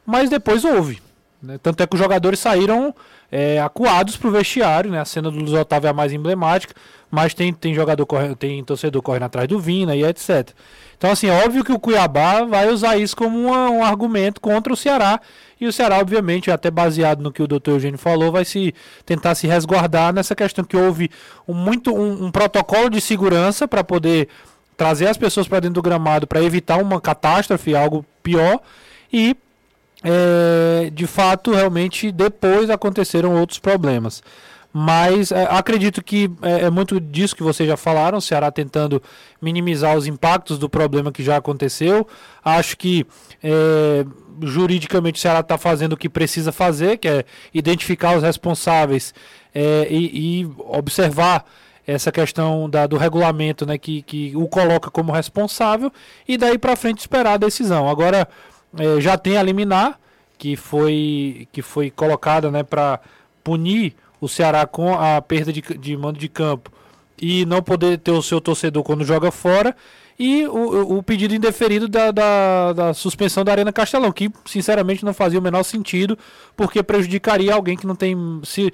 Mas 0.05 0.29
depois 0.31 0.65
houve. 0.65 1.01
né? 1.43 1.59
Tanto 1.63 1.83
é 1.83 1.87
que 1.87 1.95
os 1.95 2.01
jogadores 2.01 2.39
saíram 2.39 2.95
é, 3.33 3.59
acuados 3.59 4.15
pro 4.19 4.31
vestiário, 4.31 4.91
né? 4.91 5.01
A 5.01 5.07
cena 5.07 5.31
do 5.31 5.39
Luiz 5.39 5.55
Otávio 5.55 5.89
é 5.89 5.91
a 5.91 5.95
mais 5.95 6.13
emblemática, 6.13 6.75
mas 7.11 7.33
tem, 7.33 7.51
tem 7.51 7.75
jogador 7.75 8.05
correndo, 8.05 8.37
tem 8.37 8.63
torcedor 8.63 9.01
correndo 9.01 9.23
atrás 9.25 9.49
do 9.49 9.59
Vina 9.59 9.97
e 9.97 10.05
etc. 10.05 10.51
Então, 10.99 11.11
assim, 11.11 11.29
é 11.29 11.45
óbvio 11.45 11.65
que 11.65 11.73
o 11.73 11.79
Cuiabá 11.81 12.45
vai 12.45 12.69
usar 12.69 12.97
isso 12.99 13.17
como 13.17 13.37
uma- 13.39 13.71
um 13.71 13.83
argumento 13.83 14.39
contra 14.41 14.73
o 14.73 14.77
Ceará. 14.77 15.19
E 15.59 15.67
o 15.67 15.73
Ceará, 15.73 15.99
obviamente, 15.99 16.51
até 16.51 16.71
baseado 16.71 17.23
no 17.23 17.33
que 17.33 17.43
o 17.43 17.47
doutor 17.47 17.73
Eugênio 17.73 17.99
falou, 17.99 18.31
vai 18.31 18.45
se 18.45 18.75
tentar 19.07 19.35
se 19.35 19.47
resguardar 19.47 20.13
nessa 20.13 20.35
questão 20.35 20.65
que 20.65 20.77
houve 20.77 21.11
um, 21.49 21.55
muito, 21.55 21.93
um, 21.95 22.27
um 22.27 22.31
protocolo 22.31 22.91
de 22.91 23.01
segurança 23.01 23.67
para 23.67 23.83
poder 23.83 24.29
trazer 24.77 25.09
as 25.09 25.17
pessoas 25.17 25.49
para 25.49 25.61
dentro 25.61 25.75
do 25.75 25.83
gramado 25.83 26.27
para 26.27 26.43
evitar 26.43 26.77
uma 26.81 27.01
catástrofe, 27.01 27.75
algo 27.75 28.05
pior. 28.23 28.61
E 29.13 29.37
é, 30.03 30.91
de 30.91 31.07
fato, 31.07 31.53
realmente, 31.53 32.11
depois 32.11 32.71
aconteceram 32.71 33.37
outros 33.39 33.59
problemas. 33.59 34.23
Mas 34.73 35.31
é, 35.31 35.47
acredito 35.51 36.03
que 36.03 36.31
é, 36.41 36.63
é 36.63 36.71
muito 36.71 36.99
disso 36.99 37.37
que 37.37 37.43
vocês 37.43 37.69
já 37.69 37.77
falaram, 37.77 38.19
o 38.19 38.23
Ceará 38.23 38.51
tentando 38.51 39.03
minimizar 39.41 39.97
os 39.97 40.07
impactos 40.07 40.59
do 40.59 40.69
problema 40.69 41.13
que 41.13 41.23
já 41.23 41.37
aconteceu. 41.37 42.07
Acho 42.43 42.77
que 42.79 43.07
é, 43.43 44.05
juridicamente 44.43 45.19
o 45.19 45.21
Ceará 45.21 45.41
está 45.41 45.59
fazendo 45.59 45.93
o 45.93 45.97
que 45.97 46.09
precisa 46.09 46.51
fazer, 46.51 46.97
que 46.97 47.07
é 47.07 47.25
identificar 47.53 48.17
os 48.17 48.23
responsáveis 48.23 49.13
é, 49.55 49.87
e, 49.91 50.41
e 50.41 50.51
observar 50.59 51.45
essa 51.87 52.13
questão 52.13 52.71
da, 52.71 52.87
do 52.87 52.97
regulamento 52.97 53.67
né, 53.67 53.77
que, 53.77 54.03
que 54.03 54.33
o 54.37 54.47
coloca 54.49 54.91
como 54.91 55.13
responsável 55.13 55.93
e 56.27 56.39
daí 56.39 56.57
para 56.57 56.77
frente 56.77 57.01
esperar 57.01 57.35
a 57.35 57.37
decisão. 57.37 57.89
Agora 57.89 58.29
é, 58.79 59.01
já 59.01 59.17
tem 59.19 59.37
a 59.37 59.43
liminar 59.43 59.99
que 60.39 60.57
foi, 60.57 61.47
que 61.53 61.63
foi 61.63 61.91
colocada 61.91 62.51
né, 62.51 62.63
para 62.63 63.01
punir 63.45 63.95
o 64.21 64.29
Ceará 64.29 64.67
com 64.67 64.95
a 64.95 65.21
perda 65.21 65.53
de, 65.53 65.61
de 65.61 65.97
mando 65.97 66.19
de 66.19 66.29
campo 66.29 66.71
e 67.21 67.47
não 67.47 67.63
poder 67.63 67.99
ter 67.99 68.11
o 68.11 68.23
seu 68.23 68.41
torcedor 68.41 68.83
quando 68.83 69.05
joga 69.05 69.31
fora. 69.31 69.77
E 70.19 70.47
o, 70.47 70.99
o 70.99 71.03
pedido 71.03 71.35
indeferido 71.35 71.89
da, 71.89 72.11
da, 72.11 72.73
da, 72.73 72.95
suspensão 72.95 73.45
da 73.45 73.53
Arena 73.53 73.73
Castelão, 73.73 74.13
que 74.13 74.31
sinceramente 74.45 75.05
não 75.05 75.15
fazia 75.15 75.39
o 75.39 75.43
menor 75.43 75.63
sentido, 75.63 76.19
porque 76.57 76.83
prejudicaria 76.83 77.55
alguém 77.55 77.77
que 77.77 77.87
não 77.87 77.95
tem. 77.95 78.17
Se, 78.45 78.73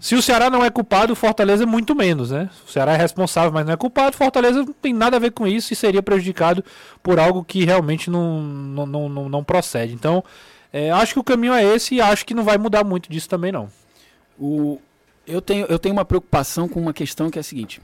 se 0.00 0.14
o 0.14 0.22
Ceará 0.22 0.48
não 0.48 0.64
é 0.64 0.70
culpado, 0.70 1.12
o 1.12 1.16
Fortaleza 1.16 1.66
muito 1.66 1.94
menos, 1.94 2.30
né? 2.30 2.48
O 2.66 2.70
Ceará 2.70 2.94
é 2.94 2.96
responsável, 2.96 3.52
mas 3.52 3.66
não 3.66 3.72
é 3.72 3.76
culpado. 3.76 4.16
Fortaleza 4.16 4.58
não 4.62 4.72
tem 4.72 4.92
nada 4.92 5.16
a 5.16 5.20
ver 5.20 5.32
com 5.32 5.46
isso 5.46 5.72
e 5.72 5.76
seria 5.76 6.02
prejudicado 6.02 6.64
por 7.02 7.18
algo 7.18 7.44
que 7.44 7.64
realmente 7.64 8.08
não, 8.08 8.40
não, 8.40 9.08
não, 9.08 9.28
não 9.28 9.44
procede. 9.44 9.92
Então, 9.92 10.24
é, 10.72 10.90
acho 10.90 11.14
que 11.14 11.20
o 11.20 11.24
caminho 11.24 11.52
é 11.52 11.64
esse 11.64 11.96
e 11.96 12.00
acho 12.00 12.24
que 12.24 12.34
não 12.34 12.44
vai 12.44 12.56
mudar 12.56 12.84
muito 12.84 13.10
disso 13.10 13.28
também, 13.28 13.50
não. 13.50 13.68
O, 14.38 14.80
eu, 15.26 15.42
tenho, 15.42 15.66
eu 15.66 15.78
tenho 15.78 15.94
uma 15.94 16.04
preocupação 16.04 16.68
com 16.68 16.80
uma 16.80 16.92
questão 16.92 17.28
que 17.28 17.38
é 17.38 17.40
a 17.40 17.44
seguinte. 17.44 17.80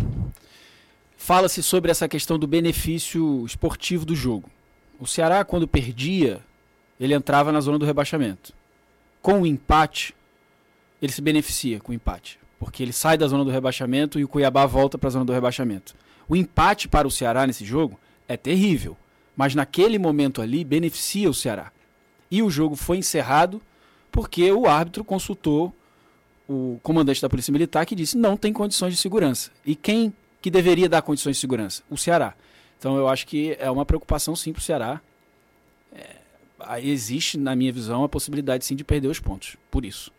Fala-se 1.16 1.62
sobre 1.62 1.90
essa 1.90 2.08
questão 2.08 2.38
do 2.38 2.46
benefício 2.46 3.44
esportivo 3.44 4.04
do 4.04 4.14
jogo. 4.14 4.48
O 5.00 5.06
Ceará, 5.06 5.44
quando 5.44 5.66
perdia, 5.66 6.40
ele 7.00 7.14
entrava 7.14 7.50
na 7.50 7.60
zona 7.60 7.78
do 7.78 7.84
rebaixamento. 7.84 8.52
Com 9.20 9.42
o 9.42 9.46
empate, 9.46 10.14
ele 11.04 11.12
se 11.12 11.22
beneficia 11.22 11.80
com 11.80 11.92
o 11.92 11.94
empate, 11.94 12.38
porque 12.58 12.82
ele 12.82 12.92
sai 12.92 13.18
da 13.18 13.26
zona 13.26 13.44
do 13.44 13.50
rebaixamento 13.50 14.18
e 14.18 14.24
o 14.24 14.28
Cuiabá 14.28 14.66
volta 14.66 14.96
para 14.96 15.08
a 15.08 15.10
zona 15.10 15.24
do 15.24 15.32
rebaixamento. 15.32 15.94
O 16.28 16.34
empate 16.34 16.88
para 16.88 17.06
o 17.06 17.10
Ceará 17.10 17.46
nesse 17.46 17.64
jogo 17.64 17.98
é 18.26 18.36
terrível, 18.36 18.96
mas 19.36 19.54
naquele 19.54 19.98
momento 19.98 20.40
ali 20.40 20.64
beneficia 20.64 21.28
o 21.28 21.34
Ceará. 21.34 21.70
E 22.30 22.42
o 22.42 22.50
jogo 22.50 22.74
foi 22.74 22.96
encerrado 22.98 23.60
porque 24.10 24.50
o 24.50 24.66
árbitro 24.66 25.04
consultou 25.04 25.74
o 26.48 26.78
comandante 26.82 27.20
da 27.20 27.28
Polícia 27.28 27.52
Militar 27.52 27.84
que 27.84 27.94
disse 27.94 28.16
não 28.16 28.36
tem 28.36 28.52
condições 28.52 28.94
de 28.94 29.00
segurança. 29.00 29.50
E 29.64 29.74
quem 29.74 30.12
que 30.40 30.50
deveria 30.50 30.88
dar 30.88 31.02
condições 31.02 31.36
de 31.36 31.40
segurança? 31.40 31.82
O 31.90 31.96
Ceará. 31.96 32.34
Então 32.78 32.96
eu 32.96 33.08
acho 33.08 33.26
que 33.26 33.56
é 33.58 33.70
uma 33.70 33.84
preocupação 33.84 34.34
sim 34.36 34.52
para 34.52 34.60
o 34.60 34.62
Ceará. 34.62 35.00
É, 35.92 36.80
existe, 36.82 37.38
na 37.38 37.54
minha 37.56 37.72
visão, 37.72 38.04
a 38.04 38.08
possibilidade 38.08 38.64
sim 38.64 38.76
de 38.76 38.84
perder 38.84 39.08
os 39.08 39.20
pontos. 39.20 39.56
Por 39.70 39.84
isso. 39.84 40.12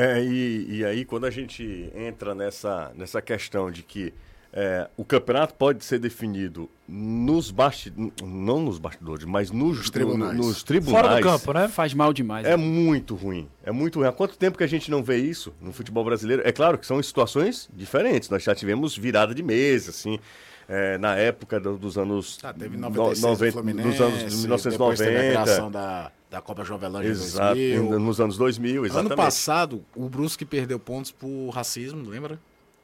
É, 0.00 0.22
e, 0.22 0.76
e 0.76 0.84
aí, 0.84 1.04
quando 1.04 1.26
a 1.26 1.30
gente 1.30 1.90
entra 1.92 2.32
nessa, 2.32 2.92
nessa 2.94 3.20
questão 3.20 3.68
de 3.68 3.82
que 3.82 4.14
é, 4.52 4.88
o 4.96 5.04
campeonato 5.04 5.54
pode 5.54 5.84
ser 5.84 5.98
definido 5.98 6.70
nos 6.86 7.50
bastidores, 7.50 8.12
não 8.22 8.60
nos 8.60 8.78
bastidores, 8.78 9.24
mas 9.24 9.50
nos, 9.50 9.78
nos, 9.78 9.90
tribunais. 9.90 10.36
nos 10.36 10.62
tribunais. 10.62 11.02
Fora 11.04 11.16
do 11.16 11.22
campo, 11.22 11.52
né? 11.52 11.66
Faz 11.66 11.92
mal 11.94 12.12
demais. 12.12 12.46
É 12.46 12.50
né? 12.50 12.56
muito 12.56 13.16
ruim. 13.16 13.48
É 13.64 13.72
muito 13.72 13.98
ruim. 13.98 14.06
Há 14.06 14.12
quanto 14.12 14.38
tempo 14.38 14.56
que 14.56 14.62
a 14.62 14.68
gente 14.68 14.88
não 14.88 15.02
vê 15.02 15.16
isso 15.16 15.52
no 15.60 15.72
futebol 15.72 16.04
brasileiro? 16.04 16.42
É 16.46 16.52
claro 16.52 16.78
que 16.78 16.86
são 16.86 17.02
situações 17.02 17.68
diferentes. 17.74 18.30
Nós 18.30 18.44
já 18.44 18.54
tivemos 18.54 18.96
virada 18.96 19.34
de 19.34 19.42
mesa, 19.42 19.90
assim. 19.90 20.20
É, 20.68 20.96
na 20.98 21.16
época 21.16 21.58
do, 21.58 21.76
dos 21.76 21.98
anos. 21.98 22.38
Ah, 22.44 22.52
teve 22.52 22.76
96 22.76 23.20
no, 23.20 23.28
90, 23.30 23.52
Fluminense, 23.52 23.88
dos 23.88 24.00
anos 24.00 24.40
1990. 24.42 25.04
Teve 25.04 25.16
a 25.16 25.30
criação 25.30 25.70
da, 25.72 26.12
da 26.30 26.40
Copa 26.40 26.64
Jovelândia 26.64 27.08
Exato, 27.08 27.54
2000. 27.54 27.98
nos 27.98 28.20
anos 28.20 28.36
2000, 28.36 28.86
exatamente. 28.86 29.12
Ano 29.12 29.16
passado, 29.16 29.84
o 29.96 30.08
Brusque 30.08 30.44
perdeu 30.44 30.78
pontos 30.78 31.10
por 31.10 31.50
racismo, 31.50 32.08
lembra? 32.08 32.38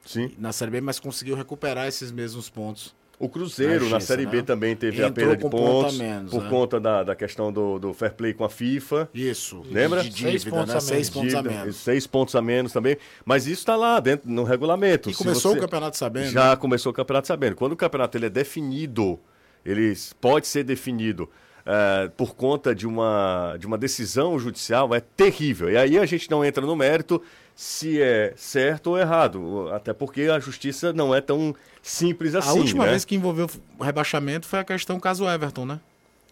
Sim. 0.05 0.31
Na 0.39 0.53
Série 0.53 0.71
B, 0.71 0.81
mas 0.81 0.99
conseguiu 0.99 1.37
recuperar 1.37 1.87
esses 1.87 2.11
mesmos 2.11 2.49
pontos. 2.49 2.95
O 3.19 3.29
Cruzeiro, 3.29 3.85
na, 3.85 3.93
na 3.93 4.01
Série 4.01 4.27
B, 4.27 4.39
né? 4.39 4.43
também 4.43 4.75
teve 4.75 4.97
Entrou 4.97 5.09
a 5.09 5.13
perda 5.13 5.37
de 5.37 5.49
pontos 5.49 5.97
menos, 5.97 6.31
por 6.31 6.43
né? 6.43 6.51
conta 6.51 6.81
da, 6.81 7.05
da 7.05 7.15
questão 7.15 7.53
do, 7.53 7.79
do 7.79 7.95
fair 7.95 8.13
play 8.13 8.35
com 8.35 8.45
a 8.45 8.51
FIFA. 8.51 9.09
Isso. 9.15 9.63
Lembra? 9.71 10.03
De 10.03 10.11
dívida, 10.11 10.31
seis 10.31 10.45
pontos, 10.45 10.75
né? 10.75 10.81
seis 10.81 11.11
pontos 11.11 11.35
a 11.35 11.43
menos. 11.43 11.77
Seis 11.77 12.07
pontos 12.07 12.35
a 12.35 12.43
menos 12.43 12.73
também. 12.73 12.97
Mas 13.25 13.47
isso 13.47 13.61
está 13.61 13.77
lá 13.77 14.01
dentro, 14.01 14.29
no 14.29 14.43
regulamento. 14.43 15.11
E 15.11 15.15
começou 15.15 15.53
você... 15.53 15.59
o 15.59 15.61
campeonato 15.61 15.97
sabendo. 15.97 16.31
Já 16.31 16.51
né? 16.51 16.57
começou 16.57 16.91
o 16.91 16.95
campeonato 16.95 17.29
sabendo. 17.29 17.55
Quando 17.55 17.73
o 17.73 17.77
campeonato 17.77 18.19
ele 18.19 18.27
é 18.27 18.31
definido, 18.31 19.19
ele 19.65 19.95
pode 20.21 20.49
ser 20.49 20.65
definido 20.65 21.31
uh, 21.67 22.11
por 22.11 22.35
conta 22.35 22.75
de 22.75 22.87
uma, 22.87 23.57
de 23.59 23.67
uma 23.67 23.79
decisão 23.79 24.39
judicial, 24.39 24.95
é 24.95 25.01
terrível. 25.01 25.71
E 25.71 25.77
aí 25.77 25.99
a 25.99 26.07
gente 26.07 26.31
não 26.31 26.45
entra 26.45 26.65
no 26.65 26.77
mérito 26.77 27.23
se 27.55 28.01
é 28.01 28.33
certo 28.37 28.89
ou 28.89 28.99
errado. 28.99 29.69
Até 29.73 29.93
porque 29.93 30.23
a 30.23 30.39
justiça 30.39 30.93
não 30.93 31.15
é 31.15 31.21
tão 31.21 31.55
simples 31.83 32.35
assim. 32.35 32.49
A 32.49 32.53
última 32.55 32.85
né? 32.85 32.91
vez 32.91 33.05
que 33.05 33.15
envolveu 33.15 33.49
rebaixamento 33.81 34.47
foi 34.47 34.59
a 34.59 34.65
questão 34.65 34.99
caso 34.99 35.29
Everton, 35.29 35.67
né? 35.67 35.81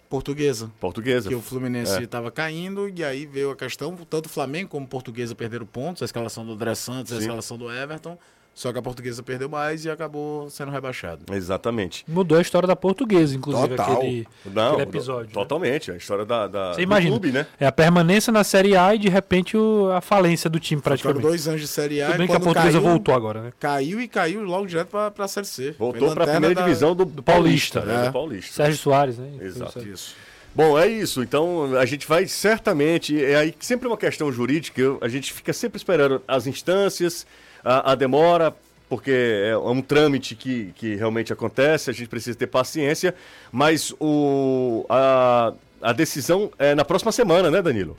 Portuguesa. 0.09 0.71
Portuguesa. 0.79 1.29
Que 1.31 1.35
o 1.35 1.40
Fluminense 1.40 2.03
estava 2.03 2.29
é. 2.29 2.31
caindo 2.31 2.87
e 2.95 3.03
aí 3.03 3.25
veio 3.25 3.51
a 3.51 3.57
questão, 3.57 3.97
tanto 3.97 4.27
o 4.27 4.29
Flamengo 4.29 4.68
como 4.68 4.87
Portuguesa 4.87 5.35
perderam 5.35 5.64
pontos, 5.64 6.03
a 6.03 6.05
escalação 6.05 6.45
do 6.45 6.53
André 6.53 6.75
Santos, 6.75 7.12
Sim. 7.12 7.16
a 7.16 7.21
escalação 7.21 7.57
do 7.57 7.73
Everton. 7.73 8.18
Só 8.55 8.73
que 8.73 8.79
a 8.79 8.83
portuguesa 8.83 9.23
perdeu 9.23 9.49
mais 9.49 9.85
e 9.85 9.91
acabou 9.91 10.49
sendo 10.51 10.71
rebaixado. 10.71 11.25
Exatamente. 11.33 12.05
Mudou 12.07 12.37
a 12.37 12.43
história 12.43 12.67
da 12.67 12.77
portuguesa, 12.77 13.35
inclusive, 13.35 13.69
Total. 13.69 13.93
aquele, 13.97 14.29
Não, 14.45 14.73
aquele 14.73 14.83
episódio. 14.83 15.29
Né? 15.29 15.33
Totalmente, 15.33 15.91
a 15.91 15.97
história 15.97 16.25
da, 16.25 16.47
da 16.47 16.75
Você 16.75 16.83
imagina, 16.83 17.11
clube, 17.12 17.33
né? 17.33 17.47
É 17.59 17.67
a 17.67 17.73
permanência 17.73 18.31
na 18.33 18.45
Série 18.45 18.77
A 18.77 18.95
e 18.95 18.99
de 18.99 19.09
repente 19.09 19.57
o, 19.57 19.91
a 19.91 20.03
falência 20.03 20.51
do 20.51 20.61
time 20.61 20.83
praticamente. 20.83 21.21
Foram 21.21 21.31
dois 21.31 21.49
anos 21.49 21.62
de 21.62 21.69
Série 21.69 22.03
A. 22.03 22.09
Tudo 22.09 22.19
bem 22.19 22.27
que 22.27 22.37
a 22.37 22.41
portuguesa 22.41 22.79
caiu, 22.79 22.91
voltou 22.91 23.15
agora, 23.15 23.43
né? 23.43 23.53
Caiu 23.59 24.01
e 24.01 24.07
caiu 24.07 24.43
logo 24.43 24.67
direto 24.67 24.88
para 24.88 25.12
a 25.25 25.29
Série 25.29 25.47
C. 25.47 25.75
Voltou 25.79 26.12
para 26.15 26.25
a 26.25 26.29
primeira 26.29 26.55
da... 26.55 26.62
divisão 26.62 26.95
do, 26.95 27.07
do 27.07 27.23
Paulista. 27.23 27.81
Paulista 27.81 28.01
né? 28.01 28.05
é. 28.05 28.07
do 28.09 28.12
Paulista. 28.12 28.53
Sérgio 28.53 28.79
Soares, 28.79 29.19
né? 29.19 29.31
Exato. 29.41 29.79
Isso. 29.81 30.15
Bom, 30.55 30.79
é 30.79 30.87
isso. 30.87 31.23
Então 31.23 31.75
a 31.77 31.87
gente 31.87 32.07
vai 32.07 32.27
certamente. 32.27 33.23
É 33.23 33.37
aí 33.37 33.55
sempre 33.59 33.88
uma 33.88 33.97
questão 33.97 34.31
jurídica. 34.31 34.83
A 35.01 35.09
gente 35.09 35.33
fica 35.33 35.53
sempre 35.53 35.79
esperando 35.79 36.23
as 36.29 36.47
instâncias, 36.47 37.27
a, 37.64 37.92
a 37.92 37.94
demora 37.94 38.55
porque 38.88 39.11
é 39.46 39.57
um 39.57 39.81
trâmite 39.81 40.37
que, 40.37 40.70
que 40.77 40.96
realmente 40.96 41.33
acontece, 41.33 41.88
a 41.88 41.94
gente 41.94 42.09
precisa 42.09 42.37
ter 42.37 42.46
paciência, 42.46 43.14
mas 43.51 43.90
o, 43.98 44.85
a, 44.87 45.55
a 45.81 45.94
decisão 45.94 46.53
é 46.59 46.75
na 46.75 46.85
próxima 46.85 47.11
semana, 47.11 47.51
né, 47.51 47.62
Danilo? 47.62 47.96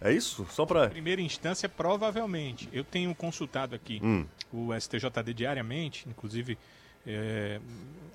É 0.00 0.12
isso? 0.12 0.44
Só 0.50 0.66
para. 0.66 0.88
Primeira 0.88 1.22
instância, 1.22 1.68
provavelmente. 1.68 2.68
Eu 2.72 2.82
tenho 2.82 3.14
consultado 3.14 3.76
aqui 3.76 4.00
hum. 4.02 4.24
o 4.52 4.70
STJD 4.74 5.34
diariamente, 5.34 6.04
inclusive 6.08 6.58
é, 7.06 7.60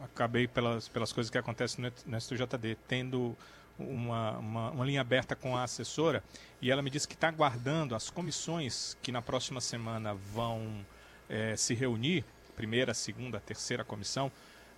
acabei 0.03 0.45
pelas, 0.45 0.89
pelas 0.89 1.13
coisas 1.13 1.29
que 1.29 1.38
acontecem 1.38 1.86
no, 1.86 1.91
no 2.05 2.19
STJD, 2.19 2.77
tendo 2.86 3.33
uma, 3.77 4.38
uma, 4.38 4.71
uma, 4.71 4.86
linha 4.86 5.01
aberta 5.01 5.36
com 5.36 5.55
a 5.55 5.63
assessora 5.63 6.23
e 6.62 6.71
ela 6.71 6.81
me 6.81 6.89
disse 6.89 7.07
que 7.07 7.15
está 7.15 7.27
aguardando 7.27 7.95
as 7.95 8.09
comissões 8.09 8.97
que 9.01 9.12
na 9.12 9.21
próxima 9.21 9.59
semana 9.59 10.13
vão 10.13 10.86
é, 11.29 11.55
se 11.55 11.73
reunir, 11.73 12.23
primeira, 12.55 12.93
segunda, 12.93 13.39
terceira 13.39 13.83
comissão, 13.83 14.31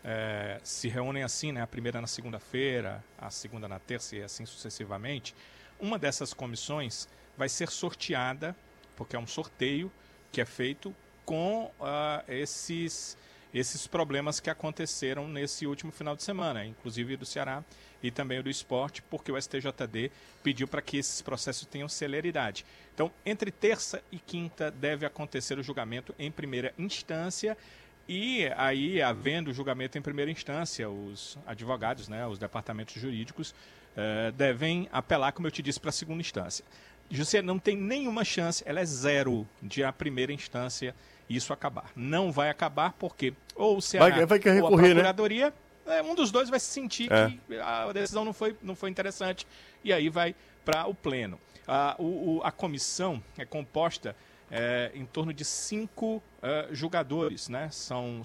é, 0.04 0.60
se 0.64 0.88
reúnem 0.88 1.24
assim, 1.24 1.52
né, 1.52 1.62
a 1.62 1.68
primeira 1.68 2.00
na 2.00 2.08
segunda-feira, 2.08 3.04
a 3.18 3.30
segunda 3.30 3.68
na 3.68 3.80
terça 3.80 4.16
e 4.16 4.24
assim 4.24 4.46
sucessivamente. 4.46 5.36
Uma 5.80 6.00
dessas 6.00 6.34
comissões 6.34 7.08
vai 7.38 7.50
ser 7.50 7.70
sorteada, 7.70 8.56
porque 8.96 9.16
é 9.16 9.20
um 9.20 9.28
sorteio 9.28 9.92
que 10.32 10.40
é 10.40 10.46
feito 10.46 10.96
com 11.26 11.66
uh, 11.80 12.24
esses, 12.28 13.18
esses 13.56 13.88
problemas 13.88 14.42
que 14.42 14.50
aconteceram 14.50 15.30
nesse 15.30 15.66
último 15.66 15.90
final 15.90 16.14
de 16.14 16.24
semana, 16.24 16.66
inclusive 16.66 17.16
do 17.16 17.26
Ceará 17.26 17.64
e 18.04 18.12
também 18.12 18.42
do 18.42 18.50
esporte, 18.50 19.02
porque 19.02 19.32
o 19.32 19.42
STJD 19.42 20.12
pediu 20.44 20.68
para 20.68 20.82
que 20.82 20.98
esses 20.98 21.22
processos 21.22 21.66
tenham 21.66 21.88
celeridade. 21.88 22.66
Então, 22.94 23.10
entre 23.26 23.52
terça 23.52 24.04
e 24.12 24.20
quinta 24.20 24.70
deve 24.70 25.06
acontecer 25.06 25.58
o 25.58 25.64
julgamento 25.64 26.14
em 26.20 26.30
primeira 26.30 26.74
instância 26.78 27.58
e 28.08 28.46
aí, 28.56 29.02
havendo 29.02 29.52
julgamento 29.52 29.98
em 29.98 30.02
primeira 30.02 30.30
instância, 30.30 30.88
os 30.88 31.40
advogados, 31.46 32.08
né, 32.08 32.28
os 32.28 32.38
departamentos 32.38 33.02
jurídicos, 33.02 33.56
eh, 33.98 34.32
devem 34.38 34.88
apelar, 34.92 35.32
como 35.32 35.48
eu 35.48 35.52
te 35.52 35.64
disse, 35.64 35.80
para 35.80 35.90
a 35.90 35.94
segunda 35.94 36.22
instância. 36.22 36.64
José 37.10 37.42
não 37.42 37.58
tem 37.58 37.76
nenhuma 37.76 38.24
chance, 38.24 38.64
ela 38.66 38.80
é 38.80 38.86
zero 38.86 39.48
de 39.62 39.84
a 39.84 39.92
primeira 39.92 40.32
instância 40.32 40.94
isso 41.30 41.54
acabar. 41.54 41.92
Não 41.96 42.32
vai 42.32 42.50
acabar 42.50 42.94
porque 42.94 43.34
ou 43.56 43.78
o 43.78 43.82
Ceará 43.82 44.16
vai, 44.16 44.26
vai 44.26 44.38
recorrer, 44.38 44.62
ou 44.62 44.68
a 44.68 44.82
né? 44.82 44.88
Procuradoria, 44.90 45.54
né? 45.86 46.02
um 46.02 46.16
dos 46.16 46.32
dois 46.32 46.50
vai 46.50 46.60
se 46.60 46.68
sentir 46.68 47.12
é. 47.12 47.30
que 47.30 47.60
a 47.60 47.92
decisão 47.92 48.26
não 48.26 48.34
foi, 48.34 48.56
não 48.62 48.76
foi 48.76 48.90
interessante 48.90 49.48
e 49.84 49.94
aí 49.94 50.10
vai 50.10 50.36
para 50.64 50.88
o 50.88 50.94
pleno. 50.94 51.40
A, 51.68 51.96
o, 51.98 52.42
a 52.44 52.52
comissão 52.52 53.24
é 53.38 53.46
composta 53.46 54.16
é, 54.52 54.92
em 54.94 55.06
torno 55.06 55.34
de 55.34 55.44
cinco 55.44 56.22
é, 56.42 56.68
jogadores, 56.72 57.50
né? 57.50 57.70
São 57.72 58.22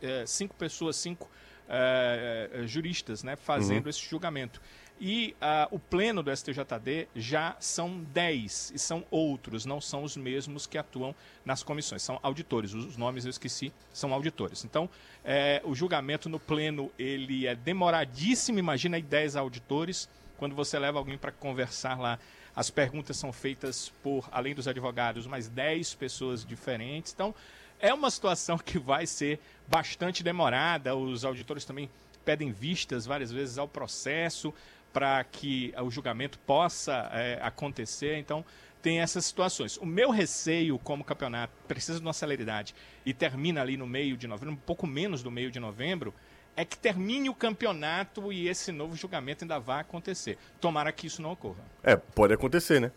é, 0.00 0.24
cinco 0.26 0.54
pessoas, 0.54 0.96
cinco 0.96 1.28
é, 1.68 2.50
é, 2.52 2.66
juristas, 2.66 3.22
né? 3.22 3.36
Fazendo 3.36 3.84
Uhum. 3.84 3.90
esse 3.90 4.00
julgamento. 4.00 4.60
E 4.98 5.36
ah, 5.40 5.68
o 5.70 5.78
pleno 5.78 6.22
do 6.22 6.34
STJD 6.34 7.08
já 7.14 7.54
são 7.60 7.98
10, 8.14 8.72
e 8.74 8.78
são 8.78 9.04
outros, 9.10 9.66
não 9.66 9.78
são 9.78 10.02
os 10.02 10.16
mesmos 10.16 10.66
que 10.66 10.78
atuam 10.78 11.14
nas 11.44 11.62
comissões, 11.62 12.02
são 12.02 12.18
auditores, 12.22 12.72
os 12.72 12.96
nomes 12.96 13.26
eu 13.26 13.30
esqueci, 13.30 13.72
são 13.92 14.14
auditores. 14.14 14.64
Então, 14.64 14.88
eh, 15.22 15.60
o 15.64 15.74
julgamento 15.74 16.30
no 16.30 16.40
pleno, 16.40 16.90
ele 16.98 17.46
é 17.46 17.54
demoradíssimo, 17.54 18.58
imagina 18.58 18.96
aí 18.96 19.02
10 19.02 19.36
auditores, 19.36 20.08
quando 20.38 20.54
você 20.54 20.78
leva 20.78 20.98
alguém 20.98 21.18
para 21.18 21.30
conversar 21.30 22.00
lá, 22.00 22.18
as 22.54 22.70
perguntas 22.70 23.18
são 23.18 23.34
feitas 23.34 23.92
por, 24.02 24.26
além 24.32 24.54
dos 24.54 24.66
advogados, 24.66 25.26
mais 25.26 25.46
10 25.46 25.94
pessoas 25.94 26.42
diferentes, 26.42 27.12
então 27.12 27.34
é 27.78 27.92
uma 27.92 28.10
situação 28.10 28.56
que 28.56 28.78
vai 28.78 29.06
ser 29.06 29.38
bastante 29.68 30.22
demorada, 30.22 30.96
os 30.96 31.22
auditores 31.22 31.66
também 31.66 31.90
pedem 32.24 32.50
vistas 32.50 33.04
várias 33.04 33.30
vezes 33.30 33.58
ao 33.58 33.68
processo 33.68 34.54
para 34.96 35.22
que 35.24 35.74
o 35.78 35.90
julgamento 35.90 36.38
possa 36.38 37.10
é, 37.12 37.38
acontecer. 37.42 38.16
Então, 38.16 38.42
tem 38.80 39.00
essas 39.00 39.26
situações. 39.26 39.76
O 39.76 39.84
meu 39.84 40.08
receio, 40.08 40.78
como 40.78 41.02
o 41.02 41.04
campeonato 41.04 41.52
precisa 41.68 41.98
de 41.98 42.06
uma 42.06 42.14
celeridade 42.14 42.74
e 43.04 43.12
termina 43.12 43.60
ali 43.60 43.76
no 43.76 43.86
meio 43.86 44.16
de 44.16 44.26
novembro, 44.26 44.54
um 44.54 44.56
pouco 44.56 44.86
menos 44.86 45.22
do 45.22 45.30
meio 45.30 45.50
de 45.50 45.60
novembro, 45.60 46.14
é 46.56 46.64
que 46.64 46.78
termine 46.78 47.28
o 47.28 47.34
campeonato 47.34 48.32
e 48.32 48.48
esse 48.48 48.72
novo 48.72 48.96
julgamento 48.96 49.44
ainda 49.44 49.58
vai 49.58 49.82
acontecer. 49.82 50.38
Tomara 50.62 50.90
que 50.92 51.06
isso 51.06 51.20
não 51.20 51.32
ocorra. 51.32 51.60
É, 51.84 51.94
pode 51.94 52.32
acontecer, 52.32 52.80
né? 52.80 52.90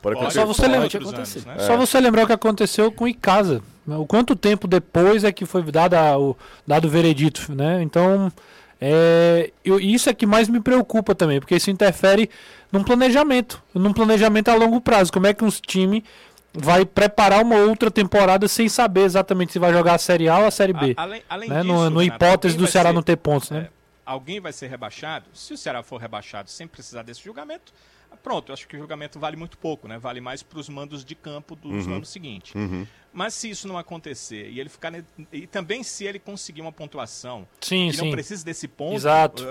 Pode 0.00 0.16
acontecer. 0.16 0.40
Só 0.40 0.44
você 0.44 0.66
lembra- 0.66 0.98
anos, 0.98 1.44
né? 1.44 1.58
Só 1.60 1.76
você 1.76 2.00
lembrar 2.00 2.24
o 2.24 2.26
que 2.26 2.32
aconteceu 2.32 2.90
com 2.90 3.04
o 3.04 3.08
Icasa. 3.08 3.62
O 3.86 4.04
quanto 4.06 4.34
tempo 4.34 4.66
depois 4.66 5.22
é 5.22 5.30
que 5.30 5.46
foi 5.46 5.62
dado 5.70 5.94
o, 6.20 6.36
dado 6.66 6.86
o 6.86 6.90
veredito, 6.90 7.54
né? 7.54 7.80
Então, 7.80 8.32
é, 8.84 9.52
eu- 9.64 9.78
isso 9.78 10.10
é 10.10 10.14
que 10.14 10.26
mais 10.26 10.48
me 10.48 10.60
preocupa 10.60 11.14
também, 11.14 11.38
porque 11.38 11.54
isso 11.54 11.70
interfere 11.70 12.28
num 12.72 12.82
planejamento, 12.82 13.62
num 13.72 13.92
planejamento 13.92 14.48
a 14.48 14.54
longo 14.56 14.80
prazo. 14.80 15.12
Como 15.12 15.26
é 15.28 15.32
que 15.32 15.44
um 15.44 15.48
time 15.50 16.04
vai 16.52 16.84
preparar 16.84 17.42
uma 17.42 17.56
outra 17.56 17.90
temporada 17.92 18.48
sem 18.48 18.68
saber 18.68 19.02
exatamente 19.02 19.52
se 19.52 19.58
vai 19.60 19.72
jogar 19.72 19.94
a 19.94 19.98
Série 19.98 20.28
A 20.28 20.40
ou 20.40 20.46
a 20.46 20.50
Série 20.50 20.72
B? 20.72 20.94
A- 20.96 21.02
além- 21.02 21.22
além 21.30 21.48
né? 21.48 21.60
disso, 21.62 21.72
no, 21.72 21.90
no 21.90 22.00
Renato, 22.00 22.24
hipótese 22.24 22.56
do 22.56 22.66
Ceará 22.66 22.88
ser- 22.90 22.94
não 22.94 23.02
ter 23.02 23.16
pontos, 23.16 23.50
né? 23.50 23.60
É, 23.60 23.70
alguém 24.04 24.40
vai 24.40 24.52
ser 24.52 24.66
rebaixado. 24.66 25.26
Se 25.32 25.54
o 25.54 25.56
Ceará 25.56 25.82
for 25.84 26.00
rebaixado 26.00 26.50
sem 26.50 26.66
precisar 26.66 27.02
desse 27.04 27.22
julgamento, 27.22 27.72
pronto, 28.22 28.50
eu 28.50 28.54
acho 28.54 28.66
que 28.68 28.76
o 28.76 28.78
julgamento 28.78 29.18
vale 29.18 29.36
muito 29.36 29.58
pouco, 29.58 29.88
né? 29.88 29.98
Vale 29.98 30.20
mais 30.20 30.42
para 30.42 30.58
os 30.58 30.68
mandos 30.68 31.04
de 31.04 31.14
campo 31.14 31.56
dos 31.56 31.86
Uhum. 31.86 31.94
anos 31.96 32.08
seguintes. 32.08 32.54
Uhum. 32.54 32.86
Mas 33.12 33.34
se 33.34 33.50
isso 33.50 33.66
não 33.68 33.76
acontecer 33.76 34.48
e 34.50 34.58
ele 34.60 34.68
ficar 34.70 34.92
e 35.32 35.46
também 35.46 35.82
se 35.82 36.04
ele 36.04 36.18
conseguir 36.18 36.62
uma 36.62 36.72
pontuação 36.72 37.46
Sim, 37.60 37.90
que 37.90 37.96
não 37.98 38.04
sim. 38.06 38.10
precisa 38.10 38.44
desse 38.44 38.66
ponto, 38.68 38.94
Exato. 38.94 39.44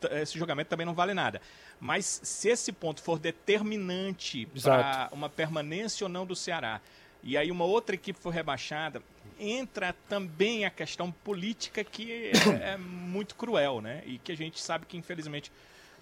t- 0.00 0.08
esse 0.20 0.36
julgamento 0.38 0.68
também 0.68 0.84
não 0.86 0.94
vale 0.94 1.14
nada. 1.14 1.40
Mas 1.80 2.20
se 2.24 2.48
esse 2.48 2.72
ponto 2.72 3.02
for 3.02 3.18
determinante 3.18 4.46
para 4.46 4.56
Exato. 4.58 5.14
uma 5.14 5.28
permanência 5.28 6.04
ou 6.04 6.08
não 6.08 6.26
do 6.26 6.34
Ceará, 6.36 6.80
e 7.22 7.36
aí 7.36 7.50
uma 7.50 7.64
outra 7.64 7.94
equipe 7.94 8.18
for 8.18 8.30
rebaixada, 8.30 9.02
entra 9.38 9.94
também 10.08 10.64
a 10.64 10.70
questão 10.70 11.10
política 11.10 11.82
que 11.82 12.30
é, 12.32 12.72
é 12.72 12.76
muito 12.76 13.34
cruel, 13.34 13.80
né? 13.80 14.02
E 14.06 14.18
que 14.18 14.30
a 14.32 14.36
gente 14.36 14.60
sabe 14.60 14.86
que 14.86 14.96
infelizmente 14.96 15.50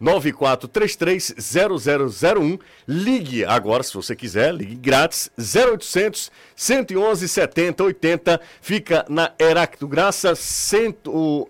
94330001. 0.00 2.60
Ligue 2.86 3.44
agora, 3.44 3.82
se 3.82 3.92
você 3.94 4.14
quiser, 4.14 4.54
ligue 4.54 4.76
grátis 4.76 5.28
0800 5.38 6.30
111 6.54 7.28
70 7.28 7.84
80. 7.84 8.40
Fica 8.60 9.04
na 9.08 9.32
Heracto 9.38 9.88
Graça 9.88 10.34
100, 10.34 10.96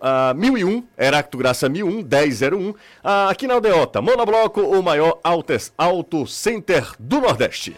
ah, 0.00 0.32
1001, 0.34 0.84
Heracto 0.96 1.38
Graça 1.38 1.68
1001 1.68 2.02
1001. 2.02 2.74
Ah, 3.02 3.28
aqui 3.28 3.46
na 3.46 3.54
Aldeota, 3.54 4.00
Monobloco, 4.00 4.60
o 4.60 4.82
maior 4.82 5.18
autos, 5.22 5.72
auto 5.76 6.26
center 6.26 6.92
do 6.98 7.20
Nordeste. 7.20 7.76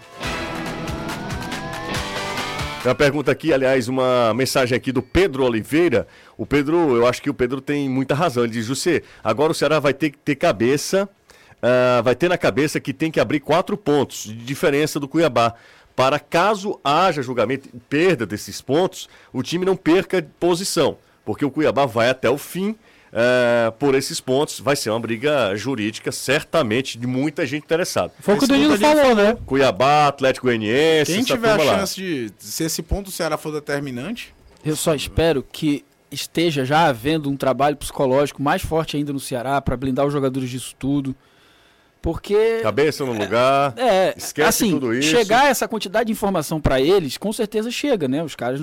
Uma 2.82 2.94
pergunta 2.94 3.30
aqui, 3.30 3.52
aliás, 3.52 3.88
uma 3.88 4.32
mensagem 4.32 4.74
aqui 4.74 4.90
do 4.90 5.02
Pedro 5.02 5.44
Oliveira. 5.44 6.06
O 6.40 6.46
Pedro, 6.46 6.96
eu 6.96 7.06
acho 7.06 7.20
que 7.20 7.28
o 7.28 7.34
Pedro 7.34 7.60
tem 7.60 7.86
muita 7.86 8.14
razão. 8.14 8.44
Ele 8.44 8.54
diz, 8.54 8.64
José, 8.64 9.02
agora 9.22 9.52
o 9.52 9.54
Ceará 9.54 9.78
vai 9.78 9.92
ter 9.92 10.08
que 10.08 10.16
ter 10.16 10.36
cabeça, 10.36 11.06
ah, 11.60 12.00
vai 12.02 12.14
ter 12.14 12.30
na 12.30 12.38
cabeça 12.38 12.80
que 12.80 12.94
tem 12.94 13.10
que 13.10 13.20
abrir 13.20 13.40
quatro 13.40 13.76
pontos 13.76 14.24
de 14.24 14.32
diferença 14.36 14.98
do 14.98 15.06
Cuiabá. 15.06 15.52
Para 15.94 16.18
caso 16.18 16.80
haja 16.82 17.20
julgamento 17.20 17.68
e 17.68 17.78
perda 17.78 18.24
desses 18.24 18.62
pontos, 18.62 19.06
o 19.34 19.42
time 19.42 19.66
não 19.66 19.76
perca 19.76 20.26
posição. 20.40 20.96
Porque 21.26 21.44
o 21.44 21.50
Cuiabá 21.50 21.84
vai 21.84 22.08
até 22.08 22.30
o 22.30 22.38
fim 22.38 22.74
ah, 23.12 23.70
por 23.78 23.94
esses 23.94 24.18
pontos. 24.18 24.60
Vai 24.60 24.76
ser 24.76 24.88
uma 24.88 25.00
briga 25.00 25.54
jurídica, 25.56 26.10
certamente, 26.10 26.96
de 26.96 27.06
muita 27.06 27.44
gente 27.44 27.64
interessada. 27.64 28.14
Foi 28.18 28.36
o 28.36 28.38
que 28.38 28.44
o 28.44 28.48
Danilo 28.48 28.78
falou, 28.78 29.14
né? 29.14 29.36
Cuiabá, 29.44 30.06
Atlético 30.06 30.46
Goianiense, 30.46 31.12
Quem 31.12 31.22
tiver 31.22 31.50
a 31.50 31.56
turma 31.58 31.72
lá. 31.72 31.78
chance 31.80 32.00
de. 32.00 32.32
Se 32.38 32.64
esse 32.64 32.82
ponto 32.82 33.10
do 33.10 33.10
Ceará 33.10 33.36
for 33.36 33.52
determinante, 33.52 34.32
Eu 34.64 34.74
só 34.74 34.94
espero 34.94 35.42
que 35.42 35.84
esteja 36.10 36.64
já 36.64 36.86
havendo 36.86 37.30
um 37.30 37.36
trabalho 37.36 37.76
psicológico 37.76 38.42
mais 38.42 38.62
forte 38.62 38.96
ainda 38.96 39.12
no 39.12 39.20
Ceará 39.20 39.60
para 39.60 39.76
blindar 39.76 40.06
os 40.06 40.12
jogadores 40.12 40.50
disso 40.50 40.74
tudo. 40.78 41.14
Porque 42.02 42.60
Cabeça 42.62 43.04
no 43.04 43.12
lugar. 43.12 43.74
é, 43.76 44.14
Esquece 44.16 44.48
assim, 44.64 44.70
tudo 44.72 44.94
isso. 44.94 45.10
chegar 45.10 45.50
essa 45.50 45.68
quantidade 45.68 46.06
de 46.06 46.12
informação 46.12 46.58
para 46.60 46.80
eles, 46.80 47.18
com 47.18 47.30
certeza 47.32 47.70
chega, 47.70 48.08
né? 48.08 48.22
Os 48.24 48.34
caras 48.34 48.60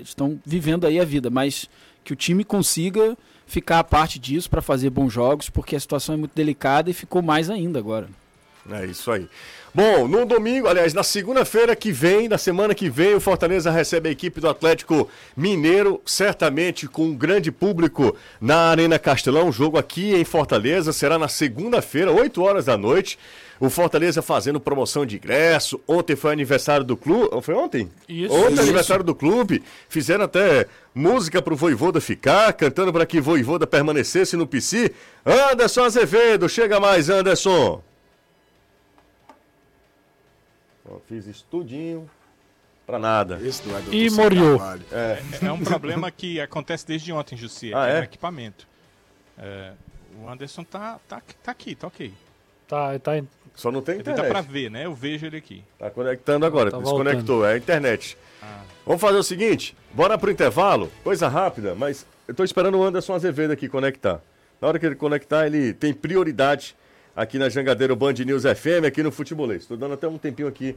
estão 0.00 0.40
vivendo 0.44 0.86
aí 0.86 0.98
a 0.98 1.04
vida, 1.04 1.30
mas 1.30 1.70
que 2.02 2.12
o 2.12 2.16
time 2.16 2.42
consiga 2.42 3.16
ficar 3.46 3.78
a 3.78 3.84
parte 3.84 4.18
disso 4.18 4.50
para 4.50 4.60
fazer 4.60 4.90
bons 4.90 5.12
jogos, 5.12 5.48
porque 5.48 5.76
a 5.76 5.80
situação 5.80 6.14
é 6.16 6.18
muito 6.18 6.32
delicada 6.34 6.90
e 6.90 6.92
ficou 6.92 7.22
mais 7.22 7.48
ainda 7.48 7.78
agora. 7.78 8.08
É 8.68 8.84
isso 8.86 9.10
aí. 9.10 9.28
Bom, 9.72 10.08
no 10.08 10.26
domingo, 10.26 10.66
aliás, 10.66 10.92
na 10.92 11.04
segunda-feira 11.04 11.76
que 11.76 11.92
vem, 11.92 12.28
na 12.28 12.36
semana 12.36 12.74
que 12.74 12.90
vem, 12.90 13.14
o 13.14 13.20
Fortaleza 13.20 13.70
recebe 13.70 14.08
a 14.08 14.12
equipe 14.12 14.40
do 14.40 14.48
Atlético 14.48 15.08
Mineiro, 15.36 16.02
certamente 16.04 16.88
com 16.88 17.04
um 17.04 17.14
grande 17.14 17.52
público 17.52 18.16
na 18.40 18.70
Arena 18.70 18.98
Castelão. 18.98 19.52
Jogo 19.52 19.78
aqui 19.78 20.12
em 20.12 20.24
Fortaleza 20.24 20.92
será 20.92 21.18
na 21.20 21.28
segunda-feira, 21.28 22.10
8 22.10 22.42
horas 22.42 22.64
da 22.64 22.76
noite. 22.76 23.16
O 23.60 23.70
Fortaleza 23.70 24.22
fazendo 24.22 24.58
promoção 24.58 25.06
de 25.06 25.16
ingresso. 25.16 25.80
Ontem 25.86 26.16
foi 26.16 26.32
aniversário 26.32 26.84
do 26.84 26.96
clube. 26.96 27.28
Foi 27.42 27.54
ontem? 27.54 27.90
Isso. 28.08 28.34
Ontem 28.34 28.48
é 28.48 28.52
Isso. 28.54 28.62
aniversário 28.62 29.04
do 29.04 29.14
clube. 29.14 29.62
Fizeram 29.88 30.24
até 30.24 30.66
música 30.94 31.40
pro 31.40 31.54
Voivoda 31.54 32.00
ficar, 32.00 32.52
cantando 32.54 32.92
para 32.92 33.06
que 33.06 33.20
Voivoda 33.20 33.66
permanecesse 33.66 34.34
no 34.34 34.46
PC. 34.46 34.90
Anderson 35.24 35.84
Azevedo, 35.84 36.48
chega 36.48 36.80
mais, 36.80 37.10
Anderson. 37.10 37.82
Fiz 41.08 41.26
isso 41.26 41.44
tudinho 41.50 42.08
pra 42.86 42.98
nada. 42.98 43.38
Edson 43.42 43.70
E 43.92 44.10
Moriô. 44.10 44.58
Carvalho. 44.58 44.82
É, 44.92 45.22
É 45.42 45.52
um 45.52 45.62
problema 45.62 46.10
que 46.10 46.40
acontece 46.40 46.86
desde 46.86 47.12
ontem, 47.12 47.36
Jussi, 47.36 47.72
Ah, 47.74 47.88
é? 47.88 47.98
equipamento. 48.00 48.66
É, 49.38 49.72
o 50.20 50.28
Anderson 50.28 50.64
tá, 50.64 50.98
tá, 51.08 51.22
tá 51.42 51.52
aqui, 51.52 51.74
tá 51.74 51.86
ok. 51.86 52.12
Tá, 52.68 52.98
tá 52.98 53.18
em- 53.18 53.28
só 53.54 53.70
não 53.72 53.82
tem 53.82 53.96
Ele 53.96 54.04
dá 54.04 54.12
internet. 54.12 54.32
pra 54.32 54.40
ver, 54.40 54.70
né? 54.70 54.86
Eu 54.86 54.94
vejo 54.94 55.26
ele 55.26 55.36
aqui. 55.36 55.64
Tá 55.78 55.90
conectando 55.90 56.46
agora, 56.46 56.70
Tá 56.70 56.78
desconectou, 56.78 57.44
é 57.46 57.54
a 57.54 57.56
internet. 57.56 58.16
Vamos 58.86 59.00
fazer 59.00 59.18
o 59.18 59.22
seguinte, 59.22 59.76
bora 59.92 60.16
pro 60.18 60.30
intervalo, 60.30 60.90
coisa 61.04 61.28
rápida, 61.28 61.74
mas 61.74 62.06
eu 62.26 62.34
tô 62.34 62.42
esperando 62.42 62.76
o 62.78 62.82
Anderson 62.82 63.14
Azevedo 63.14 63.52
aqui 63.52 63.68
conectar. 63.68 64.20
Na 64.60 64.68
hora 64.68 64.78
que 64.78 64.86
ele 64.86 64.94
conectar, 64.94 65.46
ele 65.46 65.72
tem 65.74 65.92
prioridade 65.92 66.74
aqui 67.20 67.38
na 67.38 67.48
Jangadeiro 67.50 67.94
Band 67.94 68.14
News 68.14 68.44
FM, 68.44 68.86
aqui 68.86 69.02
no 69.02 69.12
Futebolês. 69.12 69.66
Tô 69.66 69.76
dando 69.76 69.92
até 69.94 70.08
um 70.08 70.16
tempinho 70.16 70.48
aqui. 70.48 70.74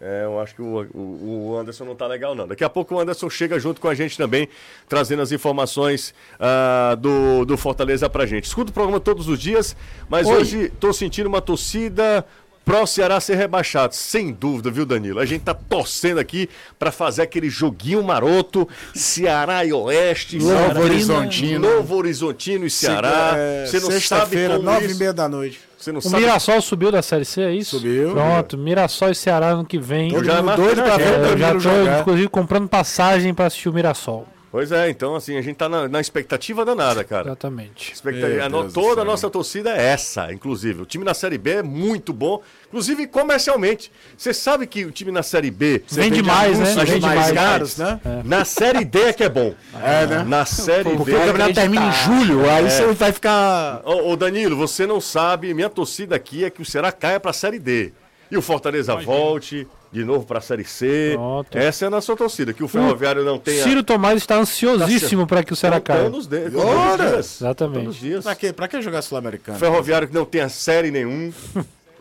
É, 0.00 0.24
eu 0.24 0.40
acho 0.40 0.54
que 0.56 0.62
o, 0.62 0.82
o- 0.94 1.50
o 1.52 1.58
Anderson 1.58 1.84
não 1.84 1.94
tá 1.94 2.06
legal, 2.08 2.34
não. 2.34 2.46
Daqui 2.48 2.64
a 2.64 2.68
pouco 2.70 2.94
o 2.94 3.00
Anderson 3.00 3.30
chega 3.30 3.58
junto 3.60 3.80
com 3.80 3.86
a 3.88 3.94
gente 3.94 4.16
também, 4.16 4.48
trazendo 4.88 5.22
as 5.22 5.30
informações 5.30 6.12
ah, 6.40 6.96
do, 6.98 7.44
do 7.44 7.56
Fortaleza 7.56 8.08
pra 8.10 8.26
gente. 8.26 8.44
Escuto 8.44 8.70
o 8.70 8.74
programa 8.74 8.98
todos 8.98 9.28
os 9.28 9.38
dias, 9.38 9.76
mas 10.08 10.26
Oi. 10.26 10.36
hoje 10.36 10.72
tô 10.80 10.92
sentindo 10.92 11.28
uma 11.28 11.40
torcida 11.40 12.24
pro 12.64 12.86
Ceará 12.86 13.20
ser 13.20 13.36
rebaixado. 13.36 13.94
Sem 13.94 14.32
dúvida, 14.32 14.70
viu, 14.70 14.84
Danilo? 14.86 15.18
A 15.20 15.26
gente 15.26 15.42
tá 15.42 15.54
torcendo 15.54 16.18
aqui 16.18 16.48
pra 16.78 16.90
fazer 16.92 17.22
aquele 17.22 17.48
joguinho 17.50 18.02
maroto, 18.02 18.68
Ceará 18.94 19.64
e 19.64 19.72
Oeste. 19.72 20.38
Novo 20.38 20.50
Ceará- 20.50 20.80
Horizontino. 20.80 21.58
Novo 21.76 21.96
Horizontino 21.96 22.66
e 22.66 22.70
Ceará. 22.70 23.32
É, 23.36 23.66
Você 23.66 23.76
não 23.80 23.82
sabe 23.86 23.94
Sexta-feira, 23.94 24.54
como 24.56 24.64
nove 24.70 24.90
e 24.92 24.94
meia 24.94 25.12
da 25.12 25.28
noite. 25.28 25.60
Você 25.78 25.90
não 25.90 25.98
O 25.98 26.02
sabe 26.02 26.22
Mirassol 26.22 26.62
subiu 26.62 26.92
da 26.92 27.02
Série 27.02 27.24
C, 27.24 27.40
é 27.42 27.52
isso? 27.52 27.76
Subiu. 27.78 28.12
Pronto, 28.12 28.56
Mirassol 28.56 29.10
e 29.10 29.14
Ceará 29.16 29.48
ano 29.48 29.64
que 29.64 29.78
vem. 29.80 30.12
Eu 30.14 30.22
já 30.22 30.40
doido 30.40 30.80
pra 30.82 30.96
ver 30.96 31.02
o 31.20 31.24
É, 31.26 31.32
eu 31.32 31.38
já 31.38 31.52
tô, 31.54 31.58
jogar. 31.58 32.00
inclusive, 32.02 32.28
comprando 32.28 32.68
passagem 32.68 33.34
pra 33.34 33.46
assistir 33.46 33.68
o 33.68 33.72
Mirassol. 33.72 34.26
Pois 34.52 34.70
é, 34.70 34.90
então 34.90 35.16
assim, 35.16 35.38
a 35.38 35.40
gente 35.40 35.56
tá 35.56 35.66
na, 35.66 35.88
na 35.88 35.98
expectativa 35.98 36.62
danada, 36.62 37.02
cara. 37.02 37.28
Exatamente. 37.28 37.90
Expectativa- 37.90 38.50
no- 38.50 38.70
toda 38.70 39.00
a 39.00 39.04
nossa 39.04 39.30
torcida 39.30 39.70
é 39.74 39.82
essa, 39.92 40.30
inclusive. 40.30 40.82
O 40.82 40.84
time 40.84 41.04
na 41.06 41.14
Série 41.14 41.38
B 41.38 41.50
é 41.52 41.62
muito 41.62 42.12
bom, 42.12 42.42
inclusive 42.68 43.06
comercialmente. 43.06 43.90
Você 44.14 44.34
sabe 44.34 44.66
que 44.66 44.84
o 44.84 44.90
time 44.92 45.10
na 45.10 45.22
Série 45.22 45.50
B 45.50 45.82
Vende 45.90 46.22
mais, 46.22 46.58
né? 46.58 46.66
Vende 46.84 47.00
mais 47.00 47.18
mais. 47.18 47.32
caros, 47.32 47.76
né? 47.78 47.98
Na 48.26 48.44
Série 48.44 48.84
D 48.84 49.00
é 49.04 49.12
que 49.14 49.24
é 49.24 49.28
bom. 49.30 49.54
É, 49.82 50.06
né? 50.06 50.22
Na 50.28 50.44
Série 50.44 50.84
Porque 50.96 51.12
B. 51.12 51.16
o 51.16 51.20
campeonato 51.20 51.54
termina 51.54 51.86
em 51.88 51.92
julho, 51.92 52.48
aí 52.50 52.70
você 52.70 52.92
vai 52.92 53.10
ficar. 53.10 53.80
Ô, 53.86 54.10
ô, 54.12 54.16
Danilo, 54.16 54.54
você 54.54 54.86
não 54.86 55.00
sabe, 55.00 55.54
minha 55.54 55.70
torcida 55.70 56.14
aqui 56.14 56.44
é 56.44 56.50
que 56.50 56.60
o 56.60 56.64
Ceará 56.66 56.92
caia 56.92 57.18
pra 57.18 57.32
Série 57.32 57.58
D. 57.58 57.90
E 58.30 58.36
o 58.36 58.42
Fortaleza 58.42 58.94
volte 58.96 59.66
de 59.92 60.04
novo 60.04 60.24
pra 60.24 60.40
Série 60.40 60.64
C. 60.64 61.12
Pronto. 61.14 61.56
Essa 61.56 61.84
é 61.84 61.88
a 61.88 61.90
nossa 61.90 62.16
torcida, 62.16 62.52
que 62.52 62.64
o 62.64 62.68
Ferroviário 62.68 63.22
não 63.24 63.38
tenha... 63.38 63.62
Ciro 63.62 63.82
Tomás 63.82 64.16
está 64.16 64.36
ansiosíssimo 64.36 65.26
para 65.26 65.44
que 65.44 65.52
o 65.52 65.56
Ceará 65.56 65.80
caia. 65.80 66.04
Contando 66.04 66.16
os 66.18 66.26
dedos, 66.26 66.54
Ora! 66.60 66.70
contando 66.72 67.00
os 67.02 67.10
dias. 67.12 67.36
Exatamente. 67.40 67.74
Contando 67.76 67.90
os 67.90 67.96
dias. 67.96 68.24
Pra 68.24 68.34
quê? 68.34 68.52
Pra 68.52 68.68
que 68.68 68.80
jogar 68.80 69.02
Sul-Americano? 69.02 69.58
Ferroviário 69.58 70.08
que 70.08 70.14
não 70.14 70.24
tenha 70.24 70.48
série 70.48 70.90
nenhum. 70.90 71.30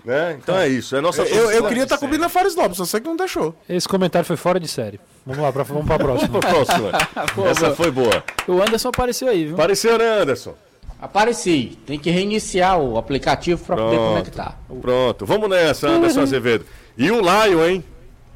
né? 0.05 0.37
Então 0.41 0.57
é 0.57 0.69
isso. 0.69 0.95
É 0.95 1.01
nossa 1.01 1.21
Eu, 1.23 1.51
eu 1.51 1.67
queria 1.67 1.83
estar 1.83 1.97
cobrindo 1.97 2.23
a 2.23 2.29
Fares 2.29 2.55
Lopes, 2.55 2.77
só 2.77 2.85
sei 2.85 3.01
que 3.01 3.07
não 3.07 3.17
deixou. 3.17 3.53
Esse 3.67 3.87
comentário 3.87 4.25
foi 4.25 4.37
fora 4.37 4.59
de 4.59 4.67
série. 4.69 4.99
Vamos 5.25 5.43
lá, 5.43 5.51
pra, 5.51 5.63
vamos 5.63 5.85
pra 5.85 5.99
próxima. 5.99 6.39
Pra 6.39 6.49
próxima. 6.49 6.91
Essa 7.51 7.75
foi 7.75 7.91
boa. 7.91 8.23
O 8.47 8.61
Anderson 8.61 8.87
apareceu 8.89 9.27
aí, 9.27 9.45
viu? 9.47 9.55
Pareceu, 9.57 9.97
né, 9.97 10.21
Anderson? 10.21 10.55
Apareci. 11.01 11.77
Tem 11.85 11.99
que 11.99 12.09
reiniciar 12.09 12.79
o 12.79 12.97
aplicativo 12.97 13.63
para 13.65 13.75
poder 13.75 13.97
conectar. 13.97 14.59
Pronto. 14.81 15.25
Vamos 15.25 15.49
nessa, 15.49 15.87
Anderson 15.89 16.21
Azevedo. 16.21 16.65
E 16.97 17.09
o 17.09 17.19
Lion, 17.21 17.65
hein? 17.65 17.83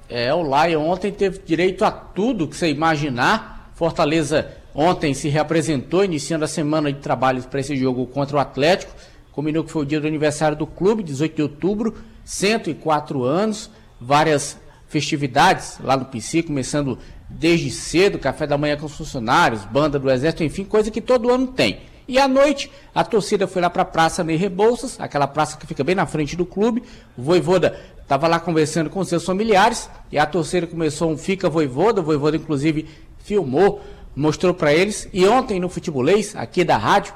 É, 0.10 0.34
o 0.34 0.44
Lion 0.44 0.82
ontem 0.82 1.12
teve 1.12 1.40
direito 1.46 1.84
a 1.84 1.92
tudo 1.92 2.48
que 2.48 2.56
você 2.56 2.70
imaginar. 2.70 3.72
Fortaleza 3.76 4.48
ontem 4.74 5.14
se 5.14 5.28
reapresentou, 5.30 6.04
iniciando 6.04 6.46
a 6.46 6.48
semana 6.48 6.92
de 6.92 7.00
trabalhos 7.00 7.46
para 7.46 7.60
esse 7.60 7.76
jogo 7.76 8.06
contra 8.08 8.38
o 8.38 8.40
Atlético. 8.40 8.94
Combinou 9.32 9.64
que 9.64 9.72
foi 9.72 9.82
o 9.82 9.86
dia 9.86 10.00
do 10.00 10.08
aniversário 10.08 10.58
do 10.58 10.66
clube, 10.66 11.04
18 11.04 11.36
de 11.36 11.42
outubro, 11.42 11.96
104 12.24 13.24
anos, 13.24 13.70
várias 14.00 14.58
festividades 14.88 15.78
lá 15.84 15.98
no 15.98 16.06
PC, 16.06 16.44
começando 16.44 16.98
desde 17.30 17.70
cedo, 17.70 18.18
café 18.18 18.48
da 18.48 18.58
manhã 18.58 18.78
com 18.78 18.86
os 18.86 18.96
funcionários, 18.96 19.66
banda 19.66 20.00
do 20.00 20.10
exército, 20.10 20.44
enfim, 20.44 20.64
coisa 20.64 20.90
que 20.90 21.02
todo 21.02 21.30
ano 21.30 21.48
tem. 21.48 21.80
E 22.08 22.20
à 22.20 22.28
noite, 22.28 22.72
a 22.94 23.04
torcida 23.04 23.48
foi 23.48 23.62
lá 23.62 23.70
para 23.70 23.82
a 23.82 23.86
Praça 23.86 24.24
Ney 24.24 24.36
Rebouças, 24.36 25.00
aquela 25.00 25.26
praça 25.26 25.58
que 25.58 25.66
fica 25.66 25.84
bem 25.84 25.96
na 25.96 26.06
frente 26.06 26.36
do 26.36 26.46
clube. 26.46 26.84
O 27.18 27.24
Voivoda 27.24 27.80
estava 28.02 28.28
lá 28.28 28.40
conversando 28.40 28.92
com 28.92 29.04
seus 29.04 29.26
familiares 29.26 29.90
e 30.12 30.20
a 30.20 30.26
torcida 30.26 30.68
começou 30.68 31.10
um 31.10 31.18
Fica 31.18 31.50
Voivoda. 31.50 32.02
O 32.02 32.04
Voivoda, 32.04 32.38
inclusive, 32.38 32.88
filmou, 33.18 33.82
mostrou 34.16 34.54
para 34.54 34.72
eles. 34.72 35.10
E 35.12 35.26
ontem 35.26 35.60
no 35.60 35.68
Futebolês, 35.68 36.36
aqui 36.36 36.64
da 36.64 36.78
rádio, 36.78 37.16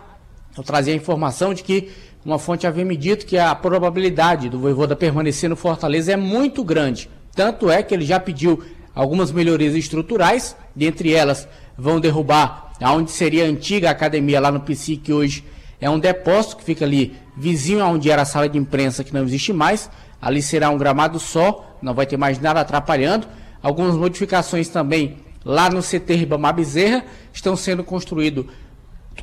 eu 0.58 0.64
trazia 0.64 0.94
a 0.94 0.98
informação 0.98 1.54
de 1.54 1.62
que 1.62 1.92
uma 2.26 2.40
fonte 2.40 2.66
havia 2.66 2.84
me 2.84 2.98
dito 2.98 3.28
que 3.28 3.38
a 3.38 3.54
probabilidade 3.54 4.50
do 4.50 4.60
Voivoda 4.60 4.96
permanecer 4.96 5.50
no 5.50 5.56
Fortaleza 5.56 6.12
é 6.14 6.18
muito 6.18 6.64
grande. 6.64 7.10
Tanto 7.36 7.70
é 7.70 7.84
que 7.84 7.94
ele 7.94 8.06
já 8.06 8.20
pediu 8.20 8.64
algumas 8.96 9.32
melhorias 9.32 9.76
estruturais, 9.76 10.58
dentre 10.76 11.14
elas 11.14 11.48
vão 11.78 12.00
derrubar 12.00 12.69
aonde 12.82 13.12
seria 13.12 13.46
a 13.46 13.48
antiga 13.48 13.90
academia 13.90 14.40
lá 14.40 14.52
no 14.52 14.60
PC, 14.60 14.98
que 14.98 15.14
hoje 15.14 15.44
é 15.82 15.90
um 15.90 16.00
depósito 16.00 16.58
que 16.58 16.64
fica 16.64 16.86
ali 16.86 17.16
vizinho 17.36 17.84
aonde 17.84 18.12
era 18.12 18.22
a 18.22 18.26
sala 18.26 18.50
de 18.50 18.58
imprensa, 18.58 19.04
que 19.04 19.14
não 19.14 19.24
existe 19.24 19.54
mais. 19.54 19.90
Ali 20.22 20.42
será 20.42 20.70
um 20.70 20.78
gramado 20.78 21.20
só, 21.20 21.78
não 21.82 21.94
vai 21.94 22.06
ter 22.06 22.18
mais 22.18 22.40
nada 22.40 22.60
atrapalhando. 22.60 23.28
Algumas 23.62 23.96
modificações 23.96 24.68
também 24.68 25.18
lá 25.44 25.70
no 25.70 25.82
CT 25.82 26.16
Ribamar 26.16 26.54
Bezerra 26.54 27.06
estão 27.34 27.56
sendo 27.56 27.84
construído, 27.84 28.48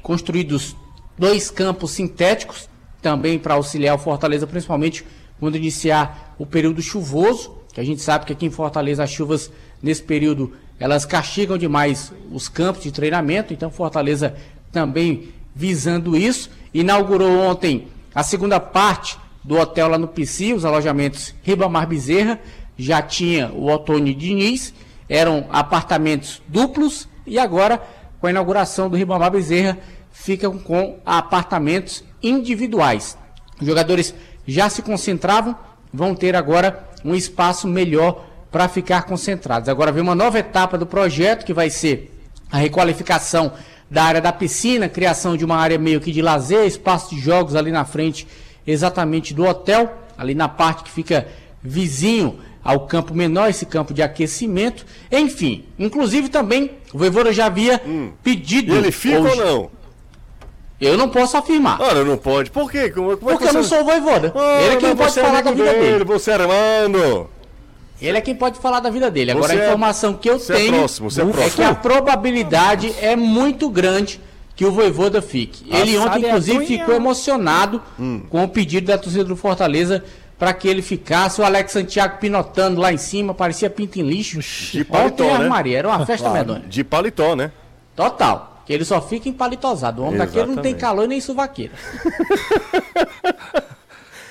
construídos 0.02 0.74
dois 1.18 1.50
campos 1.50 1.90
sintéticos 1.92 2.68
também 3.02 3.38
para 3.38 3.54
auxiliar 3.54 3.94
o 3.94 3.98
Fortaleza, 3.98 4.46
principalmente 4.46 5.04
quando 5.38 5.56
iniciar 5.56 6.34
o 6.38 6.46
período 6.46 6.80
chuvoso, 6.80 7.56
que 7.72 7.80
a 7.80 7.84
gente 7.84 8.00
sabe 8.00 8.24
que 8.24 8.32
aqui 8.32 8.46
em 8.46 8.50
Fortaleza 8.50 9.04
as 9.04 9.10
chuvas 9.10 9.50
nesse 9.82 10.02
período 10.02 10.52
elas 10.78 11.04
castigam 11.06 11.56
demais 11.56 12.12
os 12.30 12.48
campos 12.48 12.82
de 12.82 12.92
treinamento, 12.92 13.52
então 13.52 13.70
Fortaleza 13.70 14.34
também 14.70 15.30
visando 15.54 16.16
isso, 16.16 16.50
inaugurou 16.72 17.40
ontem 17.40 17.88
a 18.14 18.22
segunda 18.22 18.60
parte 18.60 19.16
do 19.42 19.56
hotel 19.56 19.88
lá 19.88 19.96
no 19.96 20.08
PC, 20.08 20.52
os 20.52 20.64
alojamentos 20.64 21.34
Ribamar 21.42 21.86
Bezerra, 21.86 22.38
já 22.76 23.00
tinha 23.00 23.50
o 23.52 23.70
Otônio 23.70 24.14
Diniz, 24.14 24.74
eram 25.08 25.46
apartamentos 25.50 26.42
duplos 26.46 27.08
e 27.26 27.38
agora 27.38 27.82
com 28.20 28.26
a 28.26 28.30
inauguração 28.30 28.90
do 28.90 28.96
Ribamar 28.96 29.30
Bezerra 29.30 29.78
ficam 30.10 30.58
com 30.58 30.98
apartamentos 31.06 32.04
individuais. 32.22 33.16
Os 33.60 33.66
jogadores 33.66 34.14
já 34.46 34.68
se 34.68 34.82
concentravam, 34.82 35.56
vão 35.92 36.14
ter 36.14 36.34
agora 36.36 36.86
um 37.04 37.14
espaço 37.14 37.66
melhor 37.66 38.25
para 38.50 38.68
ficar 38.68 39.02
concentrados. 39.02 39.68
Agora 39.68 39.92
vem 39.92 40.02
uma 40.02 40.14
nova 40.14 40.38
etapa 40.38 40.78
do 40.78 40.86
projeto 40.86 41.44
que 41.44 41.52
vai 41.52 41.68
ser 41.70 42.12
a 42.50 42.58
requalificação 42.58 43.52
da 43.90 44.02
área 44.04 44.20
da 44.20 44.32
piscina, 44.32 44.88
criação 44.88 45.36
de 45.36 45.44
uma 45.44 45.56
área 45.56 45.78
meio 45.78 46.00
que 46.00 46.10
de 46.12 46.22
lazer, 46.22 46.66
espaço 46.66 47.14
de 47.14 47.20
jogos 47.20 47.54
ali 47.54 47.70
na 47.70 47.84
frente, 47.84 48.26
exatamente 48.66 49.32
do 49.34 49.44
hotel, 49.44 49.96
ali 50.18 50.34
na 50.34 50.48
parte 50.48 50.84
que 50.84 50.90
fica 50.90 51.26
vizinho 51.62 52.38
ao 52.64 52.80
campo 52.86 53.14
menor, 53.14 53.48
esse 53.48 53.64
campo 53.64 53.94
de 53.94 54.02
aquecimento. 54.02 54.84
Enfim, 55.10 55.64
inclusive 55.78 56.28
também 56.28 56.72
o 56.92 56.98
Voivoda 56.98 57.32
já 57.32 57.46
havia 57.46 57.80
pedido. 58.24 58.74
E 58.74 58.78
ele 58.78 58.90
fica 58.90 59.18
ou 59.18 59.24
hoje- 59.24 59.36
não? 59.40 59.70
Eu 60.80 60.98
não 60.98 61.08
posso 61.08 61.36
afirmar. 61.36 61.80
Ora, 61.80 62.04
não 62.04 62.18
pode. 62.18 62.50
Por 62.50 62.70
quê? 62.70 62.90
Como, 62.90 63.16
como 63.16 63.30
é 63.30 63.34
que 63.34 63.38
porque 63.38 63.48
eu 63.48 63.52
não 63.54 63.62
sou 63.64 63.80
o 63.80 63.84
Voivoda. 63.84 64.32
Ah, 64.36 64.60
ele 64.62 64.74
é 64.74 64.76
quem 64.76 64.94
pode 64.96 65.18
é 65.18 65.22
falar 65.22 65.40
da 65.42 65.50
vida 65.52 65.72
dele. 65.72 66.04
Você 66.04 66.32
é 66.32 66.34
irmão. 66.34 67.28
Ele 68.00 68.18
é 68.18 68.20
quem 68.20 68.34
pode 68.34 68.58
falar 68.58 68.80
da 68.80 68.90
vida 68.90 69.10
dele. 69.10 69.30
Agora 69.32 69.48
Você 69.52 69.58
a 69.58 69.62
é- 69.62 69.66
informação 69.66 70.14
que 70.14 70.28
eu 70.28 70.38
você 70.38 70.52
é 70.52 70.56
tenho 70.56 70.72
próximo, 70.74 71.10
você 71.10 71.20
é 71.22 71.24
é 71.24 71.28
próximo. 71.32 71.54
que 71.56 71.62
a 71.62 71.74
probabilidade 71.74 72.94
é 73.00 73.16
muito 73.16 73.68
grande 73.70 74.20
que 74.54 74.64
o 74.64 74.72
Voivoda 74.72 75.20
fique. 75.22 75.64
Ele 75.74 75.96
Assado 75.96 76.10
ontem, 76.10 76.22
é 76.22 76.26
a 76.26 76.28
inclusive, 76.30 76.66
cunha. 76.66 76.78
ficou 76.80 76.94
emocionado 76.94 77.82
Hum. 77.98 78.22
com 78.28 78.44
o 78.44 78.48
pedido 78.48 78.86
da 78.88 78.98
torcida 78.98 79.24
do 79.24 79.36
Fortaleza 79.36 80.02
para 80.38 80.52
que 80.52 80.68
ele 80.68 80.82
ficasse. 80.82 81.40
O 81.40 81.44
Alex 81.44 81.72
Santiago 81.72 82.18
pinotando 82.18 82.80
lá 82.80 82.92
em 82.92 82.96
cima, 82.98 83.32
parecia 83.34 83.70
pinto 83.70 83.98
em 83.98 84.02
lixo. 84.02 84.40
De 84.40 84.84
paletó, 84.84 85.24
ontem, 85.24 85.38
né? 85.44 85.48
Maria, 85.48 85.78
era 85.78 85.88
uma 85.88 86.04
festa 86.04 86.30
medonha. 86.30 86.64
De 86.68 86.84
paletó, 86.84 87.34
né? 87.34 87.50
Total. 87.94 88.62
Que 88.66 88.72
ele 88.72 88.84
só 88.84 89.00
fica 89.00 89.28
empalitosado. 89.28 90.02
O 90.02 90.06
homem 90.06 90.18
daquele 90.18 90.40
não 90.46 90.56
tem 90.56 90.72
Exatamente. 90.72 90.80
calor 90.80 91.04
e 91.04 91.08
nem 91.08 91.20
suvaqueira. 91.20 91.72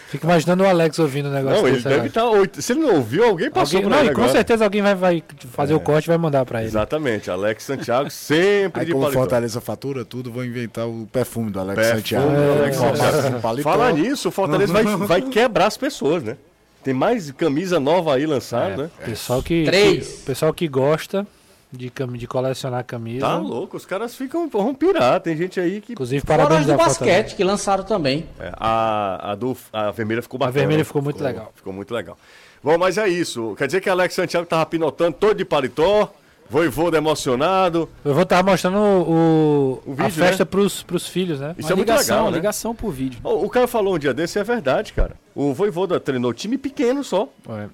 Fico 0.08 0.26
imaginando 0.28 0.64
o 0.64 0.68
Alex 0.68 1.00
ouvindo 1.00 1.30
o 1.30 1.32
negócio 1.32 1.58
Não, 1.62 1.68
ele 1.68 1.78
desse, 1.78 1.90
deve 1.90 2.08
estar. 2.08 2.26
oito- 2.30 2.62
Se 2.62 2.74
ele 2.74 2.82
não 2.82 2.96
ouviu, 2.96 3.24
alguém 3.26 3.50
passou 3.50 3.78
Alguém, 3.78 3.90
por 3.90 3.96
não, 3.96 4.00
ele 4.04 4.12
e 4.12 4.14
com 4.14 4.22
agora. 4.22 4.32
certeza 4.34 4.64
alguém 4.64 4.82
vai, 4.82 4.94
vai 4.96 5.24
fazer 5.52 5.74
o 5.74 5.80
corte 5.80 6.06
e 6.06 6.08
vai 6.10 6.18
mandar 6.18 6.46
pra 6.46 6.60
ele. 6.60 6.68
Exatamente, 6.68 7.30
Alex 7.32 7.64
Santiago 7.64 8.10
sempre 8.12 8.82
Aí 8.82 8.86
de 8.86 8.92
como 8.92 9.04
paletó. 9.06 9.20
Fortaleza 9.22 9.60
fatura 9.60 10.06
tudo, 10.06 10.32
vou 10.32 10.46
inventar 10.46 10.88
o 10.88 11.08
perfume 11.12 11.50
do 11.50 11.60
Alex 11.60 11.76
Perfume 11.76 11.98
Santiago. 11.98 12.28
do 12.30 12.60
Alex 12.62 12.78
É, 12.78 12.80
Santiago. 12.80 13.62
Fala 13.64 13.92
nisso, 13.92 14.30
o 14.30 14.32
Fortaleza 14.32 14.72
vai, 14.72 14.84
vai 14.96 15.22
quebrar 15.24 15.66
as 15.66 15.76
pessoas, 15.78 16.22
né? 16.24 16.38
Tem 16.84 16.94
mais 16.94 17.32
camisa 17.32 17.80
nova 17.80 18.14
aí 18.16 18.28
lançada, 18.28 18.84
né? 18.84 18.90
Pessoal 19.04 19.42
que, 19.42 19.64
Três. 19.66 20.08
que- 20.08 20.18
pessoal 20.24 20.54
que 20.54 20.68
gosta 20.68 21.26
de, 21.72 21.90
cami- 21.90 22.18
de 22.18 22.28
colecionar 22.28 22.84
camisa. 22.86 23.26
Tá 23.26 23.38
louco, 23.38 23.76
os 23.78 23.86
caras 23.86 24.16
ficam 24.16 24.48
vão 24.50 24.74
pirar. 24.74 25.20
Tem 25.20 25.36
gente 25.36 25.60
aí 25.60 25.82
que. 25.82 25.94
Inclusive, 25.94 26.26
parabéns 26.26 26.66
do 26.66 26.76
basquete, 26.76 27.36
que 27.36 27.44
lançaram 27.44 27.84
também. 27.84 28.26
É, 28.40 28.52
a, 28.56 29.32
a, 29.32 29.36
do, 29.36 29.56
a 29.74 29.92
vermelha 29.92 30.22
ficou 30.22 30.38
bacana. 30.40 30.60
vermelha 30.60 30.86
ficou 30.86 31.02
muito 31.02 31.24
legal. 31.24 31.52
Ficou 31.56 31.74
muito 31.74 31.94
legal. 31.94 32.18
Bom, 32.64 32.78
mas 32.78 32.98
é 32.98 33.08
isso. 33.08 33.54
Quer 33.58 33.68
dizer 33.68 33.82
que 33.82 33.90
Alex 33.90 34.14
Santiago 34.16 34.46
tava 34.48 34.66
pinotando 34.66 35.16
todo 35.20 35.36
de 35.36 35.46
paletó, 35.46 36.12
voivoda 36.50 36.98
emocionado. 36.98 37.88
Eu 38.04 38.14
vou 38.14 38.24
estar 38.24 38.44
mostrando 38.44 38.78
o, 38.80 39.82
O 39.86 39.92
a 39.92 40.04
vídeo, 40.06 40.12
festa 40.12 40.44
né? 40.44 40.50
pros, 40.50 40.82
pros 40.82 41.08
filhos, 41.08 41.40
né? 41.40 41.54
Isso 41.58 41.68
Uma 41.68 41.74
é 41.74 41.76
muito 41.76 41.90
ligação, 41.90 42.16
legal, 42.16 42.26
uma 42.26 42.32
né? 42.32 42.38
ligação 42.38 42.74
por 42.74 42.92
vídeo. 42.92 43.20
O, 43.24 43.46
o 43.46 43.50
cara 43.50 43.68
falou 43.68 43.96
um 43.96 44.00
dia 44.00 44.14
desse 44.14 44.40
e 44.40 44.42
é 44.42 44.44
verdade, 44.44 44.94
cara. 44.94 45.16
O 45.36 45.54
Voivoda 45.54 46.00
treinou 46.00 46.34
time 46.34 46.58
pequeno 46.58 47.04
só. 47.04 47.28
É. 47.50 47.68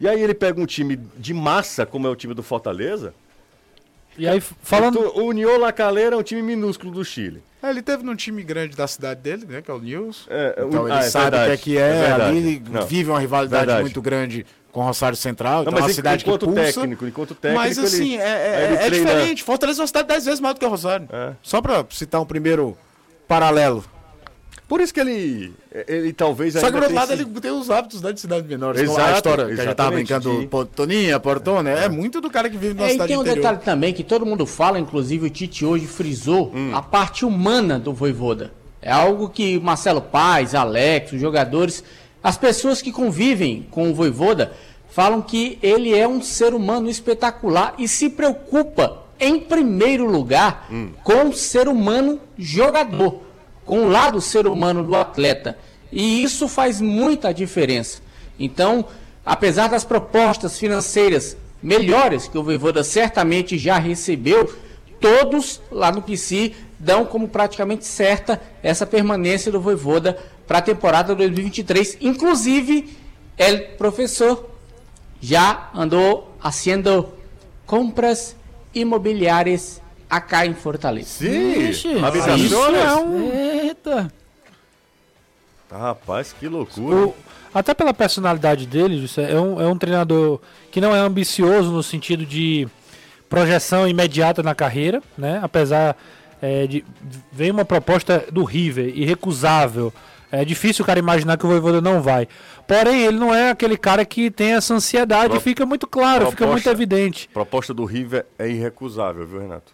E 0.00 0.08
aí 0.08 0.22
ele 0.22 0.32
pega 0.34 0.60
um 0.60 0.66
time 0.66 0.96
de 1.16 1.34
massa, 1.34 1.84
como 1.84 2.06
é 2.06 2.10
o 2.10 2.16
time 2.16 2.32
do 2.32 2.42
Fortaleza. 2.42 3.12
E 4.18 4.26
aí, 4.28 4.40
falando. 4.40 4.98
O 5.16 5.26
União 5.26 5.58
La 5.58 5.72
Calera 5.72 6.14
é 6.16 6.18
um 6.18 6.22
time 6.22 6.42
minúsculo 6.42 6.90
do 6.92 7.04
Chile. 7.04 7.42
É, 7.62 7.70
ele 7.70 7.82
teve 7.82 8.02
num 8.02 8.14
time 8.14 8.42
grande 8.42 8.76
da 8.76 8.86
cidade 8.86 9.20
dele, 9.20 9.46
né? 9.48 9.62
Que 9.62 9.70
é 9.70 9.74
o 9.74 9.78
News. 9.80 10.26
É, 10.28 10.54
é, 10.58 10.64
Então 10.64 10.82
o- 10.82 10.88
ele 10.88 10.92
ah, 10.96 10.98
é 10.98 11.02
sabe 11.02 11.36
o 11.36 11.40
que 11.44 11.50
é 11.50 11.56
que 11.56 11.78
é, 11.78 11.80
é 11.80 12.12
ali, 12.12 12.62
Não. 12.70 12.86
vive 12.86 13.10
uma 13.10 13.18
rivalidade 13.20 13.60
Verdade. 13.66 13.82
muito 13.82 14.02
grande 14.02 14.44
com 14.70 14.80
o 14.80 14.84
Rosário 14.84 15.16
Central, 15.16 15.54
Não, 15.56 15.62
então 15.62 15.72
é 15.72 15.76
uma 15.76 15.86
mas 15.86 15.96
cidade 15.96 16.22
que 16.24 16.30
enquanto 16.30 16.46
pulsa. 16.46 16.62
técnico, 16.80 17.06
enquanto 17.06 17.34
técnico, 17.34 17.64
mas 17.64 17.78
assim, 17.78 18.14
ele, 18.14 18.22
é, 18.22 18.26
é- 18.26 18.72
é 18.74 18.76
treina- 18.88 18.90
diferente. 19.12 19.42
Fortaleza 19.42 19.80
é 19.80 19.82
uma 19.82 19.86
cidade 19.86 20.08
dez 20.08 20.24
vezes 20.24 20.40
maior 20.40 20.52
do 20.52 20.60
que 20.60 20.66
o 20.66 20.68
Rosário. 20.68 21.08
É. 21.10 21.32
Só 21.42 21.60
pra 21.62 21.84
citar 21.90 22.20
um 22.20 22.26
primeiro 22.26 22.76
paralelo. 23.26 23.84
Por 24.68 24.82
isso 24.82 24.92
que 24.92 25.00
ele, 25.00 25.52
ele 25.88 26.12
talvez 26.12 26.52
Só 26.52 26.66
que, 26.66 26.72
por 26.72 26.82
outro 26.82 26.94
lado, 26.94 27.10
ele 27.12 27.24
tem 27.24 27.50
os 27.50 27.70
hábitos 27.70 28.02
né, 28.02 28.12
de 28.12 28.20
cidade 28.20 28.46
menores. 28.46 28.82
Exato, 28.82 29.00
a 29.00 29.12
história 29.16 29.46
que 29.46 29.52
a 29.52 29.64
gente 29.64 29.74
tava 29.74 29.90
brincando, 29.92 30.40
de- 30.40 30.46
Toninha, 30.76 31.18
Portona, 31.18 31.70
é. 31.70 31.88
muito 31.88 32.20
do 32.20 32.28
cara 32.30 32.50
que 32.50 32.58
vive 32.58 32.74
numa 32.74 32.84
É, 32.86 32.90
e 32.90 32.92
cidade 32.92 33.08
tem 33.08 33.16
um 33.16 33.22
interior. 33.22 33.36
detalhe 33.42 33.58
também 33.64 33.94
que 33.94 34.04
todo 34.04 34.26
mundo 34.26 34.44
fala, 34.44 34.78
inclusive 34.78 35.26
o 35.26 35.30
Tite 35.30 35.64
hoje 35.64 35.86
frisou, 35.86 36.52
Hum. 36.54 36.70
a 36.74 36.82
parte 36.82 37.24
humana 37.24 37.78
do 37.78 37.94
Voivoda. 37.94 38.52
É 38.82 38.92
algo 38.92 39.30
que 39.30 39.58
Marcelo 39.58 40.02
Paz, 40.02 40.54
Alex, 40.54 41.12
os 41.12 41.20
jogadores, 41.20 41.82
as 42.22 42.36
pessoas 42.36 42.82
que 42.82 42.92
convivem 42.92 43.66
com 43.70 43.90
o 43.90 43.94
Voivoda, 43.94 44.52
falam 44.90 45.22
que 45.22 45.58
ele 45.62 45.94
é 45.96 46.06
um 46.06 46.20
ser 46.20 46.52
humano 46.52 46.90
espetacular 46.90 47.74
e 47.78 47.88
se 47.88 48.10
preocupa, 48.10 49.04
em 49.18 49.40
primeiro 49.40 50.04
lugar, 50.06 50.66
Hum. 50.70 50.90
com 51.02 51.30
o 51.30 51.32
ser 51.32 51.68
humano 51.68 52.20
jogador, 52.36 53.22
com 53.68 53.80
o 53.80 53.88
lado 53.90 54.18
ser 54.18 54.46
humano 54.46 54.82
do 54.82 54.96
atleta. 54.96 55.58
E 55.92 56.22
isso 56.22 56.48
faz 56.48 56.80
muita 56.80 57.34
diferença. 57.34 58.00
Então, 58.40 58.86
apesar 59.24 59.68
das 59.68 59.84
propostas 59.84 60.58
financeiras 60.58 61.36
melhores 61.62 62.26
que 62.26 62.38
o 62.38 62.42
Voivoda 62.42 62.82
certamente 62.82 63.58
já 63.58 63.78
recebeu, 63.78 64.50
todos 64.98 65.60
lá 65.70 65.92
no 65.92 66.00
PC 66.00 66.54
dão 66.78 67.04
como 67.04 67.28
praticamente 67.28 67.84
certa 67.84 68.40
essa 68.62 68.86
permanência 68.86 69.52
do 69.52 69.60
Voivoda 69.60 70.18
para 70.46 70.58
a 70.58 70.62
temporada 70.62 71.14
2023. 71.14 71.98
Inclusive, 72.00 72.96
el 73.36 73.76
professor 73.76 74.48
já 75.20 75.68
andou 75.74 76.34
haciendo 76.42 77.12
compras 77.66 78.34
imobiliárias 78.74 79.82
acá 80.08 80.46
em 80.46 80.54
Fortaleza. 80.54 81.06
Sim, 81.08 81.68
Ixi, 81.70 81.98
habitações. 82.04 82.52
é 82.52 82.94
um- 82.96 83.32
Eita. 83.64 84.12
Rapaz, 85.70 86.32
que 86.38 86.48
loucura. 86.48 86.96
O- 87.08 87.14
até 87.52 87.74
pela 87.74 87.92
personalidade 87.92 88.66
dele, 88.66 89.00
José, 89.00 89.30
é 89.32 89.38
um, 89.40 89.60
é 89.60 89.66
um 89.66 89.76
treinador 89.76 90.40
que 90.70 90.80
não 90.80 90.94
é 90.94 90.98
ambicioso 90.98 91.70
no 91.70 91.82
sentido 91.82 92.24
de 92.24 92.66
projeção 93.28 93.86
imediata 93.86 94.42
na 94.42 94.54
carreira, 94.54 95.02
né? 95.16 95.40
Apesar 95.42 95.96
é, 96.40 96.66
de 96.66 96.84
vem 97.32 97.50
uma 97.50 97.64
proposta 97.64 98.24
do 98.30 98.44
River 98.44 98.96
irrecusável. 98.96 99.92
É 100.30 100.44
difícil 100.44 100.82
o 100.82 100.86
cara 100.86 100.98
imaginar 100.98 101.36
que 101.36 101.44
o 101.44 101.48
Voivoda 101.48 101.80
não 101.80 102.00
vai. 102.00 102.28
Porém, 102.66 103.00
ele 103.02 103.18
não 103.18 103.34
é 103.34 103.50
aquele 103.50 103.76
cara 103.78 104.04
que 104.04 104.30
tem 104.30 104.52
essa 104.52 104.72
ansiedade, 104.74 105.30
Pro- 105.30 105.40
fica 105.40 105.66
muito 105.66 105.86
claro, 105.86 106.30
fica 106.30 106.44
muito 106.46 106.62
proposta- 106.62 106.70
evidente. 106.70 107.28
Proposta 107.32 107.74
do 107.74 107.84
River 107.84 108.24
é 108.38 108.48
irrecusável, 108.48 109.26
viu, 109.26 109.40
Renato? 109.40 109.72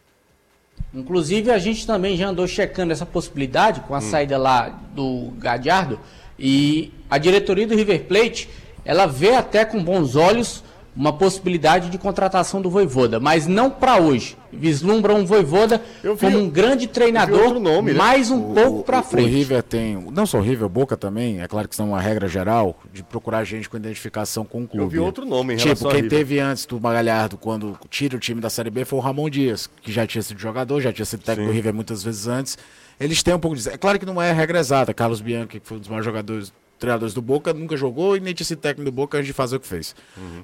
Inclusive, 0.95 1.51
a 1.51 1.59
gente 1.59 1.85
também 1.85 2.17
já 2.17 2.29
andou 2.29 2.47
checando 2.47 2.93
essa 2.93 3.05
possibilidade 3.05 3.81
com 3.81 3.95
a 3.95 4.01
saída 4.01 4.39
lá 4.39 4.69
do 4.95 5.33
Gadiardo. 5.39 5.99
E 6.39 6.93
a 7.11 7.19
diretoria 7.19 7.67
do 7.67 7.75
River 7.75 8.05
Plate, 8.05 8.49
ela 8.85 9.07
vê 9.07 9.35
até 9.35 9.65
com 9.65 9.83
bons 9.83 10.15
olhos 10.15 10.63
uma 10.97 11.13
possibilidade 11.13 11.91
de 11.91 11.99
contratação 11.99 12.63
do 12.63 12.71
Voivoda, 12.71 13.19
mas 13.19 13.47
não 13.49 13.69
para 13.71 13.99
hoje. 13.99 14.37
Vislumbra 14.53 15.13
um 15.13 15.27
Voivoda 15.27 15.83
vi- 16.03 16.17
como 16.17 16.39
um 16.39 16.49
grande 16.49 16.87
treinador, 16.87 17.59
nome, 17.59 17.93
né? 17.93 17.99
mais 17.99 18.31
um 18.31 18.55
pouco 18.55 18.85
para 18.85 19.01
O 19.01 19.03
frente. 19.03 19.29
River 19.29 19.63
tem, 19.65 19.97
não 20.13 20.25
só 20.25 20.39
o 20.39 20.41
River, 20.41 20.67
o 20.67 20.69
Boca 20.69 20.97
também, 20.97 21.41
é 21.41 21.49
claro 21.49 21.69
que 21.69 21.75
são 21.75 21.89
uma 21.89 22.01
regra 22.01 22.29
geral 22.29 22.79
de 22.93 23.03
procurar 23.03 23.43
gente 23.43 23.69
com 23.69 23.77
identificação 23.77 24.45
com 24.45 24.63
o 24.63 24.69
clube. 24.69 24.85
Eu 24.85 24.89
vi 24.89 24.99
outro 25.01 25.27
nome 25.27 25.55
em 25.55 25.57
Tipo, 25.57 25.67
relação 25.71 25.89
ao 25.89 25.93
quem 25.95 26.03
River. 26.03 26.19
teve 26.19 26.39
antes 26.39 26.65
do 26.67 26.81
Magalhardo, 26.81 27.37
quando 27.37 27.77
tira 27.91 28.17
o 28.17 28.21
time 28.21 28.41
da 28.41 28.49
Série 28.49 28.71
B, 28.71 28.85
foi 28.85 28.99
o 29.01 29.03
Ramon 29.03 29.29
Dias, 29.29 29.69
que 29.83 29.91
já 29.91 30.07
tinha 30.07 30.23
sido 30.23 30.39
jogador, 30.39 30.81
já 30.81 30.93
tinha 30.93 31.05
sido 31.05 31.21
técnico 31.25 31.49
Sim. 31.49 31.53
do 31.53 31.57
River 31.57 31.75
muitas 31.75 32.05
vezes 32.05 32.29
antes. 32.29 32.57
Eles 33.01 33.21
têm 33.25 33.35
um 33.35 33.41
pouco 33.41 33.57
de... 33.57 33.69
É 33.69 33.77
claro 33.77 33.99
que 33.99 34.07
não 34.07 34.23
é 34.23 34.31
regra 34.33 34.61
exata. 34.61 34.95
Carlos 34.95 35.21
Bianchi, 35.21 35.49
que 35.49 35.61
foi 35.65 35.77
um 35.79 35.81
dos 35.81 35.89
maiores 35.89 36.05
jogadores, 36.05 36.53
treinadores 36.79 37.15
do 37.15 37.23
Boca, 37.23 37.53
nunca 37.53 37.77
jogou 37.77 38.17
e 38.17 38.21
nem 38.21 38.35
tinha 38.35 38.47
sido 38.47 38.59
técnico 38.59 38.91
do 38.91 38.95
Boca 38.95 39.17
antes 39.19 39.27
de 39.27 39.33
fazer 39.33 39.57
o 39.57 39.61
que 39.61 39.67
fez. 39.67 39.95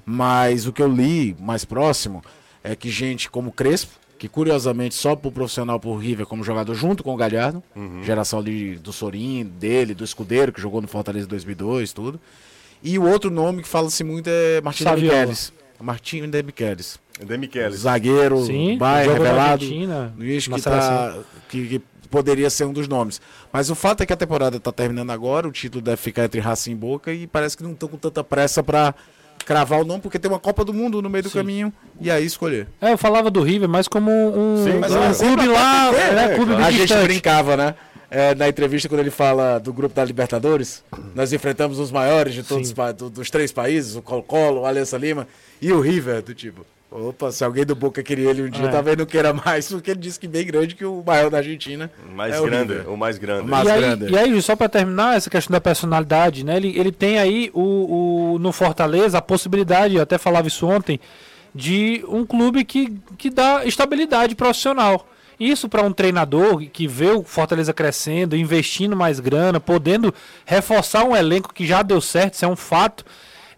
Mas 0.05 0.65
o 0.67 0.73
que 0.73 0.81
eu 0.81 0.87
li 0.87 1.35
mais 1.39 1.65
próximo 1.65 2.23
é 2.63 2.75
que 2.75 2.89
gente 2.89 3.29
como 3.29 3.51
Crespo, 3.51 3.99
que 4.17 4.27
curiosamente 4.27 4.93
só 4.93 5.15
pro 5.15 5.31
profissional 5.31 5.79
por 5.79 5.95
River 5.97 6.25
como 6.27 6.43
jogador 6.43 6.75
junto 6.75 7.03
com 7.03 7.13
o 7.13 7.17
Galhardo, 7.17 7.63
geração 8.03 8.39
ali 8.39 8.75
do 8.75 8.93
Sorin, 8.93 9.43
dele, 9.45 9.93
do 9.95 10.03
Escudeiro, 10.03 10.51
que 10.53 10.61
jogou 10.61 10.81
no 10.81 10.87
Fortaleza 10.87 11.25
em 11.25 11.29
2002, 11.29 11.91
tudo. 11.91 12.19
E 12.83 12.97
o 12.97 13.07
outro 13.07 13.29
nome 13.29 13.61
que 13.61 13.67
fala-se 13.67 14.03
muito 14.03 14.27
é 14.29 14.61
Martim 14.61 14.83
de 14.83 14.89
Saviola. 14.89 15.17
Michelis. 15.21 15.53
Martim 15.79 16.29
de 16.29 16.43
Michelis. 16.43 16.99
De 17.19 17.37
Michelis. 17.37 17.79
Zagueiro, 17.79 18.45
Sim, 18.45 18.77
na 18.77 18.97
revelado. 18.97 19.63
Argentina, 19.63 20.13
que, 20.17 20.61
tá, 20.61 21.17
que, 21.49 21.67
que 21.67 21.81
poderia 22.11 22.49
ser 22.49 22.65
um 22.65 22.73
dos 22.73 22.87
nomes. 22.87 23.19
Mas 23.51 23.69
o 23.71 23.75
fato 23.75 24.03
é 24.03 24.05
que 24.05 24.13
a 24.13 24.17
temporada 24.17 24.57
está 24.57 24.71
terminando 24.71 25.09
agora, 25.09 25.47
o 25.47 25.51
título 25.51 25.81
deve 25.81 25.97
ficar 25.97 26.25
entre 26.25 26.39
Racing 26.39 26.73
e 26.73 26.75
Boca 26.75 27.11
e 27.11 27.25
parece 27.25 27.57
que 27.57 27.63
não 27.63 27.71
estão 27.71 27.89
com 27.89 27.97
tanta 27.97 28.23
pressa 28.23 28.61
para 28.61 28.93
cravar 29.45 29.81
o 29.81 29.83
nome, 29.83 30.01
porque 30.01 30.19
tem 30.19 30.29
uma 30.29 30.39
Copa 30.39 30.63
do 30.63 30.71
Mundo 30.71 31.01
no 31.01 31.09
meio 31.09 31.23
do 31.23 31.31
caminho 31.31 31.73
e 31.99 32.11
aí 32.11 32.23
escolher. 32.25 32.67
É, 32.79 32.91
eu 32.93 32.97
falava 32.97 33.31
do 33.31 33.41
River, 33.41 33.67
mas 33.67 33.87
como 33.87 34.11
um, 34.11 34.63
Sim, 34.63 34.73
um 34.73 35.03
é 35.03 35.09
um 35.09 35.13
clube 35.15 35.47
lá, 35.47 35.87
É, 35.95 36.13
né, 36.13 36.35
clube. 36.35 36.53
A 36.53 36.57
bem 36.57 36.71
gente 36.71 36.81
distante. 36.81 37.03
brincava, 37.05 37.57
né? 37.57 37.75
É, 38.13 38.35
na 38.35 38.49
entrevista, 38.49 38.89
quando 38.89 38.99
ele 38.99 39.09
fala 39.09 39.57
do 39.57 39.71
grupo 39.71 39.95
da 39.95 40.03
Libertadores, 40.03 40.83
nós 41.15 41.31
enfrentamos 41.31 41.79
os 41.79 41.91
maiores 41.91 42.33
de 42.33 42.43
todos 42.43 42.67
os 42.77 42.93
do- 42.95 43.09
dos 43.09 43.29
três 43.29 43.53
países, 43.53 43.95
o 43.95 44.01
Colo-Colo, 44.01 44.61
o 44.61 44.65
Aliança 44.65 44.97
Lima 44.97 45.25
e 45.61 45.71
o 45.71 45.79
River, 45.79 46.21
do 46.21 46.33
tipo. 46.35 46.65
Opa, 46.91 47.31
se 47.31 47.41
alguém 47.41 47.65
do 47.65 47.73
Boca 47.73 48.03
queria 48.03 48.29
ele 48.31 48.41
um 48.41 48.49
dia, 48.49 48.65
É. 48.65 48.67
talvez 48.67 48.97
não 48.97 49.05
queira 49.05 49.31
mais, 49.33 49.69
porque 49.71 49.91
ele 49.91 49.99
disse 50.01 50.19
que 50.19 50.27
bem 50.27 50.45
grande 50.45 50.75
que 50.75 50.83
o 50.83 51.01
maior 51.07 51.29
da 51.31 51.37
Argentina. 51.37 51.89
O 52.05 52.13
mais 52.13 52.35
é 52.35 52.39
o 52.41 52.43
grande, 52.43 52.73
River. 52.73 52.89
o 52.89 52.97
mais 52.97 53.17
grande. 53.17 53.47
Mas- 53.47 53.65
e, 53.65 53.71
aí, 53.71 53.79
grande. 53.79 54.11
e 54.13 54.17
aí, 54.17 54.41
só 54.41 54.57
pra 54.57 54.67
terminar 54.67 55.15
essa 55.15 55.29
questão 55.29 55.53
da 55.53 55.61
personalidade, 55.61 56.43
né? 56.43 56.57
Ele, 56.57 56.77
ele 56.77 56.91
tem 56.91 57.17
aí 57.17 57.49
o, 57.53 58.33
o- 58.33 58.39
no 58.39 58.51
Fortaleza 58.51 59.19
a 59.19 59.21
possibilidade, 59.21 59.95
eu 59.95 60.01
até 60.01 60.17
falava 60.17 60.49
isso 60.49 60.67
ontem, 60.67 60.99
de 61.55 62.03
um 62.09 62.25
clube 62.25 62.65
que, 62.65 62.93
que 63.17 63.29
dá 63.29 63.63
estabilidade 63.65 64.35
profissional. 64.35 65.07
Isso 65.43 65.67
para 65.67 65.81
um 65.81 65.91
treinador 65.91 66.59
que 66.71 66.87
vê 66.87 67.09
o 67.09 67.23
Fortaleza 67.23 67.73
crescendo, 67.73 68.35
investindo 68.35 68.95
mais 68.95 69.19
grana, 69.19 69.59
podendo 69.59 70.13
reforçar 70.45 71.03
um 71.03 71.15
elenco 71.15 71.51
que 71.53 71.65
já 71.65 71.81
deu 71.81 71.99
certo, 71.99 72.35
isso 72.35 72.45
é 72.45 72.47
um 72.47 72.55
fato. 72.55 73.03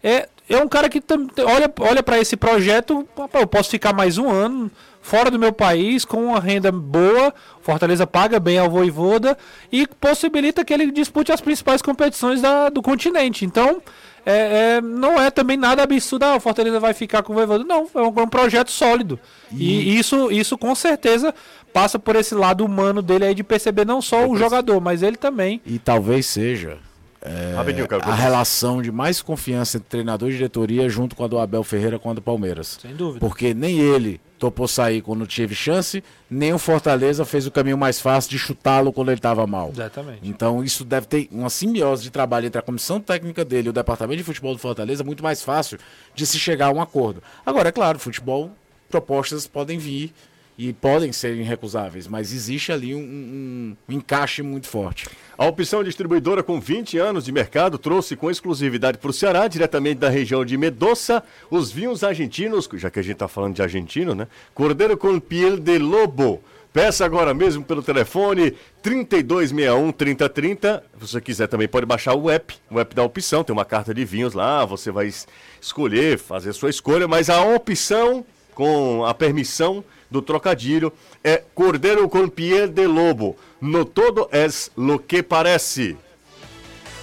É, 0.02 0.28
é 0.48 0.56
um 0.58 0.68
cara 0.68 0.88
que 0.88 1.02
olha, 1.44 1.70
olha 1.80 2.02
para 2.02 2.18
esse 2.18 2.36
projeto, 2.36 3.06
"Pô, 3.14 3.28
eu 3.34 3.46
posso 3.46 3.68
ficar 3.70 3.92
mais 3.92 4.16
um 4.16 4.30
ano 4.30 4.70
fora 5.02 5.30
do 5.30 5.38
meu 5.38 5.52
país 5.52 6.04
com 6.06 6.24
uma 6.24 6.40
renda 6.40 6.72
boa, 6.72 7.34
Fortaleza 7.60 8.06
paga 8.06 8.40
bem 8.40 8.58
ao 8.58 8.70
Voivoda 8.70 9.36
e 9.70 9.86
possibilita 9.86 10.64
que 10.64 10.72
ele 10.72 10.90
dispute 10.90 11.30
as 11.32 11.40
principais 11.42 11.82
competições 11.82 12.40
da- 12.40 12.70
do 12.70 12.80
continente. 12.80 13.44
Então, 13.44 13.82
é, 14.26 14.76
é, 14.76 14.80
não 14.80 15.20
é 15.20 15.30
também 15.30 15.58
nada 15.58 15.82
absurdo, 15.82 16.22
ah, 16.24 16.36
o 16.36 16.40
Fortaleza 16.40 16.80
vai 16.80 16.94
ficar 16.94 17.22
com 17.22 17.32
o 17.34 17.36
Voivoda. 17.36 17.62
Não, 17.64 17.86
é 17.94 18.00
um, 18.00 18.06
é 18.20 18.22
um 18.22 18.28
projeto 18.28 18.70
sólido. 18.70 19.20
E, 19.52 19.98
isso, 19.98 20.30
isso 20.32 20.56
com 20.56 20.74
certeza 20.74 21.34
passa 21.74 21.98
por 21.98 22.14
esse 22.14 22.36
lado 22.36 22.64
humano 22.64 23.02
dele 23.02 23.24
aí 23.26 23.34
de 23.34 23.42
perceber 23.42 23.84
não 23.84 24.00
só 24.00 24.28
o 24.28 24.36
jogador, 24.36 24.80
mas 24.80 25.02
ele 25.02 25.16
também. 25.16 25.60
E 25.66 25.76
talvez 25.76 26.24
seja 26.24 26.78
é, 27.20 27.54
Rapidinho, 27.56 27.88
cara. 27.88 28.04
a 28.04 28.14
relação 28.14 28.80
de 28.80 28.92
mais 28.92 29.20
confiança 29.20 29.78
entre 29.78 29.88
treinador 29.88 30.28
e 30.28 30.34
diretoria 30.34 30.88
junto 30.88 31.16
com 31.16 31.24
a 31.24 31.26
do 31.26 31.36
Abel 31.36 31.64
Ferreira 31.64 31.98
com 31.98 32.10
a 32.10 32.14
do 32.14 32.22
Palmeiras. 32.22 32.78
Sem 32.80 32.94
dúvida. 32.94 33.18
Porque 33.18 33.52
nem 33.52 33.80
ele 33.80 34.20
topou 34.38 34.68
sair 34.68 35.02
quando 35.02 35.26
teve 35.26 35.52
chance, 35.52 36.04
nem 36.30 36.52
o 36.52 36.58
Fortaleza 36.58 37.24
fez 37.24 37.44
o 37.44 37.50
caminho 37.50 37.78
mais 37.78 38.00
fácil 38.00 38.30
de 38.30 38.38
chutá-lo 38.38 38.92
quando 38.92 39.08
ele 39.08 39.18
estava 39.18 39.44
mal. 39.44 39.70
Exatamente. 39.70 40.20
Então 40.22 40.62
isso 40.62 40.84
deve 40.84 41.08
ter 41.08 41.28
uma 41.32 41.50
simbiose 41.50 42.04
de 42.04 42.10
trabalho 42.10 42.46
entre 42.46 42.58
a 42.58 42.62
comissão 42.62 43.00
técnica 43.00 43.44
dele 43.44 43.66
e 43.66 43.70
o 43.70 43.72
departamento 43.72 44.18
de 44.18 44.24
futebol 44.24 44.52
do 44.52 44.60
Fortaleza 44.60 45.02
muito 45.02 45.24
mais 45.24 45.42
fácil 45.42 45.76
de 46.14 46.24
se 46.24 46.38
chegar 46.38 46.66
a 46.66 46.72
um 46.72 46.80
acordo. 46.80 47.20
Agora, 47.44 47.70
é 47.70 47.72
claro, 47.72 47.98
futebol, 47.98 48.52
propostas 48.88 49.46
podem 49.46 49.76
vir 49.76 50.12
e 50.56 50.72
podem 50.72 51.10
ser 51.12 51.34
irrecusáveis, 51.34 52.06
mas 52.06 52.32
existe 52.32 52.70
ali 52.70 52.94
um, 52.94 52.98
um- 53.00 53.76
um 53.88 53.92
encaixe 53.96 54.40
muito 54.42 54.68
forte. 54.68 55.08
A 55.36 55.44
opção 55.46 55.82
distribuidora 55.82 56.42
com 56.44 56.60
20 56.60 56.96
anos 56.96 57.24
de 57.24 57.32
mercado 57.32 57.76
trouxe 57.76 58.14
com 58.14 58.30
exclusividade 58.30 58.98
para 58.98 59.10
o 59.10 59.12
Ceará, 59.12 59.48
diretamente 59.48 59.98
da 59.98 60.08
região 60.08 60.44
de 60.44 60.56
Medoça, 60.56 61.22
os 61.50 61.72
vinhos 61.72 62.04
argentinos, 62.04 62.68
já 62.74 62.88
que 62.88 63.00
a 63.00 63.02
gente 63.02 63.14
está 63.14 63.26
falando 63.26 63.54
de 63.56 63.62
argentino, 63.62 64.14
né? 64.14 64.28
Cordeiro 64.54 64.96
com 64.96 65.18
piel 65.18 65.56
de 65.58 65.76
lobo. 65.78 66.40
Peça 66.72 67.04
agora 67.04 67.32
mesmo 67.32 67.64
pelo 67.64 67.82
telefone 67.82 68.52
3261 68.82 69.92
3030. 69.92 70.82
Se 70.94 71.00
você 71.08 71.20
quiser 71.20 71.46
também 71.46 71.68
pode 71.68 71.86
baixar 71.86 72.14
o 72.14 72.30
app. 72.30 72.54
O 72.70 72.78
app 72.80 72.94
dá 72.94 73.02
opção, 73.02 73.42
tem 73.44 73.52
uma 73.52 73.64
carta 73.64 73.92
de 73.94 74.04
vinhos 74.04 74.34
lá, 74.34 74.64
você 74.64 74.90
vai 74.90 75.06
es- 75.06 75.26
escolher, 75.60 76.18
fazer 76.18 76.50
a 76.50 76.52
sua 76.52 76.70
escolha, 76.70 77.06
mas 77.08 77.30
a 77.30 77.42
opção 77.44 78.24
com 78.54 79.04
a 79.04 79.12
permissão 79.12 79.84
do 80.10 80.22
trocadilho 80.22 80.90
é 81.22 81.42
Cordeiro 81.54 82.08
com 82.08 82.26
piel 82.28 82.68
de 82.68 82.86
lobo. 82.86 83.36
No 83.60 83.84
todo 83.84 84.26
es 84.32 84.70
lo 84.76 84.98
que 84.98 85.22
parece. 85.22 85.98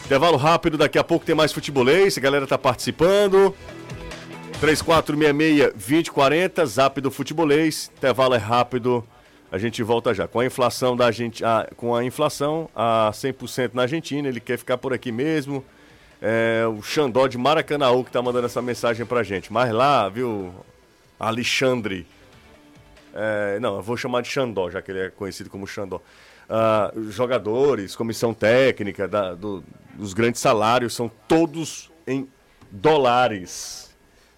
Intervalo 0.05 0.37
rápido, 0.37 0.77
daqui 0.77 0.97
a 0.97 1.03
pouco 1.03 1.25
tem 1.25 1.35
mais 1.35 1.53
futebolês, 1.53 2.17
a 2.17 2.21
galera 2.21 2.47
tá 2.47 2.57
participando. 2.57 3.53
3466-2040, 4.61 6.65
zap 6.65 6.99
do 7.01 7.09
futebolês. 7.09 7.91
Intervalo 7.97 8.35
é 8.35 8.37
rápido, 8.37 9.03
a 9.51 9.57
gente 9.57 9.81
volta 9.83 10.13
já. 10.13 10.27
Com 10.27 10.39
a 10.39 10.45
inflação 10.45 10.95
da 10.95 11.11
gente, 11.11 11.43
com 11.75 11.95
a 11.95 12.03
inflação 12.03 12.69
a 12.75 13.09
100% 13.13 13.71
na 13.73 13.81
Argentina, 13.83 14.27
ele 14.27 14.39
quer 14.39 14.57
ficar 14.57 14.77
por 14.77 14.93
aqui 14.93 15.11
mesmo. 15.11 15.63
É, 16.21 16.65
o 16.67 16.81
Xandó 16.83 17.27
de 17.27 17.37
Maracanaú 17.37 18.03
que 18.03 18.11
tá 18.11 18.21
mandando 18.21 18.45
essa 18.45 18.61
mensagem 18.61 19.05
pra 19.05 19.23
gente. 19.23 19.51
Mas 19.51 19.73
lá, 19.73 20.07
viu, 20.07 20.53
Alexandre. 21.27 22.05
É, 23.13 23.59
não, 23.59 23.75
eu 23.77 23.81
vou 23.81 23.97
chamar 23.97 24.21
de 24.21 24.29
Xandó, 24.29 24.69
já 24.69 24.81
que 24.81 24.91
ele 24.91 24.99
é 25.01 25.09
conhecido 25.09 25.49
como 25.49 25.67
Xandó. 25.67 26.01
Ah, 26.49 26.91
os 26.95 27.13
jogadores, 27.13 27.95
comissão 27.95 28.33
técnica, 28.33 29.07
da- 29.07 29.33
do- 29.33 29.63
os 29.99 30.13
grandes 30.13 30.41
salários 30.41 30.93
são 30.93 31.09
todos 31.27 31.91
em 32.07 32.27
dólares. 32.71 33.89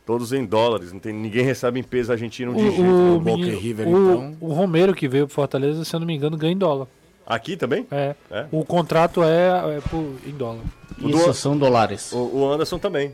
Todos 0.06 0.34
em 0.34 0.44
dólares. 0.46 0.92
Não 0.92 1.00
tem, 1.00 1.14
ninguém 1.14 1.44
recebe 1.46 1.80
em 1.80 1.84
peso 1.84 2.12
argentino 2.12 2.54
de 2.54 2.60
jeito. 2.62 2.82
O, 2.82 2.84
nenhum. 2.84 3.16
o, 3.16 3.20
Boca 3.20 3.38
menino- 3.38 3.60
River, 3.60 3.88
o- 3.88 3.92
então. 4.14 4.38
o 4.42 4.54
Romero 4.54 4.94
que 4.94 5.08
veio 5.08 5.26
pro 5.28 5.34
Fortaleza, 5.36 5.86
se 5.86 5.96
eu 5.96 6.00
não 6.00 6.08
me 6.08 6.14
engano, 6.16 6.36
ganha 6.38 6.52
em 6.54 6.58
dólar. 6.58 6.88
Aqui 7.26 7.56
também? 7.56 7.88
É. 7.90 8.14
É. 8.30 8.46
O 8.52 8.66
contrato 8.66 9.24
é, 9.24 9.78
é 9.78 9.82
por, 9.90 10.04
em 10.28 10.32
dólar. 10.32 10.60
Isso 11.00 11.26
do- 11.28 11.34
são 11.34 11.58
dólares. 11.58 12.12
O, 12.12 12.18
o 12.40 12.52
Anderson 12.52 12.78
também. 12.78 13.14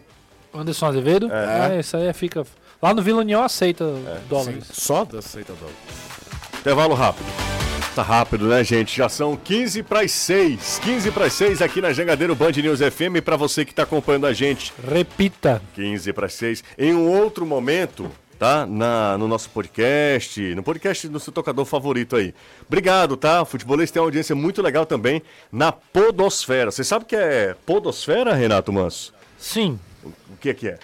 Anderson 0.52 0.88
Azevedo? 0.88 1.30
É. 1.32 1.80
isso 1.80 1.96
aí 1.96 2.12
fica. 2.12 2.44
Lá 2.82 2.94
no 2.94 3.02
Vila 3.02 3.20
União 3.20 3.44
aceita 3.44 3.86
dólares. 4.30 4.66
Só 4.72 5.06
aceita 5.18 5.54
dólar. 5.54 5.74
Intervalo 6.60 6.94
rápido. 6.94 7.28
Tá 7.94 8.02
rápido, 8.02 8.48
né, 8.48 8.64
gente? 8.64 8.96
Já 8.96 9.10
são 9.10 9.36
15 9.36 9.84
para 9.84 10.02
as 10.02 10.12
6. 10.12 10.80
15 10.84 11.12
para 11.12 11.26
as 11.26 11.34
6 11.34 11.62
aqui 11.62 11.82
na 11.82 11.92
Jangadeiro 11.92 12.34
Band 12.36 12.52
News 12.52 12.80
FM 12.80 13.22
para 13.24 13.36
você 13.36 13.66
que 13.66 13.72
está 13.72 13.84
acompanhando 13.84 14.28
a 14.28 14.34
gente. 14.34 14.72
Repita. 14.90 15.62
15 15.76 16.14
para 16.14 16.30
6. 16.30 16.64
Em 16.78 16.94
um 16.94 17.10
outro 17.10 17.46
momento, 17.46 18.10
tá? 18.38 18.66
Na, 18.66 19.18
no 19.18 19.28
nosso 19.28 19.50
podcast, 19.50 20.56
no 20.56 20.64
podcast 20.64 21.10
do 21.10 21.20
seu 21.20 21.34
tocador 21.34 21.66
favorito 21.66 22.16
aí. 22.16 22.34
Obrigado, 22.66 23.18
tá? 23.18 23.42
O 23.42 23.46
Futebolês 23.46 23.92
tem 23.92 24.00
uma 24.02 24.08
audiência 24.08 24.34
muito 24.34 24.62
legal 24.62 24.86
também 24.86 25.22
na 25.52 25.74
Podosfera. 25.74 26.72
Você 26.72 26.86
sabe 26.86 27.04
o 27.04 27.08
que 27.08 27.16
é 27.18 27.56
Podosfera, 27.66 28.34
Renato 28.34 28.72
Manso? 28.72 29.14
Sim. 29.38 29.78
O 30.06 30.38
que 30.40 30.50
é 30.52 30.54
que 30.54 30.70
é? 30.70 30.80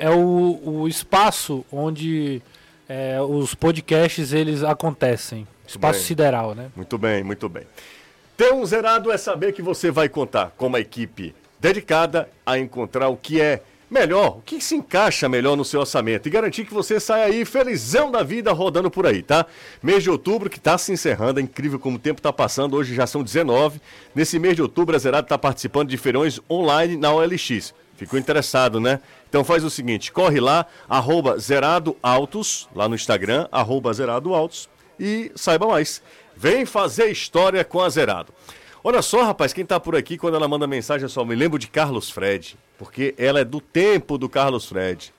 É 0.00 0.08
o, 0.10 0.58
o 0.64 0.88
espaço 0.88 1.62
onde 1.70 2.40
é, 2.88 3.20
os 3.20 3.54
podcasts 3.54 4.32
eles 4.32 4.62
acontecem. 4.62 5.46
Espaço 5.68 5.98
bem. 5.98 6.06
sideral, 6.08 6.54
né? 6.54 6.70
Muito 6.74 6.96
bem, 6.96 7.22
muito 7.22 7.48
bem. 7.48 7.64
Ter 8.36 8.52
um 8.54 8.64
zerado 8.64 9.12
é 9.12 9.18
saber 9.18 9.52
que 9.52 9.60
você 9.60 9.90
vai 9.90 10.08
contar 10.08 10.54
com 10.56 10.66
uma 10.68 10.80
equipe 10.80 11.34
dedicada 11.60 12.28
a 12.44 12.58
encontrar 12.58 13.08
o 13.08 13.16
que 13.16 13.38
é 13.38 13.62
melhor, 13.90 14.38
o 14.38 14.42
que 14.42 14.60
se 14.60 14.74
encaixa 14.74 15.28
melhor 15.28 15.56
no 15.56 15.64
seu 15.64 15.80
orçamento 15.80 16.26
e 16.26 16.30
garantir 16.30 16.64
que 16.64 16.72
você 16.72 16.98
saia 16.98 17.26
aí 17.26 17.44
felizão 17.44 18.10
da 18.10 18.22
vida 18.22 18.52
rodando 18.52 18.90
por 18.90 19.06
aí, 19.06 19.22
tá? 19.22 19.44
Mês 19.82 20.02
de 20.02 20.08
outubro 20.08 20.48
que 20.48 20.58
está 20.58 20.78
se 20.78 20.90
encerrando, 20.90 21.38
é 21.40 21.42
incrível 21.42 21.78
como 21.78 21.96
o 21.96 22.00
tempo 22.00 22.20
está 22.20 22.32
passando, 22.32 22.76
hoje 22.76 22.94
já 22.94 23.06
são 23.06 23.22
19. 23.22 23.80
Nesse 24.14 24.38
mês 24.38 24.56
de 24.56 24.62
outubro 24.62 24.96
a 24.96 24.98
Zerado 24.98 25.26
está 25.26 25.36
participando 25.36 25.90
de 25.90 25.98
feirões 25.98 26.40
online 26.48 26.96
na 26.96 27.12
OLX. 27.12 27.74
Ficou 28.00 28.18
interessado, 28.18 28.80
né? 28.80 28.98
Então 29.28 29.44
faz 29.44 29.62
o 29.62 29.68
seguinte, 29.68 30.10
corre 30.10 30.40
lá, 30.40 30.64
arroba 30.88 31.38
Zerado 31.38 31.94
Autos, 32.02 32.66
lá 32.74 32.88
no 32.88 32.94
Instagram, 32.94 33.46
arroba 33.52 33.92
Zerado 33.92 34.32
Autos, 34.34 34.70
e 34.98 35.30
saiba 35.34 35.66
mais. 35.66 36.02
Vem 36.34 36.64
fazer 36.64 37.10
história 37.10 37.62
com 37.62 37.78
a 37.78 37.90
Zerado. 37.90 38.32
Olha 38.82 39.02
só, 39.02 39.22
rapaz, 39.22 39.52
quem 39.52 39.66
tá 39.66 39.78
por 39.78 39.94
aqui, 39.94 40.16
quando 40.16 40.34
ela 40.34 40.48
manda 40.48 40.66
mensagem, 40.66 41.02
eu 41.02 41.10
só 41.10 41.26
me 41.26 41.34
lembro 41.34 41.58
de 41.58 41.66
Carlos 41.66 42.08
Fred, 42.08 42.56
porque 42.78 43.14
ela 43.18 43.40
é 43.40 43.44
do 43.44 43.60
tempo 43.60 44.16
do 44.16 44.30
Carlos 44.30 44.64
Fred. 44.64 45.12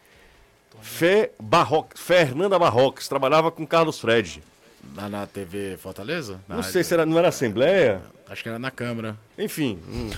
Fé 0.81 1.29
Barrox, 1.39 2.01
Fernanda 2.01 2.57
Barrox, 2.57 3.07
trabalhava 3.07 3.51
com 3.51 3.67
Carlos 3.67 3.99
Fred. 3.99 4.41
Na, 4.95 5.07
na 5.07 5.27
TV 5.27 5.77
Fortaleza? 5.77 6.41
Na 6.47 6.55
Não 6.55 6.63
sei 6.63 6.83
se 6.83 6.95
era, 6.95 7.05
não 7.05 7.19
era 7.19 7.27
Assembleia? 7.27 8.01
Acho 8.27 8.41
que 8.41 8.49
era 8.49 8.57
na 8.57 8.71
Câmara. 8.71 9.15
Enfim. 9.37 9.79
hum. 9.87 10.09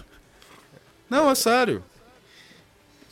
Não, 1.09 1.30
é 1.30 1.36
sério. 1.36 1.84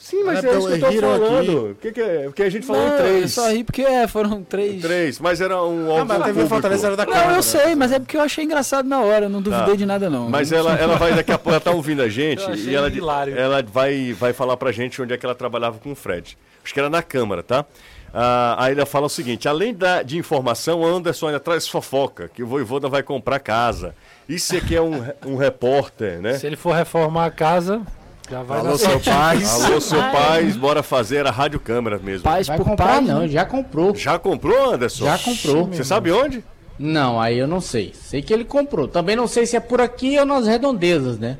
Sim, 0.01 0.23
mas 0.23 0.43
É, 0.43 0.49
é, 0.49 0.57
isso 0.57 0.67
que 0.67 0.73
eu 0.73 0.79
tô 0.91 0.99
falando. 0.99 1.71
O 1.71 1.75
que, 1.75 1.91
que 1.91 2.01
é? 2.01 2.23
Porque 2.23 2.41
a 2.41 2.49
gente 2.49 2.65
falou 2.65 2.81
Não, 2.81 2.89
em 2.89 2.91
eu 2.91 2.97
três. 3.05 3.31
só 3.33 3.49
ri 3.51 3.63
porque 3.63 3.83
é, 3.83 4.07
foram 4.07 4.41
três. 4.43 4.81
Três, 4.81 5.19
mas 5.19 5.39
era 5.39 5.63
um 5.63 5.95
Ah, 5.95 6.03
mas 6.03 6.17
público. 6.23 6.49
Fortaleza 6.49 6.87
era 6.87 6.95
da 6.97 7.05
Câmara. 7.05 7.27
Não, 7.27 7.35
eu 7.35 7.43
sei, 7.43 7.75
mas 7.75 7.91
é 7.91 7.99
porque 7.99 8.17
eu 8.17 8.21
achei 8.21 8.43
engraçado 8.43 8.89
na 8.89 8.99
hora, 8.99 9.25
eu 9.25 9.29
não 9.29 9.41
duvidei 9.41 9.77
de 9.77 9.85
nada 9.85 10.09
não. 10.09 10.27
Mas 10.27 10.51
ela, 10.51 10.73
ela 10.75 10.95
vai 10.97 11.13
daqui 11.13 11.31
a 11.31 11.37
pouco, 11.37 11.51
ela 11.51 11.59
tá 11.59 11.71
ouvindo 11.71 12.01
a 12.01 12.09
gente 12.09 12.41
Eu 12.41 12.55
e 12.55 12.75
ela, 12.75 12.89
hilário. 12.89 13.37
ela 13.37 13.61
vai, 13.61 14.11
vai 14.13 14.33
falar 14.33 14.57
pra 14.57 14.71
gente 14.71 14.99
onde 15.01 15.13
é 15.13 15.17
que 15.17 15.25
ela 15.25 15.35
trabalhava 15.35 15.77
com 15.77 15.91
o 15.91 15.95
Fred. 15.95 16.35
Acho 16.63 16.73
que 16.73 16.79
era 16.79 16.89
na 16.89 17.03
Câmara, 17.03 17.43
tá? 17.43 17.63
Ah, 18.13 18.55
aí 18.65 18.73
ela 18.73 18.85
fala 18.85 19.05
o 19.05 19.09
seguinte: 19.09 19.47
além 19.47 19.73
da, 19.73 20.01
de 20.03 20.17
informação, 20.17 20.83
Anderson 20.83 21.27
ainda 21.27 21.39
traz 21.39 21.67
fofoca, 21.67 22.27
que 22.27 22.43
o 22.43 22.47
Voivoda 22.47 22.89
vai 22.89 23.01
comprar 23.03 23.39
casa. 23.39 23.95
Isso 24.27 24.55
aqui 24.57 24.75
é 24.75 24.81
um, 24.81 25.03
um 25.25 25.35
repórter, 25.37 26.19
né? 26.21 26.33
Se 26.37 26.45
ele 26.47 26.55
for 26.55 26.73
reformar 26.73 27.25
a 27.27 27.31
casa, 27.31 27.81
já 28.31 28.43
vai 28.43 28.59
Alô, 28.59 28.77
seu 28.77 28.99
pai. 29.01 29.43
Alô, 29.43 29.81
seu 29.81 29.99
pai, 29.99 30.45
bora 30.53 30.81
fazer 30.81 31.27
a 31.27 31.31
rádio 31.31 31.59
câmera 31.59 31.99
mesmo. 31.99 32.23
Paz 32.23 32.47
Vai 32.47 32.57
por 32.57 32.65
comprar 32.65 32.85
paz, 32.87 33.05
não, 33.05 33.27
já 33.27 33.43
comprou. 33.43 33.93
Já 33.93 34.17
comprou, 34.17 34.73
Anderson? 34.73 35.03
Já 35.03 35.17
comprou. 35.17 35.67
Você 35.67 35.83
sabe 35.83 36.11
onde? 36.11 36.41
Não, 36.79 37.19
aí 37.19 37.37
eu 37.37 37.45
não 37.45 37.59
sei. 37.59 37.93
Sei 37.93 38.21
que 38.21 38.33
ele 38.33 38.45
comprou. 38.45 38.87
Também 38.87 39.17
não 39.17 39.27
sei 39.27 39.45
se 39.45 39.57
é 39.57 39.59
por 39.59 39.81
aqui 39.81 40.17
ou 40.17 40.25
nas 40.25 40.47
redondezas, 40.47 41.19
né? 41.19 41.37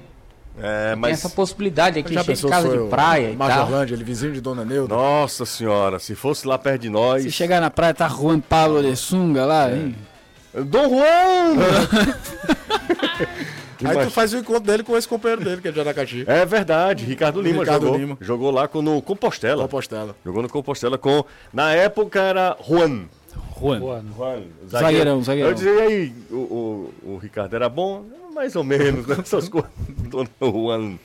É, 0.62 0.90
Tem 0.90 0.98
mas. 0.98 1.14
essa 1.14 1.30
possibilidade 1.30 1.98
aqui, 1.98 2.14
Já 2.14 2.26
cheio 2.26 2.36
de 2.36 2.42
pensou 2.42 2.50
casa 2.50 2.68
de 2.78 2.90
praia 2.90 3.32
e 3.32 3.38
tal. 3.38 3.48
Majorlândia, 3.48 3.96
ele 3.96 4.04
vizinho 4.04 4.34
de 4.34 4.42
Dona 4.42 4.66
Neuda? 4.66 4.94
Nossa 4.94 5.46
senhora, 5.46 5.98
se 5.98 6.14
fosse 6.14 6.46
lá 6.46 6.58
perto 6.58 6.82
de 6.82 6.90
nós. 6.90 7.24
Se 7.24 7.32
chegar 7.32 7.62
na 7.62 7.72
praia, 7.72 7.94
tá 7.94 8.10
Juan 8.10 8.42
Pablo 8.42 8.84
de 8.84 8.94
Sunga 8.98 9.46
lá, 9.46 9.72
hein? 9.72 9.96
Dom 10.54 10.90
Juan! 10.90 11.56
Aí 13.82 13.92
Imagina. 13.92 14.06
tu 14.06 14.12
faz 14.12 14.34
o 14.34 14.38
encontro 14.38 14.64
dele 14.64 14.84
com 14.84 14.96
esse 14.96 15.08
companheiro 15.08 15.44
dele, 15.44 15.62
que 15.62 15.68
é 15.68 15.72
de 15.72 15.80
Aracati. 15.80 16.24
É 16.28 16.46
verdade, 16.46 17.04
Ricardo 17.06 17.42
Lima 17.42 17.62
Ricardo 17.62 17.86
jogou. 17.86 18.00
Lima. 18.00 18.18
Jogou 18.22 18.52
lá 18.52 18.68
com, 18.68 18.82
no 18.82 19.02
Compostela. 19.02 19.64
Compostela. 19.64 20.16
Jogou 20.24 20.44
no 20.44 20.50
Compostela 20.50 20.98
com. 20.98 21.26
Na 21.52 21.74
época 21.74 22.22
era 22.22 22.56
Juan. 22.68 23.06
Juan. 23.60 23.80
Juan. 23.80 24.04
Juan. 24.16 24.44
Zagueirão, 24.70 25.24
zagueirão. 25.24 25.50
Eu 25.50 25.56
dizia, 25.56 25.72
e 25.72 25.82
aí, 25.82 26.14
o, 26.30 26.36
o, 26.36 26.94
o 27.14 27.18
Ricardo 27.18 27.56
era 27.56 27.68
bom? 27.68 28.06
Mais 28.34 28.56
ou 28.56 28.64
menos, 28.64 29.08
né? 29.08 29.18
Essas 29.22 29.50
coisas. 29.50 29.72
Dona 30.10 30.30
Juan. 30.42 30.98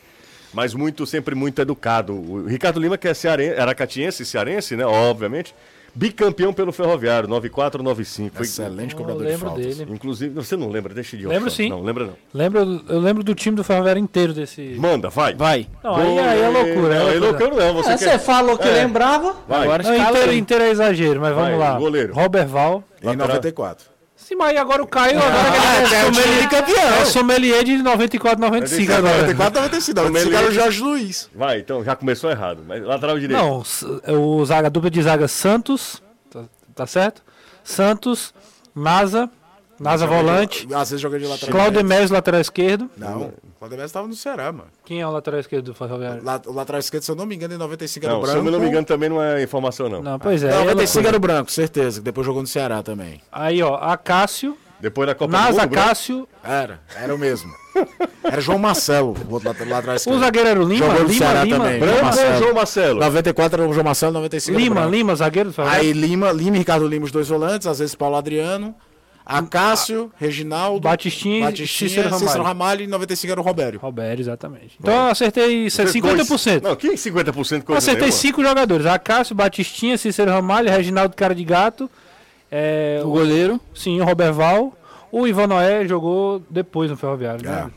Mas 0.53 0.75
muito, 0.75 1.07
sempre 1.07 1.35
muito 1.35 1.61
educado. 1.61 2.15
O 2.15 2.47
Ricardo 2.47 2.81
Lima, 2.81 2.97
que 2.97 3.09
é 3.09 3.15
cearense, 3.15 3.61
aracatiense, 3.61 4.25
cearense, 4.25 4.77
né? 4.77 4.87
Obviamente. 4.87 5.55
Bicampeão 5.97 6.53
pelo 6.53 6.73
Ferroviário, 6.73 7.27
94-95. 7.29 8.31
Foi- 8.35 8.45
Excelente 8.45 8.93
Eu 8.93 8.99
cobrador 8.99 9.23
de 9.25 9.29
lembro 9.33 9.47
faltas. 9.49 9.77
dele. 9.79 9.93
Inclusive, 9.93 10.35
você 10.35 10.57
não 10.57 10.69
lembra, 10.69 10.93
deixa 10.93 11.17
de 11.17 11.27
Lembro 11.27 11.49
opção. 11.49 11.57
sim. 11.65 11.71
Não, 11.71 11.83
lembra 11.83 12.05
não. 12.07 12.13
Lembro, 12.35 12.83
eu 12.89 13.01
lembro 13.01 13.25
do 13.25 13.35
time 13.35 13.57
do 13.57 13.65
Ferroviário 13.65 14.01
inteiro 14.01 14.35
desse. 14.35 14.77
Manda, 14.79 15.09
vai. 15.09 15.35
Vai. 15.35 15.67
Não, 15.83 15.95
aí, 15.97 16.19
aí 16.19 16.41
é 16.43 16.49
loucura. 16.49 16.99
Não, 16.99 17.09
é 17.09 17.17
é 17.17 17.19
loucura. 17.19 17.51
não. 17.51 17.75
Você 17.75 17.91
Ah, 17.93 17.99
quer... 17.99 18.11
Você 18.11 18.19
falou 18.19 18.59
que 18.59 18.69
É. 18.69 18.73
lembrava. 18.73 19.35
Vai. 19.49 19.63
Agora 19.63 19.83
Não, 19.83 19.95
inteiro, 20.11 20.33
inteiro 20.35 20.65
é 20.65 20.71
exagero, 20.71 21.21
mas 21.21 21.35
vamos 21.35 21.51
Vai, 21.51 21.59
lá. 21.59 21.79
goleiro. 21.79 22.13
Robert 22.15 22.47
Val. 22.47 22.85
Em 23.03 23.07
Lateral. 23.07 23.29
94. 23.29 23.96
Sim, 24.27 24.35
mas 24.35 24.57
agora 24.59 24.83
o 24.83 24.89
Caio 24.89 25.21
agora 25.23 25.53
que 25.53 25.85
ele 25.85 25.95
é 25.95 26.05
sommelier, 26.05 26.49
campeão. 26.51 26.89
é 27.01 27.05
sommelier 27.05 27.65
de 27.65 27.77
94, 27.77 28.41
95 28.41 28.93
agora. 28.93 29.15
94 29.19 29.61
95, 29.61 30.01
não. 30.01 30.17
Esse 30.17 30.31
cara 30.31 30.47
é 30.47 30.49
o 30.49 30.53
Jorge 30.53 30.81
Luiz. 30.83 31.31
Vai, 31.33 31.61
então 31.61 31.85
já 31.85 31.95
começou 31.95 32.29
errado. 32.29 32.65
Mas 32.67 32.83
lateral 32.83 33.21
direito. 33.21 33.41
Não, 33.41 33.63
o 34.19 34.45
zaga, 34.45 34.67
a 34.67 34.71
dupla 34.71 34.91
de 34.91 35.01
zaga 35.01 35.29
Santos, 35.29 36.03
tá, 36.29 36.43
tá 36.75 36.87
certo? 36.89 37.23
Santos, 37.63 38.35
Nasa, 38.75 39.31
Nasa 39.79 40.07
volante, 40.07 40.67
Às 40.73 40.91
vezes 40.91 41.01
joga 41.01 41.19
de 41.19 41.27
lateral. 41.27 41.53
Claudemés, 41.55 42.11
lateral 42.11 42.41
esquerdo. 42.41 42.89
Não, 42.97 43.23
o 43.25 43.33
Claudemés 43.59 43.87
estava 43.87 44.07
no 44.09 44.15
Ceará, 44.15 44.51
mano. 44.53 44.69
Quem 44.85 45.01
é 45.01 45.07
o 45.07 45.11
lateral 45.11 45.41
esquerdo 45.41 45.65
do 45.67 45.75
Ferroviário? 45.75 46.23
La- 46.25 46.41
O 46.47 46.53
lateral 46.53 46.81
esquerdo, 46.81 47.03
se 47.03 47.11
eu 47.11 47.17
não 47.17 47.27
me 47.27 47.35
engano, 47.35 47.55
em 47.55 47.59
95 47.59 48.07
era 48.07 48.15
Não, 48.15 48.21
o 48.23 48.27
se 48.27 48.33
branco. 48.33 48.49
eu 48.49 48.53
não 48.53 48.61
me 48.61 48.67
engano, 48.69 48.87
também 48.87 49.09
não 49.09 49.23
é 49.23 49.43
informação, 49.43 49.89
não. 49.89 50.03
Não, 50.03 50.19
pois 50.19 50.43
é. 50.43 50.51
Não, 50.51 50.57
aí 50.59 50.63
é 50.63 50.71
95 50.71 50.95
loucura. 50.97 51.09
era 51.09 51.17
o 51.17 51.21
branco, 51.21 51.51
certeza. 51.53 52.01
que 52.01 52.05
Depois 52.05 52.27
jogou 52.27 52.41
no 52.43 52.49
Ceará 52.49 52.83
também. 52.83 53.21
Aí, 53.31 53.63
ó, 53.63 53.75
Acácio, 53.77 54.57
Depois 54.81 55.07
da 55.07 55.15
Copa 55.15 55.31
do 55.31 55.33
Nasa 55.33 55.63
Mundo, 55.63 55.71
branco. 55.71 55.89
Cássio, 55.89 56.29
Era, 56.43 56.81
era 56.95 57.15
o 57.15 57.19
mesmo. 57.19 57.51
Era 58.25 58.41
João 58.41 58.59
Marcelo, 58.59 59.15
o 59.29 59.35
outro 59.35 59.51
o 59.53 60.19
zagueiro 60.19 60.49
era 60.49 60.61
o 60.61 60.65
Lima, 60.67 60.87
Jogou 60.87 61.03
no 61.03 61.09
Lima, 61.09 61.19
Ceará 61.19 61.45
Lima, 61.45 61.59
também. 61.59 61.79
Branco 61.81 61.97
ou 61.99 62.03
Marcelo. 62.05 62.39
João 62.39 62.55
Marcelo? 62.55 63.01
94 63.01 63.63
era 63.63 63.71
o 63.71 63.75
João 63.75 63.85
Marcelo, 63.85 64.13
95 64.15 64.59
era 64.59 64.61
o 64.61 64.65
Lima. 64.75 64.87
Lima, 64.87 65.15
zagueiro 65.15 65.51
do. 65.51 65.63
Aí 65.63 65.93
Lima, 65.93 66.33
Lima 66.33 66.57
e 66.57 66.59
Ricardo 66.61 66.87
Lima, 66.89 67.05
os 67.05 67.13
dois 67.13 67.29
volantes, 67.29 67.67
às 67.67 67.79
vezes 67.79 67.95
Paulo 67.95 68.17
Adriano, 68.17 68.75
Acácio, 69.27 70.13
Reginaldo, 70.17 70.81
Batistinha 70.89 71.39
e 71.39 71.43
Batistinha, 71.43 71.89
Cícero 71.91 72.15
Cícero 72.15 72.29
Ramalho. 72.31 72.43
Ramalho 72.45 72.83
e 72.83 72.87
95 72.87 73.33
era 73.33 73.41
o 73.41 73.45
Robério. 73.45 73.81
Roberto, 73.81 74.21
exatamente. 74.21 74.77
Então 74.81 74.95
eu 74.95 75.11
acertei 75.11 75.69
Você 75.69 75.85
50%. 75.85 76.63
Não, 76.63 76.77
que 76.77 76.89
50% 76.91 77.27
Eu 77.27 77.35
coisa 77.65 77.79
acertei 77.79 77.95
nenhuma? 78.03 78.13
cinco 78.13 78.43
jogadores. 78.45 78.87
Acácio, 78.87 79.35
Batistinha, 79.35 79.99
Cícero 79.99 80.31
Ramalho, 80.31 80.71
Reginaldo 80.71 81.17
Cara 81.17 81.35
de 81.35 81.45
Gato. 81.45 81.91
é, 82.51 83.01
O 83.05 83.11
goleiro. 83.11 83.61
Sim, 83.75 84.01
o 84.01 84.05
Roberval. 84.05 84.73
O 85.11 85.27
Ivan 85.27 85.49
Noé 85.49 85.87
jogou 85.89 86.41
depois 86.49 86.89
no 86.91 86.97
Ferroviário. 86.97 87.45
Né? 87.45 87.71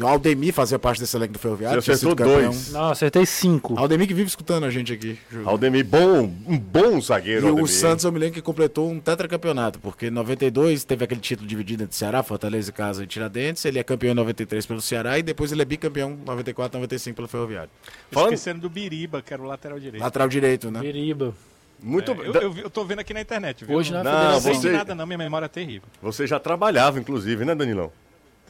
O 0.00 0.06
Aldemir 0.06 0.52
fazia 0.52 0.78
parte 0.78 1.00
desse 1.00 1.16
elenco 1.16 1.32
do 1.34 1.38
Ferroviário. 1.38 1.80
Você 1.80 1.92
acertou 1.92 2.14
dois. 2.14 2.72
Não, 2.72 2.90
acertei 2.90 3.24
cinco. 3.24 3.78
Aldemir 3.78 4.06
que 4.06 4.14
vive 4.14 4.28
escutando 4.28 4.64
a 4.64 4.70
gente 4.70 4.92
aqui. 4.92 5.18
Aldemir, 5.44 5.84
bom, 5.84 6.30
um 6.46 6.58
bom 6.58 6.98
E 6.98 7.00
zagueiro, 7.02 7.46
o 7.46 7.48
Aldemir. 7.50 7.70
Santos, 7.70 8.04
eu 8.04 8.12
me 8.12 8.18
lembro 8.18 8.34
que 8.34 8.42
completou 8.42 8.90
um 8.90 9.00
tetracampeonato, 9.00 9.78
porque 9.78 10.06
em 10.08 10.10
92 10.10 10.84
teve 10.84 11.04
aquele 11.04 11.20
título 11.20 11.48
dividido 11.48 11.84
entre 11.84 11.96
Ceará, 11.96 12.22
Fortaleza, 12.22 12.70
e 12.70 12.72
Casa 12.72 13.04
e 13.04 13.06
Tiradentes. 13.06 13.64
Ele 13.64 13.78
é 13.78 13.82
campeão 13.84 14.12
em 14.12 14.14
93 14.14 14.66
pelo 14.66 14.80
Ceará 14.82 15.18
e 15.18 15.22
depois 15.22 15.50
ele 15.52 15.62
é 15.62 15.64
bicampeão 15.64 16.10
em 16.12 16.24
94, 16.24 16.78
95 16.78 17.16
pelo 17.16 17.28
Ferroviário. 17.28 17.70
Falando- 18.10 18.32
Esquecendo 18.34 18.60
do 18.60 18.70
Biriba, 18.70 19.22
que 19.22 19.32
era 19.32 19.42
o 19.42 19.46
lateral 19.46 19.78
direito. 19.80 20.02
Lateral 20.02 20.28
direito, 20.28 20.70
né? 20.70 20.80
Biriba. 20.80 21.34
Muito 21.82 22.10
É, 22.12 22.14
eu, 22.18 22.32
eu, 22.34 22.56
eu 22.56 22.70
tô 22.70 22.84
vendo 22.84 23.00
aqui 23.00 23.12
na 23.12 23.20
internet, 23.20 23.64
viu? 23.64 23.76
Hoje 23.76 23.92
na 23.92 24.02
não, 24.02 24.10
Não, 24.12 24.32
não 24.32 24.40
sei 24.40 24.54
você- 24.54 24.68
de 24.70 24.76
nada 24.76 24.94
não, 24.94 25.06
minha 25.06 25.18
memória 25.18 25.44
é 25.44 25.48
terrível. 25.48 25.88
Você 26.02 26.26
já 26.26 26.38
trabalhava, 26.40 26.98
inclusive, 26.98 27.44
né, 27.44 27.54
Danilão? 27.54 27.92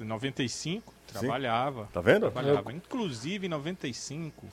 Em 0.01 0.05
95, 0.05 0.95
trabalhava. 1.07 1.89
Tá 1.93 2.01
vendo? 2.01 2.31
Trabalhava. 2.31 2.73
Inclusive, 2.73 3.47
em 3.47 3.51
95, 3.51 4.47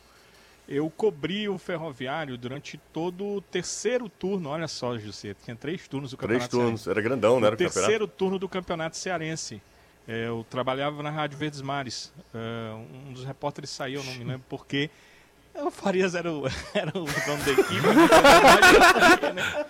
eu 0.67 0.89
cobri 0.89 1.49
o 1.49 1.57
Ferroviário 1.57 2.37
durante 2.37 2.77
todo 2.91 3.25
o 3.25 3.41
terceiro 3.41 4.07
turno. 4.07 4.49
Olha 4.49 4.67
só, 4.67 4.97
José, 4.97 5.35
tinha 5.43 5.55
três 5.55 5.87
turnos 5.87 6.11
do 6.11 6.17
Três 6.17 6.43
Campeonato 6.43 6.57
turnos. 6.57 6.87
Era 6.87 7.01
grandão, 7.01 7.39
né? 7.39 7.47
Era 7.47 7.53
o 7.53 7.55
o 7.55 7.57
campeonato. 7.57 7.79
terceiro 7.79 8.07
turno 8.07 8.39
do 8.39 8.47
Campeonato 8.47 8.97
Cearense. 8.97 9.61
É, 10.07 10.27
eu 10.27 10.45
trabalhava 10.49 11.01
na 11.01 11.09
Rádio 11.09 11.37
Verdes 11.37 11.61
Mares. 11.61 12.13
É, 12.33 12.73
um 13.07 13.13
dos 13.13 13.23
repórteres 13.23 13.69
saiu, 13.69 14.01
eu 14.01 14.05
não 14.05 14.13
me 14.15 14.23
lembro 14.23 14.43
porquê. 14.49 14.89
O 15.55 15.69
Farias 15.69 16.15
era 16.15 16.31
o, 16.31 16.45
era 16.73 16.89
o 16.89 17.05
dono 17.05 17.43
da 17.45 17.51
equipe. 17.51 17.87
né? 19.33 19.65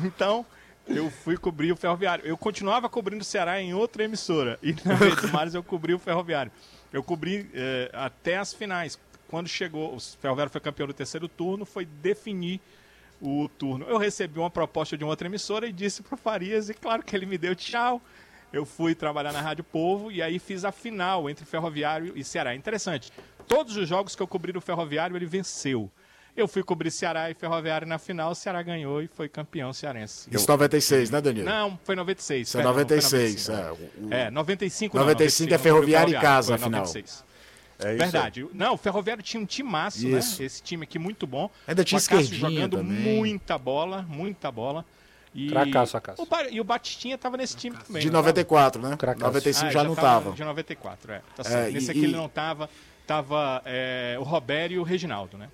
então, 0.04 0.44
eu 0.86 1.10
fui 1.10 1.36
cobrir 1.36 1.72
o 1.72 1.76
Ferroviário. 1.76 2.26
Eu 2.26 2.36
continuava 2.36 2.88
cobrindo 2.88 3.22
o 3.22 3.24
Ceará 3.24 3.60
em 3.60 3.74
outra 3.74 4.04
emissora. 4.04 4.58
E 4.62 4.74
na 4.84 4.94
Verdes 4.94 5.30
Mares 5.32 5.54
eu 5.54 5.62
cobri 5.62 5.94
o 5.94 5.98
Ferroviário. 5.98 6.50
Eu 6.92 7.02
cobri 7.02 7.48
é, 7.54 7.90
até 7.92 8.36
as 8.36 8.52
finais. 8.52 8.98
Quando 9.28 9.48
chegou, 9.48 9.94
o 9.94 10.00
Ferroviário 10.00 10.50
foi 10.50 10.60
campeão 10.60 10.88
do 10.88 10.94
terceiro 10.94 11.28
turno, 11.28 11.64
foi 11.64 11.84
definir 11.84 12.60
o 13.20 13.48
turno. 13.48 13.86
Eu 13.86 13.98
recebi 13.98 14.38
uma 14.38 14.50
proposta 14.50 14.96
de 14.96 15.04
uma 15.04 15.10
outra 15.10 15.28
emissora 15.28 15.66
e 15.68 15.72
disse 15.72 16.02
pro 16.02 16.16
Farias, 16.16 16.68
e 16.68 16.74
claro 16.74 17.02
que 17.02 17.14
ele 17.14 17.26
me 17.26 17.38
deu 17.38 17.54
tchau. 17.54 18.02
Eu 18.52 18.66
fui 18.66 18.96
trabalhar 18.96 19.32
na 19.32 19.40
Rádio 19.40 19.62
Povo 19.62 20.10
e 20.10 20.20
aí 20.20 20.40
fiz 20.40 20.64
a 20.64 20.72
final 20.72 21.30
entre 21.30 21.44
Ferroviário 21.44 22.12
e 22.16 22.24
Ceará. 22.24 22.54
Interessante. 22.54 23.12
Todos 23.46 23.76
os 23.76 23.88
jogos 23.88 24.16
que 24.16 24.22
eu 24.22 24.26
cobri 24.26 24.52
do 24.52 24.60
Ferroviário, 24.60 25.16
ele 25.16 25.26
venceu. 25.26 25.88
Eu 26.36 26.46
fui 26.48 26.62
cobrir 26.62 26.90
Ceará 26.90 27.30
e 27.30 27.34
Ferroviário 27.34 27.86
na 27.86 27.98
final, 27.98 28.30
o 28.30 28.34
Ceará 28.34 28.62
ganhou 28.62 29.02
e 29.02 29.08
foi 29.08 29.28
campeão 29.28 29.72
cearense. 29.72 30.28
Isso 30.30 30.48
96, 30.48 31.10
né, 31.10 31.20
Danilo? 31.20 31.44
Não, 31.46 31.78
foi 31.84 31.94
96. 31.96 32.48
Isso 32.48 32.56
é 32.56 32.62
perdão, 32.62 32.74
foi 32.74 32.82
96, 32.84 33.48
95. 33.48 33.82
é. 34.02 34.06
O- 34.06 34.14
É, 34.14 34.30
95 34.30 34.96
não, 34.96 35.04
95 35.04 35.50
é 35.50 35.54
eu 35.54 35.58
cobri 35.58 35.60
o 35.60 35.62
Ferroviário 35.74 36.16
em 36.16 36.20
casa, 36.20 36.48
foi 36.56 36.58
final. 36.66 36.80
96. 36.80 37.24
É 37.82 37.88
isso 37.94 37.98
Verdade. 37.98 38.46
Não, 38.52 38.74
o 38.74 38.76
Ferroviário 38.76 39.22
tinha 39.22 39.42
um 39.42 39.46
timaço, 39.46 40.06
Isso. 40.06 40.40
né? 40.40 40.46
Esse 40.46 40.62
time 40.62 40.84
aqui 40.84 40.98
muito 40.98 41.26
bom. 41.26 41.50
Ainda 41.66 41.82
tinha 41.82 41.98
esquerdinha 41.98 42.38
jogando 42.50 42.76
também. 42.76 42.98
muita 43.16 43.56
bola, 43.58 44.02
muita 44.08 44.52
bola. 44.52 44.84
E 45.34 45.48
Cracaço, 45.48 45.96
Acácio. 45.96 46.22
o 46.22 46.26
Ba- 46.26 46.48
E 46.50 46.60
o 46.60 46.64
Batistinha 46.64 47.16
tava 47.16 47.36
nesse 47.36 47.56
time 47.56 47.76
também. 47.76 48.02
De 48.02 48.08
não 48.08 48.14
tava? 48.14 48.28
94, 48.28 48.82
né? 48.82 48.96
Cracaço. 48.96 49.24
95 49.26 49.66
Ah, 49.66 49.70
já, 49.72 49.84
não 49.84 49.94
tava. 49.94 50.24
tava. 50.24 50.36
De 50.36 50.44
94, 50.44 51.12
é. 51.12 51.18
Tá 51.36 51.42
É, 51.42 51.42
certo. 51.44 51.72
Nesse 51.72 51.86
e- 51.86 51.90
aqui 51.90 52.00
e- 52.00 52.04
ele 52.04 52.16
não 52.16 52.28
tava. 52.28 52.68
Tava 53.06 53.62
é, 53.64 54.16
o 54.20 54.22
Robério 54.24 54.74
e 54.76 54.78
o 54.78 54.82
Reginaldo, 54.82 55.38
né? 55.38 55.48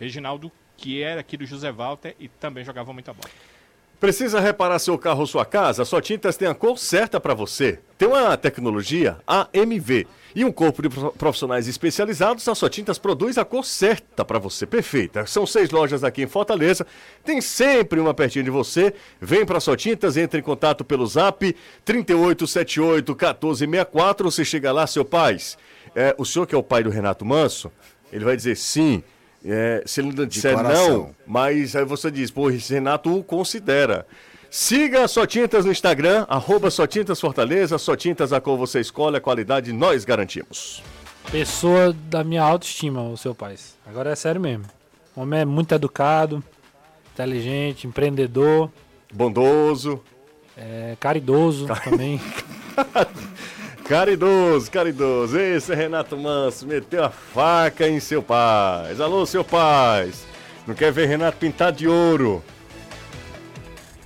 Reginaldo, 0.00 0.50
que 0.76 1.02
era 1.02 1.20
aqui 1.20 1.36
do 1.36 1.44
José 1.44 1.70
Walter 1.70 2.16
e 2.18 2.26
também 2.26 2.64
jogava 2.64 2.92
muita 2.92 3.12
bola. 3.12 3.28
Precisa 4.00 4.40
reparar 4.40 4.78
seu 4.78 4.96
carro 4.96 5.20
ou 5.20 5.26
sua 5.26 5.44
casa? 5.44 5.82
A 5.82 5.84
Só 5.84 6.00
Tintas 6.00 6.34
tem 6.34 6.48
a 6.48 6.54
cor 6.54 6.78
certa 6.78 7.20
para 7.20 7.34
você. 7.34 7.80
Tem 7.98 8.08
uma 8.08 8.34
tecnologia 8.34 9.18
AMV 9.26 10.06
e 10.34 10.42
um 10.42 10.50
corpo 10.50 10.80
de 10.80 10.88
pro- 10.88 11.12
profissionais 11.12 11.68
especializados. 11.68 12.48
A 12.48 12.54
Só 12.54 12.66
Tintas 12.70 12.98
produz 12.98 13.36
a 13.36 13.44
cor 13.44 13.62
certa 13.62 14.24
para 14.24 14.38
você, 14.38 14.64
perfeita. 14.66 15.26
São 15.26 15.44
seis 15.46 15.68
lojas 15.68 16.02
aqui 16.02 16.22
em 16.22 16.26
Fortaleza. 16.26 16.86
Tem 17.22 17.42
sempre 17.42 18.00
uma 18.00 18.14
pertinho 18.14 18.46
de 18.46 18.50
você. 18.50 18.94
Vem 19.20 19.44
para 19.44 19.60
Só 19.60 19.76
Tintas, 19.76 20.16
entre 20.16 20.40
em 20.40 20.42
contato 20.42 20.82
pelo 20.82 21.06
Zap 21.06 21.54
3878 21.84 23.14
1464. 23.14 24.30
Você 24.30 24.46
chega 24.46 24.72
lá, 24.72 24.86
seu 24.86 25.04
pai. 25.04 25.36
É, 25.94 26.14
o 26.16 26.24
senhor 26.24 26.46
que 26.46 26.54
é 26.54 26.58
o 26.58 26.62
pai 26.62 26.82
do 26.82 26.88
Renato 26.88 27.26
Manso, 27.26 27.70
ele 28.10 28.24
vai 28.24 28.34
dizer 28.34 28.56
sim. 28.56 29.02
É, 29.44 29.82
se 29.86 30.00
ele 30.00 30.12
não 30.12 30.26
disser 30.26 30.54
coração. 30.54 30.88
não, 30.88 31.14
mas 31.26 31.74
aí 31.74 31.84
você 31.84 32.10
diz, 32.10 32.30
pô, 32.30 32.50
esse 32.50 32.74
Renato 32.74 33.16
o 33.16 33.24
considera. 33.24 34.06
Siga 34.50 35.04
a 35.04 35.08
Só 35.08 35.26
Tintas 35.26 35.64
no 35.64 35.70
Instagram, 35.70 36.26
arroba 36.28 36.70
Só 36.70 36.86
Tintas 36.86 37.20
Fortaleza, 37.20 37.78
Só 37.78 37.96
Tintas 37.96 38.32
a 38.32 38.40
cor 38.40 38.58
você 38.58 38.80
escolhe, 38.80 39.16
a 39.16 39.20
qualidade 39.20 39.72
nós 39.72 40.04
garantimos. 40.04 40.82
Pessoa 41.30 41.92
da 41.92 42.24
minha 42.24 42.42
autoestima, 42.42 43.02
o 43.02 43.16
seu 43.16 43.34
pai. 43.34 43.54
Agora 43.86 44.10
é 44.10 44.16
sério 44.16 44.40
mesmo. 44.40 44.64
O 45.14 45.20
homem 45.20 45.40
é 45.40 45.44
muito 45.44 45.72
educado, 45.74 46.42
inteligente, 47.14 47.86
empreendedor, 47.86 48.70
Bondoso, 49.12 50.00
é 50.56 50.96
caridoso 51.00 51.66
também. 51.84 52.20
caridoso, 53.94 54.70
caridoso. 54.70 55.36
Esse 55.36 55.72
é 55.72 55.74
Renato 55.74 56.16
Manso, 56.16 56.64
meteu 56.64 57.02
a 57.04 57.10
faca 57.10 57.88
em 57.88 57.98
seu 57.98 58.22
pai. 58.22 58.94
Alô, 59.00 59.26
seu 59.26 59.42
pai. 59.42 60.12
Não 60.64 60.76
quer 60.76 60.92
ver 60.92 61.06
Renato 61.08 61.38
pintado 61.38 61.76
de 61.76 61.88
ouro? 61.88 62.40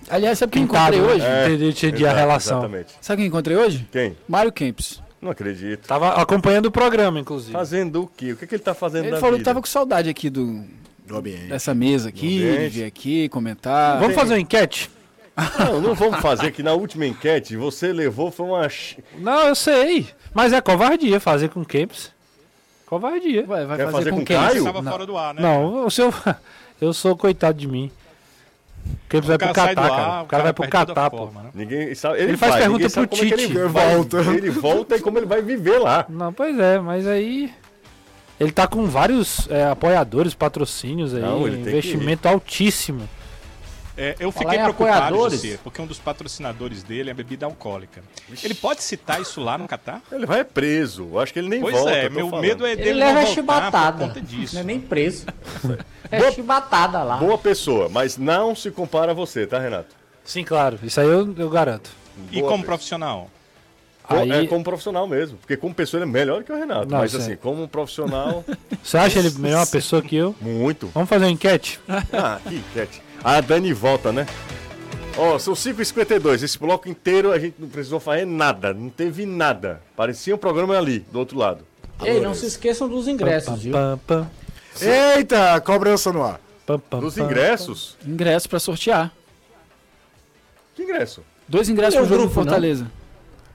Aliás, 0.09 0.39
sabe 0.39 0.53
quem 0.53 0.67
Pintado, 0.67 0.97
encontrei 0.97 1.17
hoje? 1.17 1.27
né? 1.27 1.47
Entendi, 1.47 1.69
entendi 1.69 2.05
a 2.07 2.09
Exato, 2.09 2.17
relação. 2.19 2.59
Exatamente. 2.61 2.95
Sabe 2.99 3.21
quem 3.21 3.27
encontrei 3.29 3.57
hoje? 3.59 3.87
Quem? 3.93 4.17
Mário 4.27 4.51
Kempis. 4.51 5.03
Não 5.21 5.31
acredito. 5.31 5.87
Tava 5.87 6.15
acompanhando 6.15 6.67
o 6.67 6.71
programa, 6.71 7.21
inclusive. 7.21 7.53
Fazendo 7.53 8.03
o 8.05 8.07
quê? 8.07 8.33
O 8.33 8.37
que, 8.39 8.47
que 8.47 8.55
ele 8.55 8.63
tá 8.63 8.73
fazendo 8.73 9.05
Ele 9.05 9.11
da 9.13 9.17
falou 9.19 9.33
que 9.35 9.39
vida? 9.41 9.51
tava 9.51 9.61
com 9.61 9.67
saudade 9.67 10.09
aqui 10.09 10.31
do, 10.31 10.65
Do 11.07 11.17
ambiente. 11.19 11.49
dessa 11.49 11.75
mesa 11.75 12.09
aqui, 12.09 12.39
de 12.39 12.49
ambiente. 12.49 12.71
vir 12.73 12.85
aqui, 12.85 13.29
comentar. 13.29 13.99
Vamos 14.01 14.15
fazer 14.15 14.33
uma 14.33 14.41
enquete? 14.41 14.91
Não, 15.59 15.81
não 15.81 15.95
vamos 15.95 16.21
fazer 16.21 16.53
que 16.53 16.63
na 16.63 16.73
última 16.73 17.07
enquete 17.07 17.57
você 17.57 17.93
levou 17.93 18.31
foi 18.31 18.47
uma... 18.47 18.69
Não, 19.19 19.49
eu 19.49 19.55
sei. 19.55 20.07
Mas 20.33 20.53
é 20.53 20.61
covardia 20.61 21.19
fazer 21.19 21.49
com 21.49 21.65
Kempis. 21.65 22.13
Covardia. 22.87 23.45
Vai, 23.47 23.65
vai 23.67 23.77
Quer 23.77 23.85
fazer, 23.87 23.97
fazer 23.97 24.11
com, 24.11 24.19
com 24.19 24.25
quem? 24.25 24.37
Caio? 24.37 24.59
Estava 24.59 24.83
Não. 24.83 24.93
fora 24.93 25.07
do 25.07 25.17
ar, 25.17 25.35
né? 25.35 25.43
Não, 25.43 25.87
o 25.87 25.91
seu. 25.91 26.13
Eu 26.81 26.93
sou 26.93 27.17
coitado 27.17 27.59
de 27.59 27.67
mim. 27.67 27.91
Kempis 29.09 29.29
vai 29.29 29.39
pro 29.39 29.53
Catar, 29.53 29.69
ar, 29.71 29.75
cara. 29.75 30.21
o 30.21 30.25
O 30.25 30.27
cara 30.27 30.43
vai 30.43 30.53
pro 30.53 30.69
Catar, 30.69 31.11
pô. 31.11 31.17
forma, 31.19 31.43
né? 31.45 31.51
Ninguém 31.55 31.95
sabe. 31.95 32.19
Ele, 32.19 32.31
Ele 32.31 32.37
faz 32.37 32.53
vai, 32.53 32.63
pergunta 32.63 32.91
pro 32.91 33.03
é 33.03 33.07
Tite. 33.07 33.33
Ele 33.33 33.69
vai, 33.69 33.95
Volta. 33.95 34.19
Ele 34.19 34.51
volta 34.51 34.97
e 34.97 35.01
como 35.01 35.19
ele 35.19 35.27
vai 35.27 35.41
viver 35.41 35.79
lá. 35.79 36.05
Não, 36.09 36.33
pois 36.33 36.59
é, 36.59 36.79
mas 36.79 37.07
aí. 37.07 37.53
Ele 38.39 38.51
tá 38.51 38.67
com 38.67 38.87
vários 38.87 39.49
é, 39.49 39.65
apoiadores, 39.67 40.35
patrocínios 40.35 41.15
aí, 41.15 41.23
Não, 41.23 41.47
ele 41.47 41.59
investimento 41.59 42.29
altíssimo. 42.29 43.09
É, 43.97 44.17
eu 44.19 44.33
fiquei 44.33 44.59
preocupado. 44.59 45.17
José, 45.17 45.57
porque 45.63 45.81
um 45.81 45.87
dos 45.87 45.99
patrocinadores 46.01 46.83
dele 46.83 47.11
é 47.11 47.13
a 47.13 47.15
bebida 47.15 47.47
alcoólica. 47.47 48.03
Ele 48.43 48.55
pode 48.55 48.83
citar 48.83 49.21
isso 49.23 49.41
lá 49.41 49.57
no 49.57 49.69
Catar? 49.69 50.03
Ele 50.11 50.27
vai 50.27 50.43
preso. 50.43 51.09
Eu 51.13 51.21
acho 51.21 51.33
que 51.33 51.39
ele 51.39 51.49
nem 51.49 51.61
Pois 51.61 51.77
volta. 51.77 51.93
é, 51.93 52.05
eu 52.07 52.09
tô 52.09 52.15
meu 52.17 52.29
falando. 52.31 52.43
medo 52.45 52.67
é 52.67 52.73
Ele 52.73 52.83
dele 52.83 52.99
leva 52.99 53.21
não 53.23 53.27
chibatada. 53.29 53.99
por 53.99 54.09
conta 54.09 54.21
disso. 54.21 54.55
Não 54.55 54.63
é 54.63 54.65
nem 54.65 54.81
preso. 54.81 55.27
É 56.11 56.31
chibatada 56.33 57.03
lá. 57.03 57.17
Boa 57.17 57.39
pessoa, 57.39 57.89
mas 57.89 58.17
não 58.19 58.55
se 58.55 58.71
compara 58.71 59.11
a 59.13 59.15
você, 59.15 59.47
tá, 59.47 59.59
Renato? 59.59 59.89
Sim, 60.25 60.45
claro. 60.45 60.79
Isso 60.83 61.01
aí 61.01 61.07
eu, 61.09 61.35
eu 61.37 61.49
garanto. 61.51 61.91
E 62.31 62.37
Boa 62.39 62.43
como 62.51 62.59
pessoa. 62.59 62.65
profissional? 62.65 63.31
Aí- 64.07 64.31
É 64.31 64.47
como 64.47 64.63
profissional 64.63 65.09
mesmo. 65.09 65.39
Porque 65.39 65.57
como 65.57 65.75
pessoa 65.75 65.99
ele 66.03 66.09
é 66.09 66.13
melhor 66.13 66.45
que 66.45 66.53
o 66.53 66.57
Renato. 66.57 66.87
Não, 66.89 66.99
mas 66.99 67.11
sério. 67.11 67.27
assim, 67.27 67.37
como 67.37 67.67
profissional, 67.67 68.45
Você 68.85 68.99
acha 68.99 69.19
ele 69.19 69.31
melhor 69.39 69.67
pessoa 69.67 70.03
que 70.03 70.15
eu? 70.15 70.37
muito. 70.41 70.89
Vamos 70.89 71.09
fazer 71.09 71.25
uma 71.25 71.31
enquete? 71.31 71.81
Ah, 72.13 72.39
que 72.47 72.55
enquete. 72.57 73.03
A 73.25 73.41
Dani 73.41 73.73
volta, 73.73 74.13
né? 74.13 74.27
Ó, 75.17 75.39
são 75.39 75.55
5h52. 75.55 76.43
Esse 76.43 76.59
bloco 76.59 76.89
inteiro 76.89 77.33
a 77.33 77.39
gente 77.39 77.55
não 77.59 77.69
precisou 77.69 77.99
fazer 77.99 78.27
nada. 78.27 78.75
Não 78.75 78.91
teve 78.91 79.25
nada. 79.25 79.81
Parecia 79.97 80.35
um 80.35 80.39
programa 80.39 80.77
ali, 80.77 81.01
do 81.11 81.19
outro 81.19 81.39
lado. 81.39 81.65
Ei, 82.03 82.21
não 82.21 82.35
se 82.35 82.45
esqueçam 82.47 82.87
dos 82.87 83.09
ingressos, 83.09 83.63
viu? 83.63 83.75
Eita, 85.17 85.59
cobrança 85.63 86.13
no 86.13 86.23
ar. 86.23 86.39
Dos 87.01 87.17
ingressos? 87.17 87.97
Ingresso 88.07 88.49
pra 88.49 88.59
sortear. 88.59 89.11
Que 90.75 90.83
ingresso? 90.83 91.23
Dois 91.49 91.69
ingressos 91.69 91.95
o 91.95 91.99
pro 92.01 92.09
jogo 92.09 92.23
do 92.23 92.25
grupo, 92.25 92.41
não? 92.41 92.45
Fortaleza. 92.45 92.91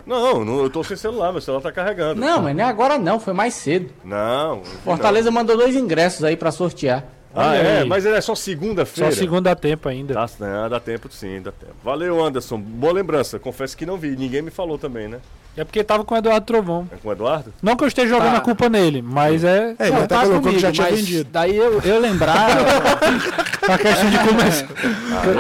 Não, 0.05 0.43
não, 0.43 0.63
eu 0.63 0.69
tô 0.69 0.83
sem 0.83 0.97
celular, 0.97 1.31
meu 1.31 1.41
celular 1.41 1.61
tá 1.61 1.71
carregando. 1.71 2.19
Não, 2.19 2.41
mas 2.41 2.55
não 2.55 2.63
é 2.63 2.67
agora 2.67 2.97
não, 2.97 3.19
foi 3.19 3.33
mais 3.33 3.53
cedo. 3.53 3.91
Não. 4.03 4.57
não 4.57 4.63
Fortaleza 4.63 5.29
mandou 5.29 5.55
dois 5.55 5.75
ingressos 5.75 6.23
aí 6.23 6.35
pra 6.35 6.51
sortear. 6.51 7.05
Ah, 7.33 7.49
Olha 7.49 7.57
é? 7.57 7.79
aí. 7.81 7.87
Mas 7.87 8.05
ele 8.05 8.15
é 8.15 8.21
só 8.21 8.33
Só 8.33 8.41
segunda-feira. 8.41 9.11
segunda 9.11 9.55
tempo 9.55 9.87
ainda. 9.87 10.13
Tá, 10.13 10.29
né, 10.39 10.67
dá 10.69 10.79
tempo 10.79 11.09
sim, 11.11 11.41
dá 11.41 11.51
tempo. 11.51 11.73
Valeu, 11.83 12.23
Anderson. 12.23 12.57
Boa 12.59 12.93
lembrança. 12.93 13.37
Confesso 13.39 13.77
que 13.77 13.85
não 13.85 13.97
vi. 13.97 14.15
Ninguém 14.15 14.41
me 14.41 14.51
falou 14.51 14.77
também, 14.77 15.07
né? 15.07 15.19
É 15.57 15.63
porque 15.63 15.83
tava 15.83 16.05
com 16.05 16.15
o 16.15 16.17
Eduardo 16.17 16.45
Trovão. 16.45 16.87
É 16.91 16.95
com 16.95 17.09
o 17.09 17.11
Eduardo? 17.11 17.53
Não 17.61 17.75
que 17.75 17.83
eu 17.83 17.87
esteja 17.87 18.07
jogando 18.07 18.31
Tá. 18.31 18.37
a 18.37 18.41
culpa 18.41 18.69
nele, 18.69 19.01
mas 19.01 19.43
é 19.43 19.75
É, 19.77 19.87
ele 19.87 19.91
Não, 19.91 19.97
até 20.03 20.15
tá 20.15 20.21
colocou 20.21 20.53
que 20.53 20.59
já 20.59 20.71
tinha 20.71 20.89
mas 20.89 20.99
vendido. 20.99 21.29
Daí 21.31 21.57
eu, 21.57 21.81
eu 21.81 21.99
lembrava. 21.99 22.61
a 23.73 23.77
questão 23.77 24.09
de 24.09 24.17
começar. 24.19 24.67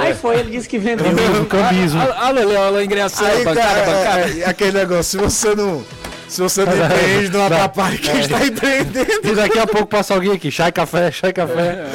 Aí 0.01 0.13
foi, 0.13 0.39
ele 0.39 0.51
disse 0.51 0.67
que 0.67 0.77
vendeu. 0.77 1.05
o 1.41 1.45
cambismo. 1.45 2.01
Olha 2.21 2.47
olha 2.47 2.77
o 2.79 2.83
ingresso. 2.83 3.23
Aí, 3.23 3.45
bancada, 3.45 4.03
cara, 4.03 4.29
é, 4.29 4.39
é, 4.41 4.45
aquele 4.45 4.73
negócio, 4.79 5.03
se 5.03 5.17
você 5.17 5.55
não. 5.55 5.83
Se 6.29 6.41
você 6.41 6.63
não 6.63 6.73
empreende, 6.73 7.29
não 7.35 7.45
atrapalha 7.45 7.97
quem 7.97 8.19
está 8.19 8.45
empreendendo. 8.45 9.27
E 9.27 9.35
daqui 9.35 9.57
a 9.59 9.65
pouco 9.67 9.87
passa 9.87 10.13
alguém 10.13 10.31
aqui, 10.31 10.51
chai 10.51 10.71
café, 10.71 11.11
chai 11.11 11.33
café. 11.33 11.85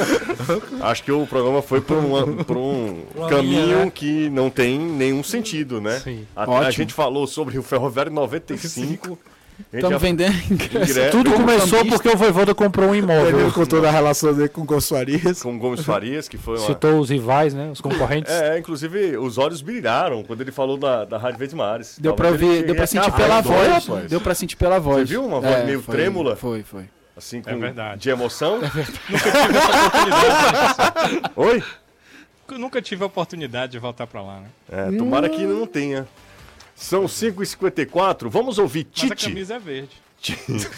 Acho 0.82 1.02
que 1.04 1.12
o 1.12 1.26
programa 1.26 1.62
foi 1.62 1.80
por, 1.80 1.96
uma- 1.96 2.44
por 2.44 2.56
um 2.56 3.02
Uma 3.14 3.28
caminho 3.28 3.64
linha, 3.66 3.84
né? 3.84 3.92
que 3.94 4.28
não 4.30 4.50
tem 4.50 4.78
nenhum 4.78 5.22
sentido, 5.22 5.80
né? 5.80 6.00
Sim. 6.00 6.26
A, 6.34 6.58
a 6.58 6.70
gente 6.70 6.92
falou 6.92 7.26
sobre 7.26 7.56
o 7.58 7.62
Ferroviário 7.62 8.12
95. 8.12 9.18
Estamos 9.72 10.00
vendendo 10.00 10.34
ingresso. 10.50 11.10
Tudo 11.10 11.30
Como 11.32 11.46
começou 11.46 11.84
porque 11.86 12.08
o 12.08 12.16
Voivoda 12.16 12.54
comprou 12.54 12.88
um 12.90 12.94
Ele 12.94 13.04
imóvel. 13.04 13.52
contou 13.52 13.80
da 13.80 13.90
relação 13.90 14.32
dele 14.34 14.48
com 14.48 14.62
o 14.62 14.64
Gonçalves. 14.64 15.42
com 15.42 15.54
o 15.54 15.58
Gomes 15.58 15.84
Farias, 15.84 16.28
que 16.28 16.36
foi 16.36 16.58
uma... 16.58 16.66
Citou 16.66 16.98
os 16.98 17.10
rivais, 17.10 17.54
né? 17.54 17.70
Os 17.72 17.80
concorrentes. 17.80 18.32
É, 18.32 18.58
inclusive 18.58 19.16
os 19.16 19.38
olhos 19.38 19.62
brilharam 19.62 20.22
quando 20.24 20.40
ele 20.40 20.52
falou 20.52 20.76
da, 20.76 21.04
da 21.04 21.18
Rádio 21.18 21.38
Verde 21.38 21.54
Mares. 21.56 21.98
Deu 22.00 22.14
ele 22.18 22.28
ouvir, 22.28 22.64
deu 22.64 22.74
pra 22.74 22.86
chegue 22.86 22.98
a 22.98 23.02
sentir 23.04 23.16
pela 23.16 23.40
dois, 23.40 23.86
voz. 23.86 24.10
Deu 24.10 24.20
pra 24.20 24.34
sentir 24.34 24.56
pela 24.56 24.78
voz. 24.78 25.08
viu 25.08 25.24
uma 25.24 25.40
voz 25.40 25.64
meio 25.64 25.80
foi, 25.82 25.94
trêmula? 25.96 26.36
Foi, 26.36 26.62
foi. 26.62 26.84
Assim, 27.16 27.40
com, 27.40 27.50
É 27.50 27.54
verdade. 27.54 28.00
de 28.00 28.10
emoção. 28.10 28.56
Oportunidade. 29.94 31.22
Oi? 31.36 31.62
Eu 32.50 32.58
nunca 32.58 32.82
tive 32.82 33.02
a 33.02 33.06
oportunidade 33.06 33.72
de 33.72 33.78
voltar 33.78 34.06
pra 34.06 34.20
lá, 34.20 34.40
né? 34.40 34.46
É, 34.70 34.92
tomara 34.96 35.28
que 35.28 35.44
não 35.44 35.66
tenha. 35.66 36.06
São 36.74 37.04
5h54, 37.04 38.28
vamos 38.28 38.58
ouvir 38.58 38.86
Mas 38.96 39.04
a 39.10 39.14
Tite. 39.14 39.28
camisa 39.28 39.54
é 39.54 39.58
verde. 39.58 40.02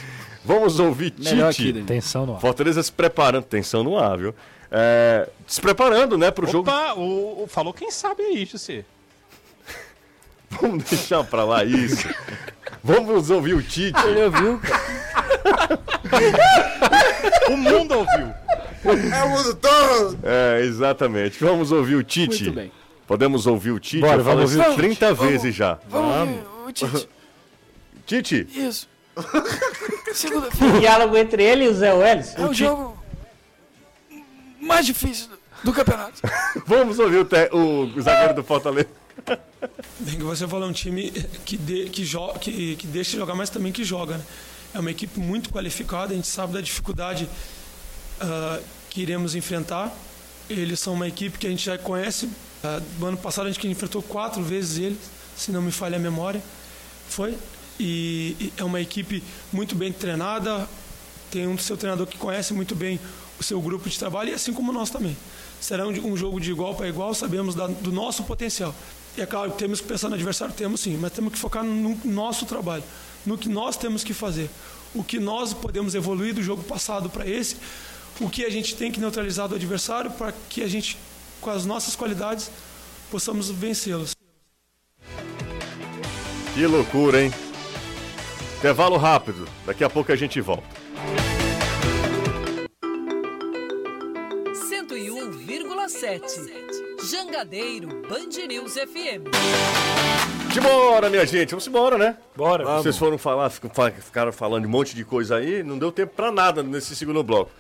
Vamos 0.45 0.79
ouvir 0.79 1.13
Melhor 1.19 1.53
Tite. 1.53 1.83
Tensão 1.83 2.25
no 2.25 2.35
ar. 2.35 2.41
Fortaleza 2.41 2.81
se 2.83 2.93
preparando, 2.93 3.45
tensão 3.45 3.83
no 3.83 3.99
ar, 3.99 4.17
viu? 4.17 4.35
É, 4.71 5.29
se 5.47 5.61
preparando, 5.61 6.17
né, 6.17 6.31
pro 6.31 6.47
jogo. 6.47 6.69
Opa, 6.71 6.95
o, 6.95 7.43
o- 7.43 7.47
falou 7.49 7.73
quem 7.73 7.91
sabe 7.91 8.23
aí, 8.23 8.45
José. 8.45 8.85
Vamos 10.51 10.85
deixar 10.85 11.25
pra 11.25 11.45
lá 11.45 11.65
isso. 11.65 12.09
Vamos 12.83 13.29
ouvir 13.31 13.55
o 13.55 13.63
Tite. 13.63 13.99
Ele 14.07 14.23
ouviu? 14.25 14.61
O 17.49 17.57
mundo 17.57 17.95
ouviu. 17.99 18.35
É 19.13 19.25
o 19.25 19.29
mundo 19.31 19.55
todo! 19.57 20.19
É, 20.23 20.61
exatamente. 20.63 21.43
Vamos 21.43 21.73
ouvir 21.73 21.97
o 21.97 22.03
Tite. 22.05 22.45
Muito 22.45 22.55
bem. 22.55 22.73
Podemos 23.07 23.47
ouvir 23.47 23.71
o 23.71 23.79
Tite? 23.79 24.01
Bora, 24.01 24.23
vamos 24.23 24.55
ouvir 24.57 24.69
o 24.71 24.75
30 24.75 25.15
vezes 25.15 25.55
já. 25.55 25.79
Vamos. 25.89 26.41
O 26.67 26.73
Tite. 26.73 27.09
Tite, 28.07 28.49
Isso. 28.55 28.89
Segunda-feira 30.13 30.79
Diálogo 30.79 31.17
entre 31.17 31.43
ele 31.43 31.65
e 31.65 31.69
o 31.69 31.75
Zé 31.75 31.93
Welles. 31.93 32.35
é 32.37 32.47
o 32.47 32.53
jogo 32.53 32.97
mais 34.61 34.85
difícil 34.87 35.31
do 35.65 35.73
campeonato. 35.73 36.21
vamos 36.67 36.99
ouvir 36.99 37.19
o, 37.19 37.25
te- 37.25 37.51
o 37.53 38.01
zagueiro 38.01 38.35
do 38.35 38.45
Fortaleza. 38.45 38.89
Bem 39.99 40.17
que 40.17 40.23
você 40.23 40.47
falou, 40.47 40.67
é 40.67 40.71
um 40.71 40.73
time 40.73 41.11
que, 41.45 41.57
de, 41.57 41.89
que, 41.89 42.05
jo, 42.05 42.29
que, 42.41 42.77
que 42.77 42.87
deixa 42.87 43.13
de 43.13 43.17
jogar, 43.17 43.35
mas 43.35 43.49
também 43.51 43.73
que 43.73 43.83
joga. 43.85 44.19
Né? 44.19 44.25
É 44.75 44.79
uma 44.79 44.91
equipe 44.91 45.19
muito 45.19 45.51
qualificada, 45.51 46.13
a 46.13 46.17
gente 46.17 46.29
sabe 46.29 46.53
da 46.53 46.61
dificuldade 46.61 47.29
ah, 48.21 48.61
que 48.91 49.01
iremos 49.01 49.35
enfrentar. 49.35 49.93
Eles 50.49 50.79
são 50.81 50.95
uma 50.95 51.09
equipe 51.09 51.39
que 51.39 51.47
a 51.47 51.51
gente 51.51 51.65
já 51.65 51.77
conhece. 51.77 52.29
Ah, 52.63 52.81
no 52.99 53.07
ano 53.07 53.17
passado 53.17 53.47
a 53.47 53.51
gente 53.51 53.67
enfrentou 53.69 54.03
quatro 54.03 54.43
vezes 54.43 54.79
eles, 54.79 54.99
se 55.37 55.51
não 55.51 55.63
me 55.63 55.73
falha 55.73 55.97
a 55.97 56.01
memória. 56.01 56.43
Foi. 57.09 57.37
E, 57.79 58.53
é 58.57 58.65
uma 58.65 58.81
equipe 58.81 59.23
muito 59.53 59.75
bem 59.75 59.93
treinada, 59.93 60.69
tem 61.31 61.47
um 61.47 61.59
seu 61.59 61.77
treinador 61.77 62.07
que 62.07 62.17
conhece 62.17 62.55
muito 62.55 62.75
bem 62.75 62.99
o 63.39 63.43
seu 63.43 63.61
grupo 63.61 63.89
de 63.89 63.99
trabalho, 63.99 64.31
e 64.31 64.35
assim 64.35 64.53
como 64.53 64.73
nós 64.73 64.89
também. 64.89 65.17
Será 65.61 65.87
um, 65.87 66.17
jogo 66.17 66.41
de 66.41 66.51
igual 66.51 66.75
para 66.75 66.89
igual, 66.89 67.15
sabemos 67.15 67.55
do 67.55 67.93
nosso 67.93 68.23
potencial. 68.25 68.75
E 69.17 69.21
é 69.21 69.27
claro, 69.27 69.51
temos 69.53 69.81
que 69.81 69.87
pensar 69.87 70.09
no 70.09 70.15
adversário, 70.15 70.55
temos 70.55 70.81
sim, 70.81 70.97
mas 70.97 71.13
temos 71.13 71.33
que 71.33 71.39
focar 71.39 71.65
no 71.65 71.99
nosso 72.05 72.47
trabalho, 72.47 72.85
no 73.25 73.37
que 73.37 73.49
nós 73.49 73.77
temos 73.77 74.05
que 74.05 74.15
fazer, 74.15 74.51
o 74.95 75.03
que 75.03 75.19
nós 75.19 75.53
podemos 75.53 75.95
evoluir 75.95 76.35
do 76.35 76.43
jogo 76.43 76.63
passado 76.63 77.09
para 77.09 77.27
esse, 77.27 77.57
o 78.21 78.29
que 78.31 78.45
a 78.45 78.51
gente 78.51 78.75
tem 78.77 78.91
que 78.91 79.01
neutralizar 79.01 79.49
do 79.49 79.55
adversário 79.55 80.11
para 80.11 80.33
que 80.49 80.63
a 80.63 80.69
gente, 80.69 80.97
com 81.41 81.51
as 81.51 81.65
nossas 81.67 81.95
qualidades, 81.97 82.51
possamos 83.11 83.51
vencê-los. 83.51 84.13
Que 86.55 86.67
loucura, 86.67 87.23
hein? 87.23 87.33
Intervalo 88.59 88.97
rápido. 88.97 89.47
Daqui 89.67 89.85
a 89.85 89.91
pouco 89.91 90.11
a 90.13 90.17
gente 90.17 90.41
volta. 90.41 90.67
101,7. 95.37 96.21
Jangadeiro 97.11 97.89
Band 98.09 98.47
News 98.49 98.75
FM. 98.75 99.29
Simbora, 100.53 101.11
minha 101.11 101.27
gente. 101.27 101.51
Vamos 101.51 101.67
embora, 101.67 101.99
né? 101.99 102.17
Bora. 102.35 102.65
Vocês 102.65 102.97
foram 102.97 103.19
falar, 103.19 103.51
fic- 103.51 103.71
fa- 103.75 103.91
ficaram 103.91 104.33
falando 104.33 104.63
de 104.63 104.69
um 104.69 104.71
monte 104.71 104.95
de 104.95 105.05
coisa 105.05 105.37
aí. 105.37 105.63
Não 105.63 105.79
deu 105.79 105.93
tempo 105.93 106.15
pra 106.17 106.33
nada 106.33 106.63
nesse 106.63 106.97
segundo 106.97 107.23
bloco. 107.23 107.51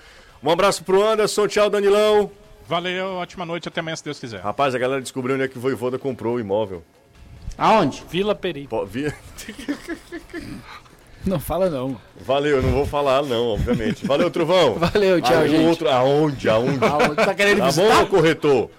Um 0.47 0.51
abraço 0.51 0.85
pro 0.85 1.05
Anderson. 1.05 1.49
Tchau, 1.49 1.69
Danilão. 1.69 2.31
Valeu, 2.69 3.15
ótima 3.15 3.45
noite, 3.45 3.69
até 3.69 3.81
amanhã, 3.81 3.97
se 3.97 4.05
Deus 4.05 4.19
quiser. 4.21 4.41
Rapaz, 4.41 4.75
a 4.75 4.79
galera 4.79 5.01
descobriu 5.01 5.35
onde 5.35 5.45
é 5.45 5.49
que 5.49 5.59
o 5.59 5.61
Voivoda 5.61 5.99
comprou 5.99 6.37
o 6.37 6.41
imóvel. 6.41 6.83
Aonde? 7.59 8.05
Vila 8.09 8.35
Peri. 8.35 8.67
Pô, 8.69 8.85
vi- 8.87 9.13
Não 11.25 11.41
fala 11.41 11.69
não. 11.69 12.01
Valeu, 12.21 12.59
eu 12.59 12.63
não 12.63 12.71
vou 12.71 12.87
falar 12.87 13.21
não, 13.25 13.49
obviamente. 13.49 14.07
Valeu, 14.07 14.31
Trovão. 14.31 14.75
Valeu, 14.79 15.21
tchau, 15.21 15.43
o 15.43 15.49
gente. 15.49 15.67
Outro, 15.67 15.89
aonde, 15.89 16.49
aonde? 16.49 16.85
Aonde? 16.85 17.17
Tá 17.17 17.35
querendo 17.35 17.59
Tá 17.59 17.67
visitar? 17.67 18.05
bom, 18.05 18.07
corretor? 18.07 18.71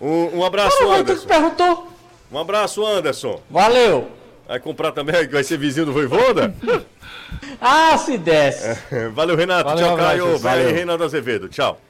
Um, 0.00 0.38
um 0.38 0.44
abraço, 0.44 0.76
Não, 0.80 0.88
tu 0.88 0.94
que 0.94 1.00
Anderson. 1.00 1.26
perguntou. 1.26 1.88
Um 2.30 2.38
abraço, 2.38 2.86
Anderson. 2.86 3.40
Valeu. 3.50 4.08
Vai 4.46 4.60
comprar 4.60 4.92
também, 4.92 5.26
vai 5.26 5.42
ser 5.42 5.58
vizinho 5.58 5.86
do 5.86 5.92
Voivoda? 5.92 6.54
Ah, 7.60 7.96
se 7.98 8.18
desce. 8.18 8.78
Valeu, 9.14 9.36
Renato. 9.36 9.68
Valeu, 9.68 9.86
Tchau. 9.86 9.96
Caio. 9.96 10.38
Valeu. 10.38 10.70
Reinaldo 10.72 11.04
Azevedo. 11.04 11.48
Tchau. 11.48 11.80